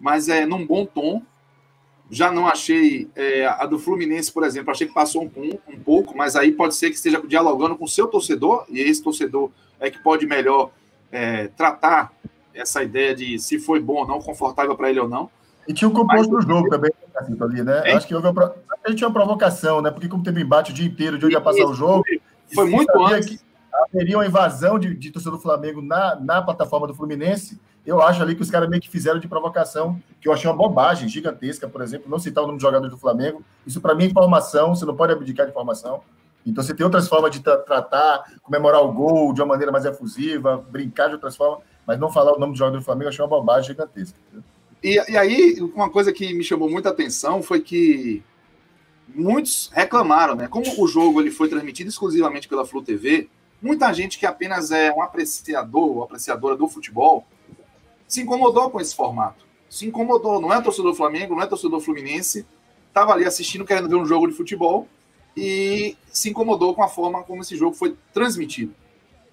[0.00, 1.22] mas é num bom tom.
[2.08, 6.16] Já não achei é, a do Fluminense, por exemplo, achei que passou um, um pouco,
[6.16, 9.50] mas aí pode ser que esteja dialogando com o seu torcedor, e esse torcedor
[9.80, 10.70] é que pode melhor
[11.10, 12.12] é, tratar
[12.54, 15.28] essa ideia de se foi bom ou não, confortável para ele ou não.
[15.66, 16.92] E tinha o composto do jogo também,
[17.44, 17.82] ali, né?
[17.84, 17.92] É?
[17.94, 19.90] Acho que houve uma, a gente tinha uma provocação, né?
[19.90, 22.04] Porque como teve embate o dia inteiro de onde ia passar o jogo.
[22.54, 23.44] Foi muito antes.
[23.84, 27.60] haveria uma invasão de, de torcedor do Flamengo na, na plataforma do Fluminense.
[27.84, 30.56] Eu acho ali que os caras meio que fizeram de provocação, que eu achei uma
[30.56, 33.42] bobagem gigantesca, por exemplo, não citar o nome de jogador do Flamengo.
[33.64, 36.02] Isso, para mim, é informação, você não pode abdicar de informação.
[36.44, 39.84] Então, você tem outras formas de tra tratar, comemorar o gol de uma maneira mais
[39.84, 43.08] efusiva, brincar de outras formas, mas não falar o nome do jogador do Flamengo, eu
[43.08, 44.18] achei uma bobagem gigantesca.
[44.82, 48.22] E, e aí, uma coisa que me chamou muita atenção foi que
[49.08, 50.48] muitos reclamaram, né?
[50.48, 53.28] Como o jogo ele foi transmitido exclusivamente pela Flu TV,
[53.60, 57.26] muita gente que apenas é um apreciador ou apreciadora do futebol
[58.06, 59.44] se incomodou com esse formato.
[59.68, 62.46] Se incomodou, não é torcedor do Flamengo, não é torcedor Fluminense,
[62.88, 64.86] estava ali assistindo, querendo ver um jogo de futebol
[65.36, 68.74] e se incomodou com a forma como esse jogo foi transmitido.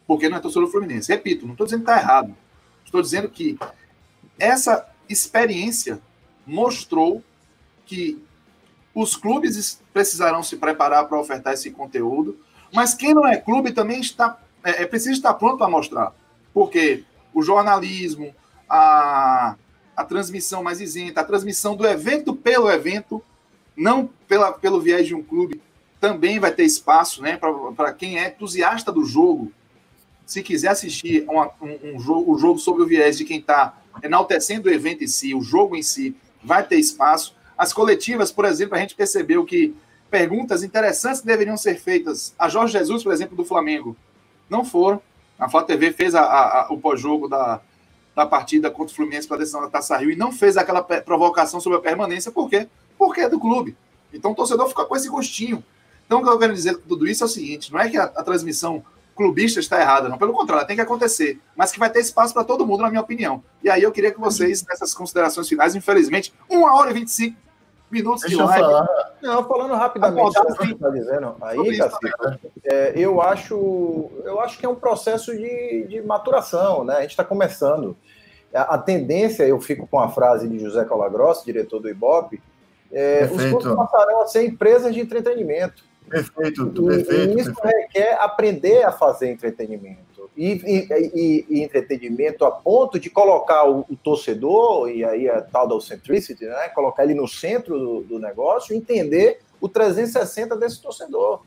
[0.07, 1.11] Porque não é torcedor do Fluminense.
[1.11, 2.36] Repito, não estou dizendo que está errado.
[2.84, 3.57] Estou dizendo que
[4.38, 6.00] essa experiência
[6.46, 7.24] mostrou
[7.86, 8.22] que
[8.94, 12.38] os clubes precisarão se preparar para ofertar esse conteúdo,
[12.74, 16.14] mas quem não é clube também está é, é estar pronto para mostrar,
[16.54, 17.04] porque
[17.34, 18.34] o jornalismo,
[18.70, 19.56] a,
[19.96, 23.22] a transmissão mais isenta, a transmissão do evento pelo evento,
[23.76, 25.62] não pela, pelo viés de um clube,
[26.00, 27.38] também vai ter espaço né,
[27.76, 29.52] para quem é entusiasta do jogo.
[30.26, 33.78] Se quiser assistir uma, um, um jogo, o jogo sob o viés de quem está
[34.02, 37.36] enaltecendo o evento em si, o jogo em si, vai ter espaço.
[37.57, 39.76] As coletivas, por exemplo, a gente percebeu que
[40.10, 43.95] perguntas interessantes que deveriam ser feitas a Jorge Jesus, por exemplo, do Flamengo,
[44.49, 45.02] não foram.
[45.40, 47.60] A Flá TV fez a, a, o pós-jogo da,
[48.15, 50.84] da partida contra o Fluminense para a decisão da Taça Rio e não fez aquela
[50.84, 52.32] provocação sobre a permanência.
[52.32, 52.68] Por quê?
[52.98, 53.76] Porque é do clube.
[54.14, 55.64] Então o torcedor fica com esse gostinho.
[56.06, 57.98] Então o que eu quero dizer com tudo isso é o seguinte: não é que
[57.98, 58.84] a, a transmissão
[59.15, 60.18] clubista está errada, não.
[60.18, 63.02] Pelo contrário, tem que acontecer, mas que vai ter espaço para todo mundo, na minha
[63.02, 63.44] opinião.
[63.64, 67.38] E aí eu queria que vocês, nessas considerações finais, infelizmente, uma hora e 25
[67.91, 68.65] minutos Deixa de live.
[68.65, 68.88] Falar.
[69.22, 71.80] Não, falando rapidamente que você está dizendo aí,
[72.65, 76.95] é, eu, acho, eu acho que é um processo de, de maturação, né?
[76.98, 77.95] A gente está começando.
[78.53, 82.41] A, a, tendência, eu fico com a frase de José Colagrosso, diretor do Ibope,
[82.91, 85.84] é, os clubes passarão a ser empresas de entretenimento.
[86.14, 87.38] Perfeito, perfeito.
[87.38, 87.77] E isso perfeito.
[87.77, 90.30] requer aprender a fazer entretenimento.
[90.35, 95.68] E, e, e, entretenimento a ponto de colocar o, o, torcedor, e aí a tal
[95.68, 96.69] da centricity, né?
[96.69, 101.41] colocar ele no centro do, do negócio, entender o 360 desse torcedor,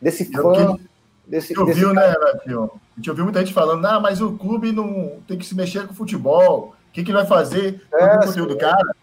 [0.00, 0.76] desse fã.
[0.76, 0.82] Que,
[1.26, 2.70] desse, eu desse né, Renatinho?
[2.94, 5.86] A gente ouviu muita gente falando, ah, mas o clube não tem que se mexer
[5.86, 6.74] com o futebol.
[6.88, 8.56] O que, que ele vai fazer com é, o conteúdo?
[8.56, 8.96] Cara,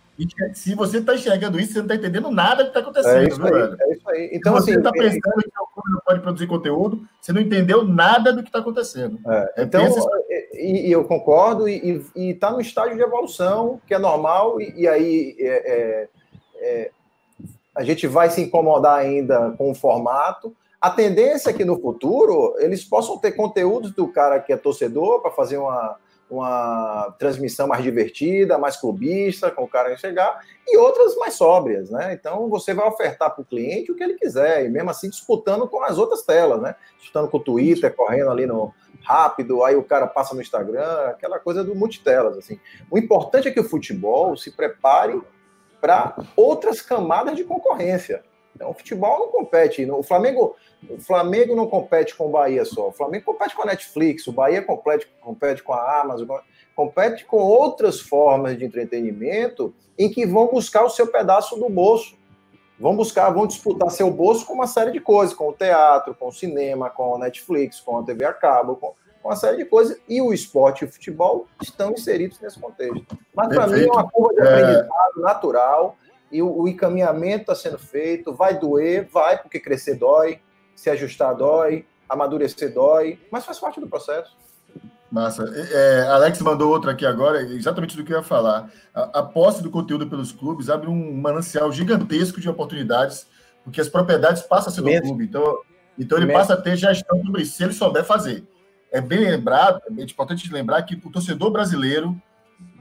[0.54, 3.42] se você está enxergando isso, você não está entendendo nada que está acontecendo, é isso
[3.42, 3.76] viu, aí?
[3.80, 4.30] É isso aí.
[4.34, 7.84] Então, se você está assim, pensando que o não pode produzir conteúdo, você não entendeu
[7.84, 9.20] nada do que está acontecendo.
[9.28, 9.88] É, é então,
[10.54, 14.88] e, e, eu concordo, e está no estágio de evolução, que é normal, e, e
[14.88, 16.10] aí é, é,
[16.60, 16.92] é,
[17.76, 20.56] a gente vai se incomodar ainda com o formato.
[20.82, 25.22] A tendência é que no futuro eles possam ter conteúdos do cara que é torcedor
[25.22, 25.96] para fazer uma
[26.30, 32.14] uma transmissão mais divertida, mais clubista, com o cara chegar, e outras mais sóbrias, né?
[32.14, 35.68] Então você vai ofertar para o cliente o que ele quiser, e mesmo assim disputando
[35.68, 36.76] com as outras telas, né?
[36.98, 38.74] Disputando com o Twitter, correndo ali no
[39.04, 42.60] rápido, aí o cara passa no Instagram, aquela coisa do multitelas, assim.
[42.92, 45.22] O importante é que o futebol se prepare
[45.80, 48.24] para outras camadas de concorrência.
[48.54, 49.90] Então, o futebol não compete.
[49.90, 50.56] O Flamengo,
[50.90, 52.90] o Flamengo não compete com o Bahia só.
[52.90, 56.28] O Flamengo compete com a Netflix, o Bahia compete, compete com a Amazon,
[56.76, 62.16] compete com outras formas de entretenimento em que vão buscar o seu pedaço do bolso.
[62.80, 66.28] Vão buscar, vão disputar seu bolso com uma série de coisas, com o teatro, com
[66.28, 68.94] o cinema, com a Netflix, com a TV a cabo, com,
[69.24, 70.00] uma série de coisas.
[70.08, 73.18] E o esporte e o futebol estão inseridos nesse contexto.
[73.36, 75.22] Mas para mim é uma curva de aprendizado é...
[75.22, 75.98] natural
[76.32, 80.40] e o, o encaminhamento está sendo feito, vai doer, vai, porque crescer dói,
[80.78, 84.38] se ajustar dói, amadurecer dói, mas faz parte do processo.
[85.12, 85.44] Massa.
[85.44, 88.70] É, Alex mandou outra aqui agora, exatamente do que eu ia falar.
[88.94, 93.26] A, a posse do conteúdo pelos clubes abre um manancial gigantesco de oportunidades,
[93.64, 95.24] porque as propriedades passam a ser do clube.
[95.26, 95.60] Então,
[95.98, 98.46] Então ele passa a ter gestão sobre isso, se ele souber fazer.
[98.92, 102.22] É bem lembrado, é importante lembrar que o torcedor brasileiro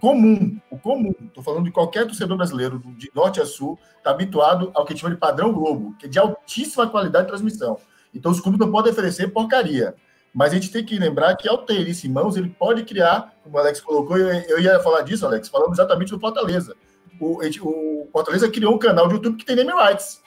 [0.01, 4.71] comum, o comum, estou falando de qualquer torcedor brasileiro, de norte a sul, está habituado
[4.75, 7.79] ao que a gente chama de padrão Globo, que é de altíssima qualidade de transmissão.
[8.15, 9.95] Então os clubes não podem oferecer porcaria.
[10.33, 13.35] Mas a gente tem que lembrar que ao ter isso em mãos, ele pode criar,
[13.43, 16.77] como o Alex colocou, eu, eu ia falar disso, Alex, falando exatamente do Fortaleza.
[17.19, 20.23] O, o Fortaleza criou um canal de YouTube que tem name rights.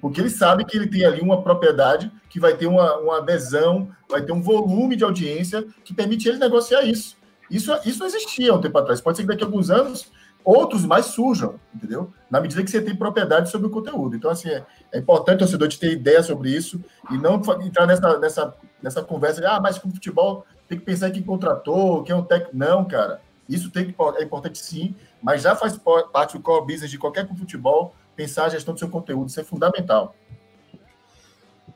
[0.00, 3.90] Porque ele sabe que ele tem ali uma propriedade que vai ter uma, uma adesão,
[4.08, 7.16] vai ter um volume de audiência que permite ele negociar isso.
[7.50, 9.00] Isso, isso existia um tempo atrás.
[9.00, 10.10] Pode ser que daqui a alguns anos
[10.44, 12.12] outros mais surjam, entendeu?
[12.30, 14.16] Na medida que você tem propriedade sobre o conteúdo.
[14.16, 18.18] Então, assim, é, é importante o torcedor ter ideia sobre isso e não entrar nessa,
[18.18, 22.14] nessa, nessa conversa de, ah, mas com futebol tem que pensar em quem contratou, quem
[22.14, 22.56] é um técnico.
[22.56, 23.20] Não, cara.
[23.48, 25.78] Isso tem que, é importante sim, mas já faz
[26.12, 29.28] parte do core business de qualquer futebol pensar a gestão do seu conteúdo.
[29.28, 30.14] Isso é fundamental.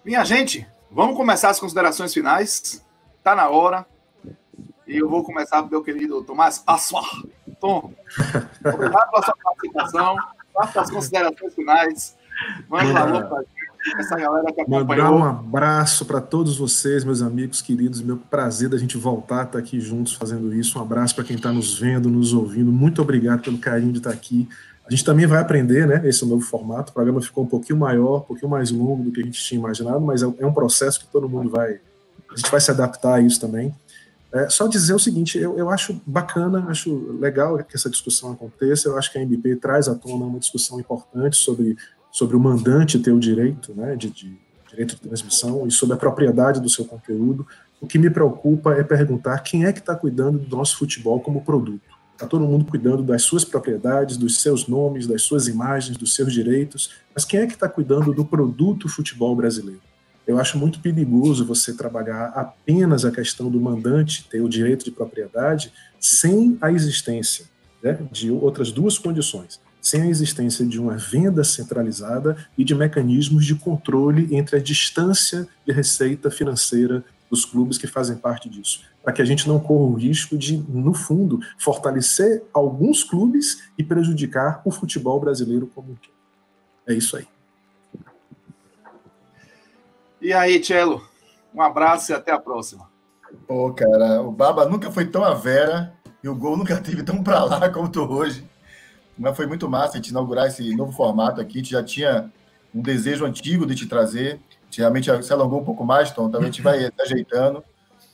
[0.04, 2.84] Minha gente, vamos começar as considerações finais.
[3.18, 3.86] Está na hora.
[4.86, 7.04] E eu vou começar com meu querido Tomás Assuar.
[7.60, 7.92] Tom,
[8.64, 10.16] obrigado pela sua participação.
[10.52, 12.16] Faça as considerações finais.
[12.68, 13.44] Manda um alô para
[13.98, 14.86] essa galera que acompanhou.
[14.86, 18.00] Mandar um abraço para todos vocês, meus amigos queridos.
[18.00, 20.78] Meu prazer da gente voltar a estar aqui juntos fazendo isso.
[20.78, 22.72] Um abraço para quem está nos vendo, nos ouvindo.
[22.72, 24.48] Muito obrigado pelo carinho de estar aqui.
[24.86, 26.02] A gente também vai aprender, né?
[26.04, 26.90] Esse novo formato.
[26.90, 29.58] O programa ficou um pouquinho maior, um pouquinho mais longo do que a gente tinha
[29.58, 31.80] imaginado, mas é um processo que todo mundo vai.
[32.30, 33.74] A gente vai se adaptar a isso também.
[34.32, 38.88] É, só dizer o seguinte, eu, eu acho bacana, acho legal que essa discussão aconteça,
[38.88, 41.76] eu acho que a MBP traz à tona uma discussão importante sobre,
[42.10, 44.38] sobre o mandante ter o direito, né, de, de
[44.70, 47.46] direito de transmissão e sobre a propriedade do seu conteúdo.
[47.78, 51.44] O que me preocupa é perguntar quem é que está cuidando do nosso futebol como
[51.44, 51.82] produto.
[52.12, 56.32] Está todo mundo cuidando das suas propriedades, dos seus nomes, das suas imagens, dos seus
[56.32, 59.80] direitos, mas quem é que está cuidando do produto futebol brasileiro?
[60.26, 64.90] Eu acho muito perigoso você trabalhar apenas a questão do mandante ter o direito de
[64.90, 67.46] propriedade sem a existência
[67.82, 69.60] né, de outras duas condições.
[69.80, 75.48] Sem a existência de uma venda centralizada e de mecanismos de controle entre a distância
[75.66, 79.90] de receita financeira dos clubes que fazem parte disso, para que a gente não corra
[79.90, 85.94] o risco de, no fundo, fortalecer alguns clubes e prejudicar o futebol brasileiro como um
[85.94, 86.12] todo.
[86.86, 87.26] É isso aí.
[90.22, 91.04] E aí, Tchelo,
[91.52, 92.88] um abraço e até a próxima.
[93.44, 95.92] Pô, cara, o Baba nunca foi tão a vera
[96.22, 98.48] e o gol nunca teve tão para lá como tô hoje.
[99.18, 101.54] Mas foi muito massa a gente inaugurar esse novo formato aqui.
[101.54, 102.30] A gente já tinha
[102.72, 104.40] um desejo antigo de te trazer.
[104.72, 106.30] Realmente se alongou um pouco mais, Tom.
[106.30, 107.64] Também a gente vai ajeitando.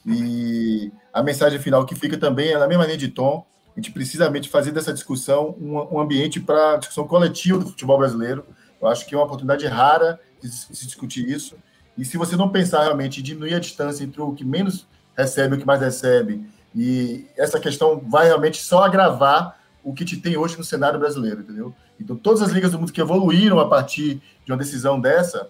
[0.07, 3.45] E a mensagem final que fica também é na mesma linha de tom.
[3.77, 8.47] A gente precisa fazer dessa discussão um, um ambiente para discussão coletiva do futebol brasileiro.
[8.81, 11.55] Eu acho que é uma oportunidade rara de se discutir isso.
[11.99, 15.55] E se você não pensar realmente em diminuir a distância entre o que menos recebe
[15.55, 20.17] e o que mais recebe, e essa questão vai realmente só agravar o que te
[20.17, 21.75] tem hoje no cenário brasileiro, entendeu?
[22.01, 25.49] Então, todas as ligas do mundo que evoluíram a partir de uma decisão dessa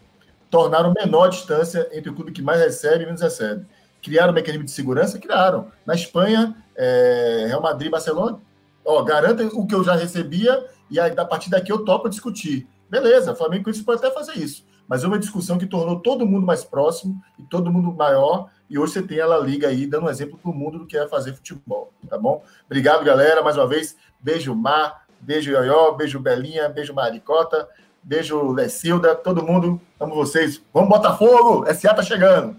[0.48, 3.66] tornaram menor a distância entre o clube que mais recebe e menos recebe.
[4.00, 5.18] Criaram um mecanismo de segurança?
[5.18, 5.70] Criaram.
[5.84, 8.40] Na Espanha, é, Real Madrid, Barcelona,
[8.82, 12.66] ó, garantem o que eu já recebia e a partir daqui eu topo discutir.
[12.88, 16.46] Beleza, Flamengo isso pode até fazer isso mas é uma discussão que tornou todo mundo
[16.46, 18.48] mais próximo e todo mundo maior.
[18.70, 20.96] E hoje você tem ela liga aí, dando um exemplo para o mundo do que
[20.96, 22.42] é fazer futebol, tá bom?
[22.64, 23.96] Obrigado, galera, mais uma vez.
[24.18, 27.68] Beijo, Mar, beijo, Ioió, beijo, Belinha, beijo, Maricota,
[28.02, 30.62] beijo, Lecilda, todo mundo, amo vocês.
[30.72, 31.66] Vamos, Botafogo!
[31.74, 32.56] SA tá chegando!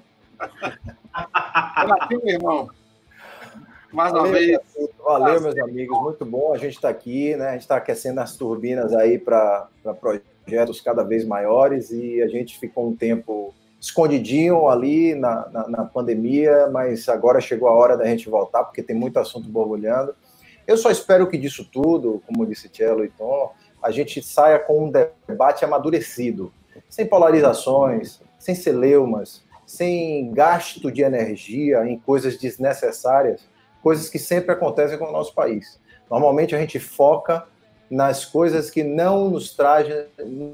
[2.12, 2.70] meu irmão.
[3.92, 4.60] Mais uma vez.
[5.04, 6.00] Valeu, meus amigos.
[6.00, 7.50] Muito bom a gente estar tá aqui, né?
[7.50, 9.68] A gente está aquecendo as turbinas aí para
[10.00, 10.30] projetos
[10.84, 16.68] cada vez maiores e a gente ficou um tempo escondidinho ali na, na, na, pandemia,
[16.68, 20.14] mas agora chegou a hora da gente voltar, porque tem muito assunto borbulhando.
[20.68, 24.86] Eu só espero que disso tudo, como disse Cello e Tom, a gente saia com
[24.86, 24.92] um
[25.28, 26.52] debate amadurecido,
[26.90, 33.48] sem polarizações, sem celeumas, sem gasto de energia em coisas desnecessárias,
[33.82, 35.80] coisas que sempre acontecem com o nosso país.
[36.10, 37.46] Normalmente a gente foca
[37.90, 40.06] nas coisas que não nos, trazem,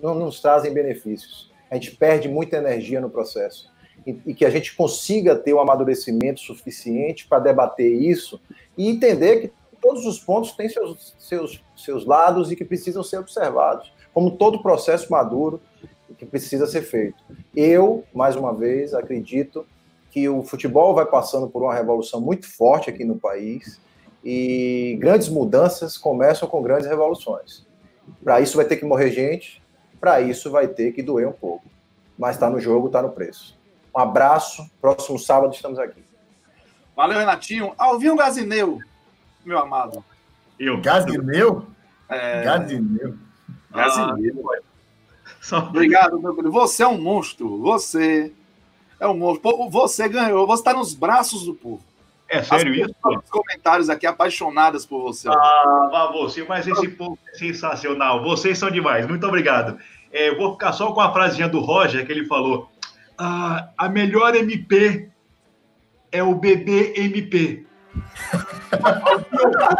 [0.02, 1.52] não nos trazem benefícios.
[1.70, 3.74] A gente perde muita energia no processo.
[4.06, 8.40] E, e que a gente consiga ter um amadurecimento suficiente para debater isso
[8.78, 9.52] e entender que
[9.82, 14.62] todos os pontos têm seus, seus, seus lados e que precisam ser observados, como todo
[14.62, 15.60] processo maduro
[16.18, 17.22] que precisa ser feito.
[17.56, 19.66] Eu, mais uma vez, acredito
[20.12, 23.80] que o futebol vai passando por uma revolução muito forte aqui no país
[24.26, 27.64] e grandes mudanças começam com grandes revoluções.
[28.24, 29.62] Para isso vai ter que morrer gente,
[30.00, 31.64] para isso vai ter que doer um pouco.
[32.18, 33.56] Mas está no jogo, está no preço.
[33.96, 34.68] Um abraço.
[34.82, 36.04] Próximo sábado estamos aqui.
[36.96, 37.74] Valeu, Renatinho.
[37.78, 38.80] Alvinho Gazineu,
[39.46, 40.04] meu amado.
[40.60, 40.82] Eu.
[40.82, 41.68] Gazineu?
[42.10, 43.18] É, Gazineu.
[43.70, 44.64] Gazineu.
[45.42, 45.60] Só...
[45.60, 46.52] Obrigado, meu querido.
[46.52, 47.62] Você é um monstro.
[47.62, 48.34] Você
[49.00, 49.70] é um monstro.
[49.70, 50.48] Você ganhou.
[50.48, 51.84] Você está nos braços do povo.
[52.28, 52.96] É sério As isso?
[53.04, 55.30] nos comentários aqui apaixonadas por você.
[55.30, 58.24] Ah, você, mas esse povo é sensacional.
[58.24, 59.08] Vocês são demais.
[59.08, 59.78] Muito obrigado.
[60.12, 62.70] É, eu vou ficar só com a frasinha do Roger que ele falou.
[63.18, 65.10] Ah, a melhor MP
[66.12, 67.66] é o bebê MP.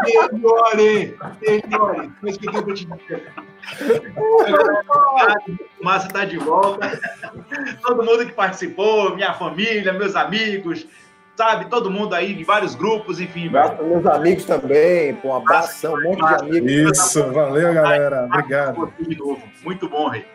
[0.06, 2.12] Melhore, melhore.
[2.22, 3.34] Mas que eu vou te dizer.
[5.82, 7.00] Massa tá de volta.
[7.82, 10.88] Todo mundo que participou, minha família, meus amigos,
[11.36, 11.70] sabe?
[11.70, 13.48] Todo mundo aí de vários grupos, enfim.
[13.48, 15.16] Abraço para meus amigos também.
[15.16, 16.98] Pô, um abração, um monte de amigos.
[16.98, 18.26] Isso, valeu, galera.
[18.26, 18.94] Obrigado.
[19.00, 19.42] De novo.
[19.64, 20.26] Muito bom, Rei.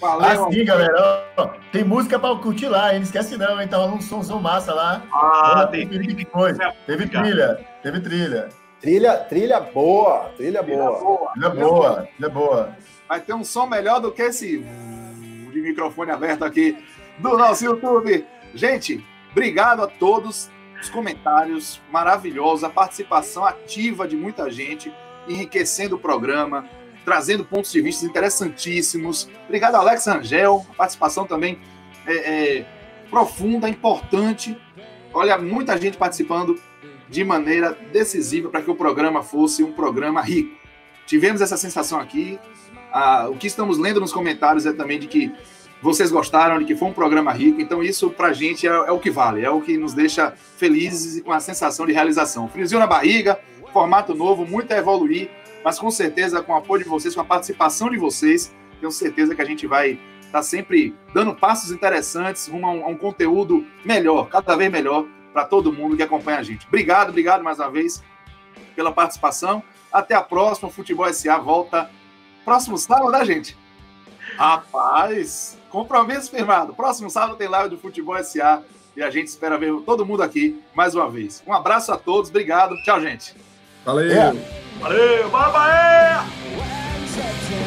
[0.00, 0.46] Valeu.
[0.46, 2.98] Assim, galera, ó, tem música pra curtir lá, hein?
[2.98, 3.68] Não esquece não, hein?
[3.68, 5.02] Tá rolando um somzão massa lá.
[5.12, 5.88] Ah, tem.
[5.88, 6.74] que coisa.
[6.86, 8.48] Teve trilha, teve trilha.
[8.80, 11.30] Trilha, trilha boa, trilha boa.
[11.32, 12.76] Trilha boa, trilha boa.
[13.08, 16.76] Vai ter um som melhor do que esse de microfone aberto aqui
[17.18, 18.26] do nosso YouTube.
[18.54, 19.02] Gente,
[19.34, 20.48] obrigado a todos.
[20.80, 24.92] Os comentários maravilhosos, a participação ativa de muita gente,
[25.26, 26.68] enriquecendo o programa,
[27.04, 29.28] trazendo pontos de vista interessantíssimos.
[29.44, 31.58] Obrigado, Alex Angel, a participação também
[32.06, 32.66] é, é,
[33.10, 34.56] profunda, importante.
[35.12, 36.60] Olha, muita gente participando
[37.08, 40.56] de maneira decisiva para que o programa fosse um programa rico.
[41.06, 42.38] Tivemos essa sensação aqui.
[42.92, 45.32] Ah, o que estamos lendo nos comentários é também de que
[45.84, 47.60] vocês gostaram, de que foi um programa rico.
[47.60, 51.18] Então, isso para gente é, é o que vale, é o que nos deixa felizes
[51.18, 52.48] e com a sensação de realização.
[52.48, 53.38] Friozinho na barriga,
[53.70, 55.28] formato novo, muito a evoluir,
[55.62, 58.50] mas com certeza, com o apoio de vocês, com a participação de vocês,
[58.80, 62.88] tenho certeza que a gente vai estar sempre dando passos interessantes rumo a um, a
[62.88, 65.04] um conteúdo melhor, cada vez melhor
[65.34, 66.66] para todo mundo que acompanha a gente.
[66.66, 68.02] Obrigado, obrigado mais uma vez
[68.74, 69.62] pela participação.
[69.92, 70.70] Até a próxima.
[70.70, 71.90] Futebol SA volta
[72.42, 73.54] próximo sábado, né, gente?
[74.36, 76.72] Rapaz, compromisso firmado.
[76.72, 78.62] Próximo sábado tem live do Futebol SA
[78.96, 81.42] e a gente espera ver todo mundo aqui mais uma vez.
[81.44, 82.76] Um abraço a todos, obrigado.
[82.84, 83.34] Tchau, gente.
[83.84, 84.38] Valeu.
[84.80, 87.63] Valeu, bora, Bahia!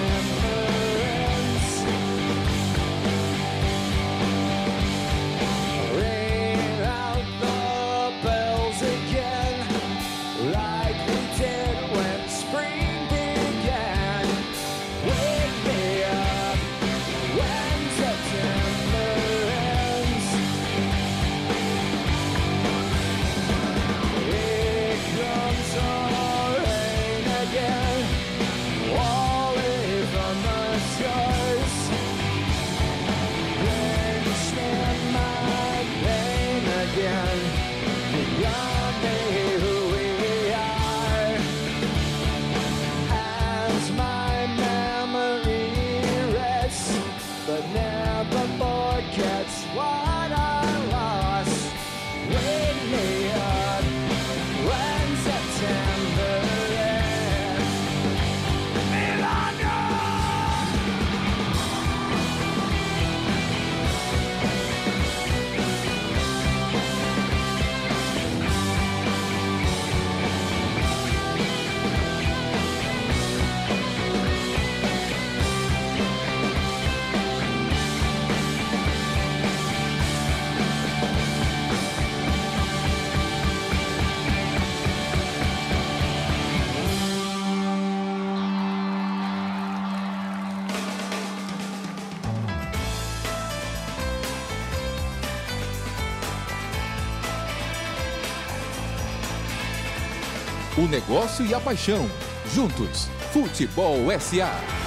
[100.87, 102.09] Negócio e a paixão.
[102.53, 103.09] Juntos.
[103.33, 104.86] Futebol SA.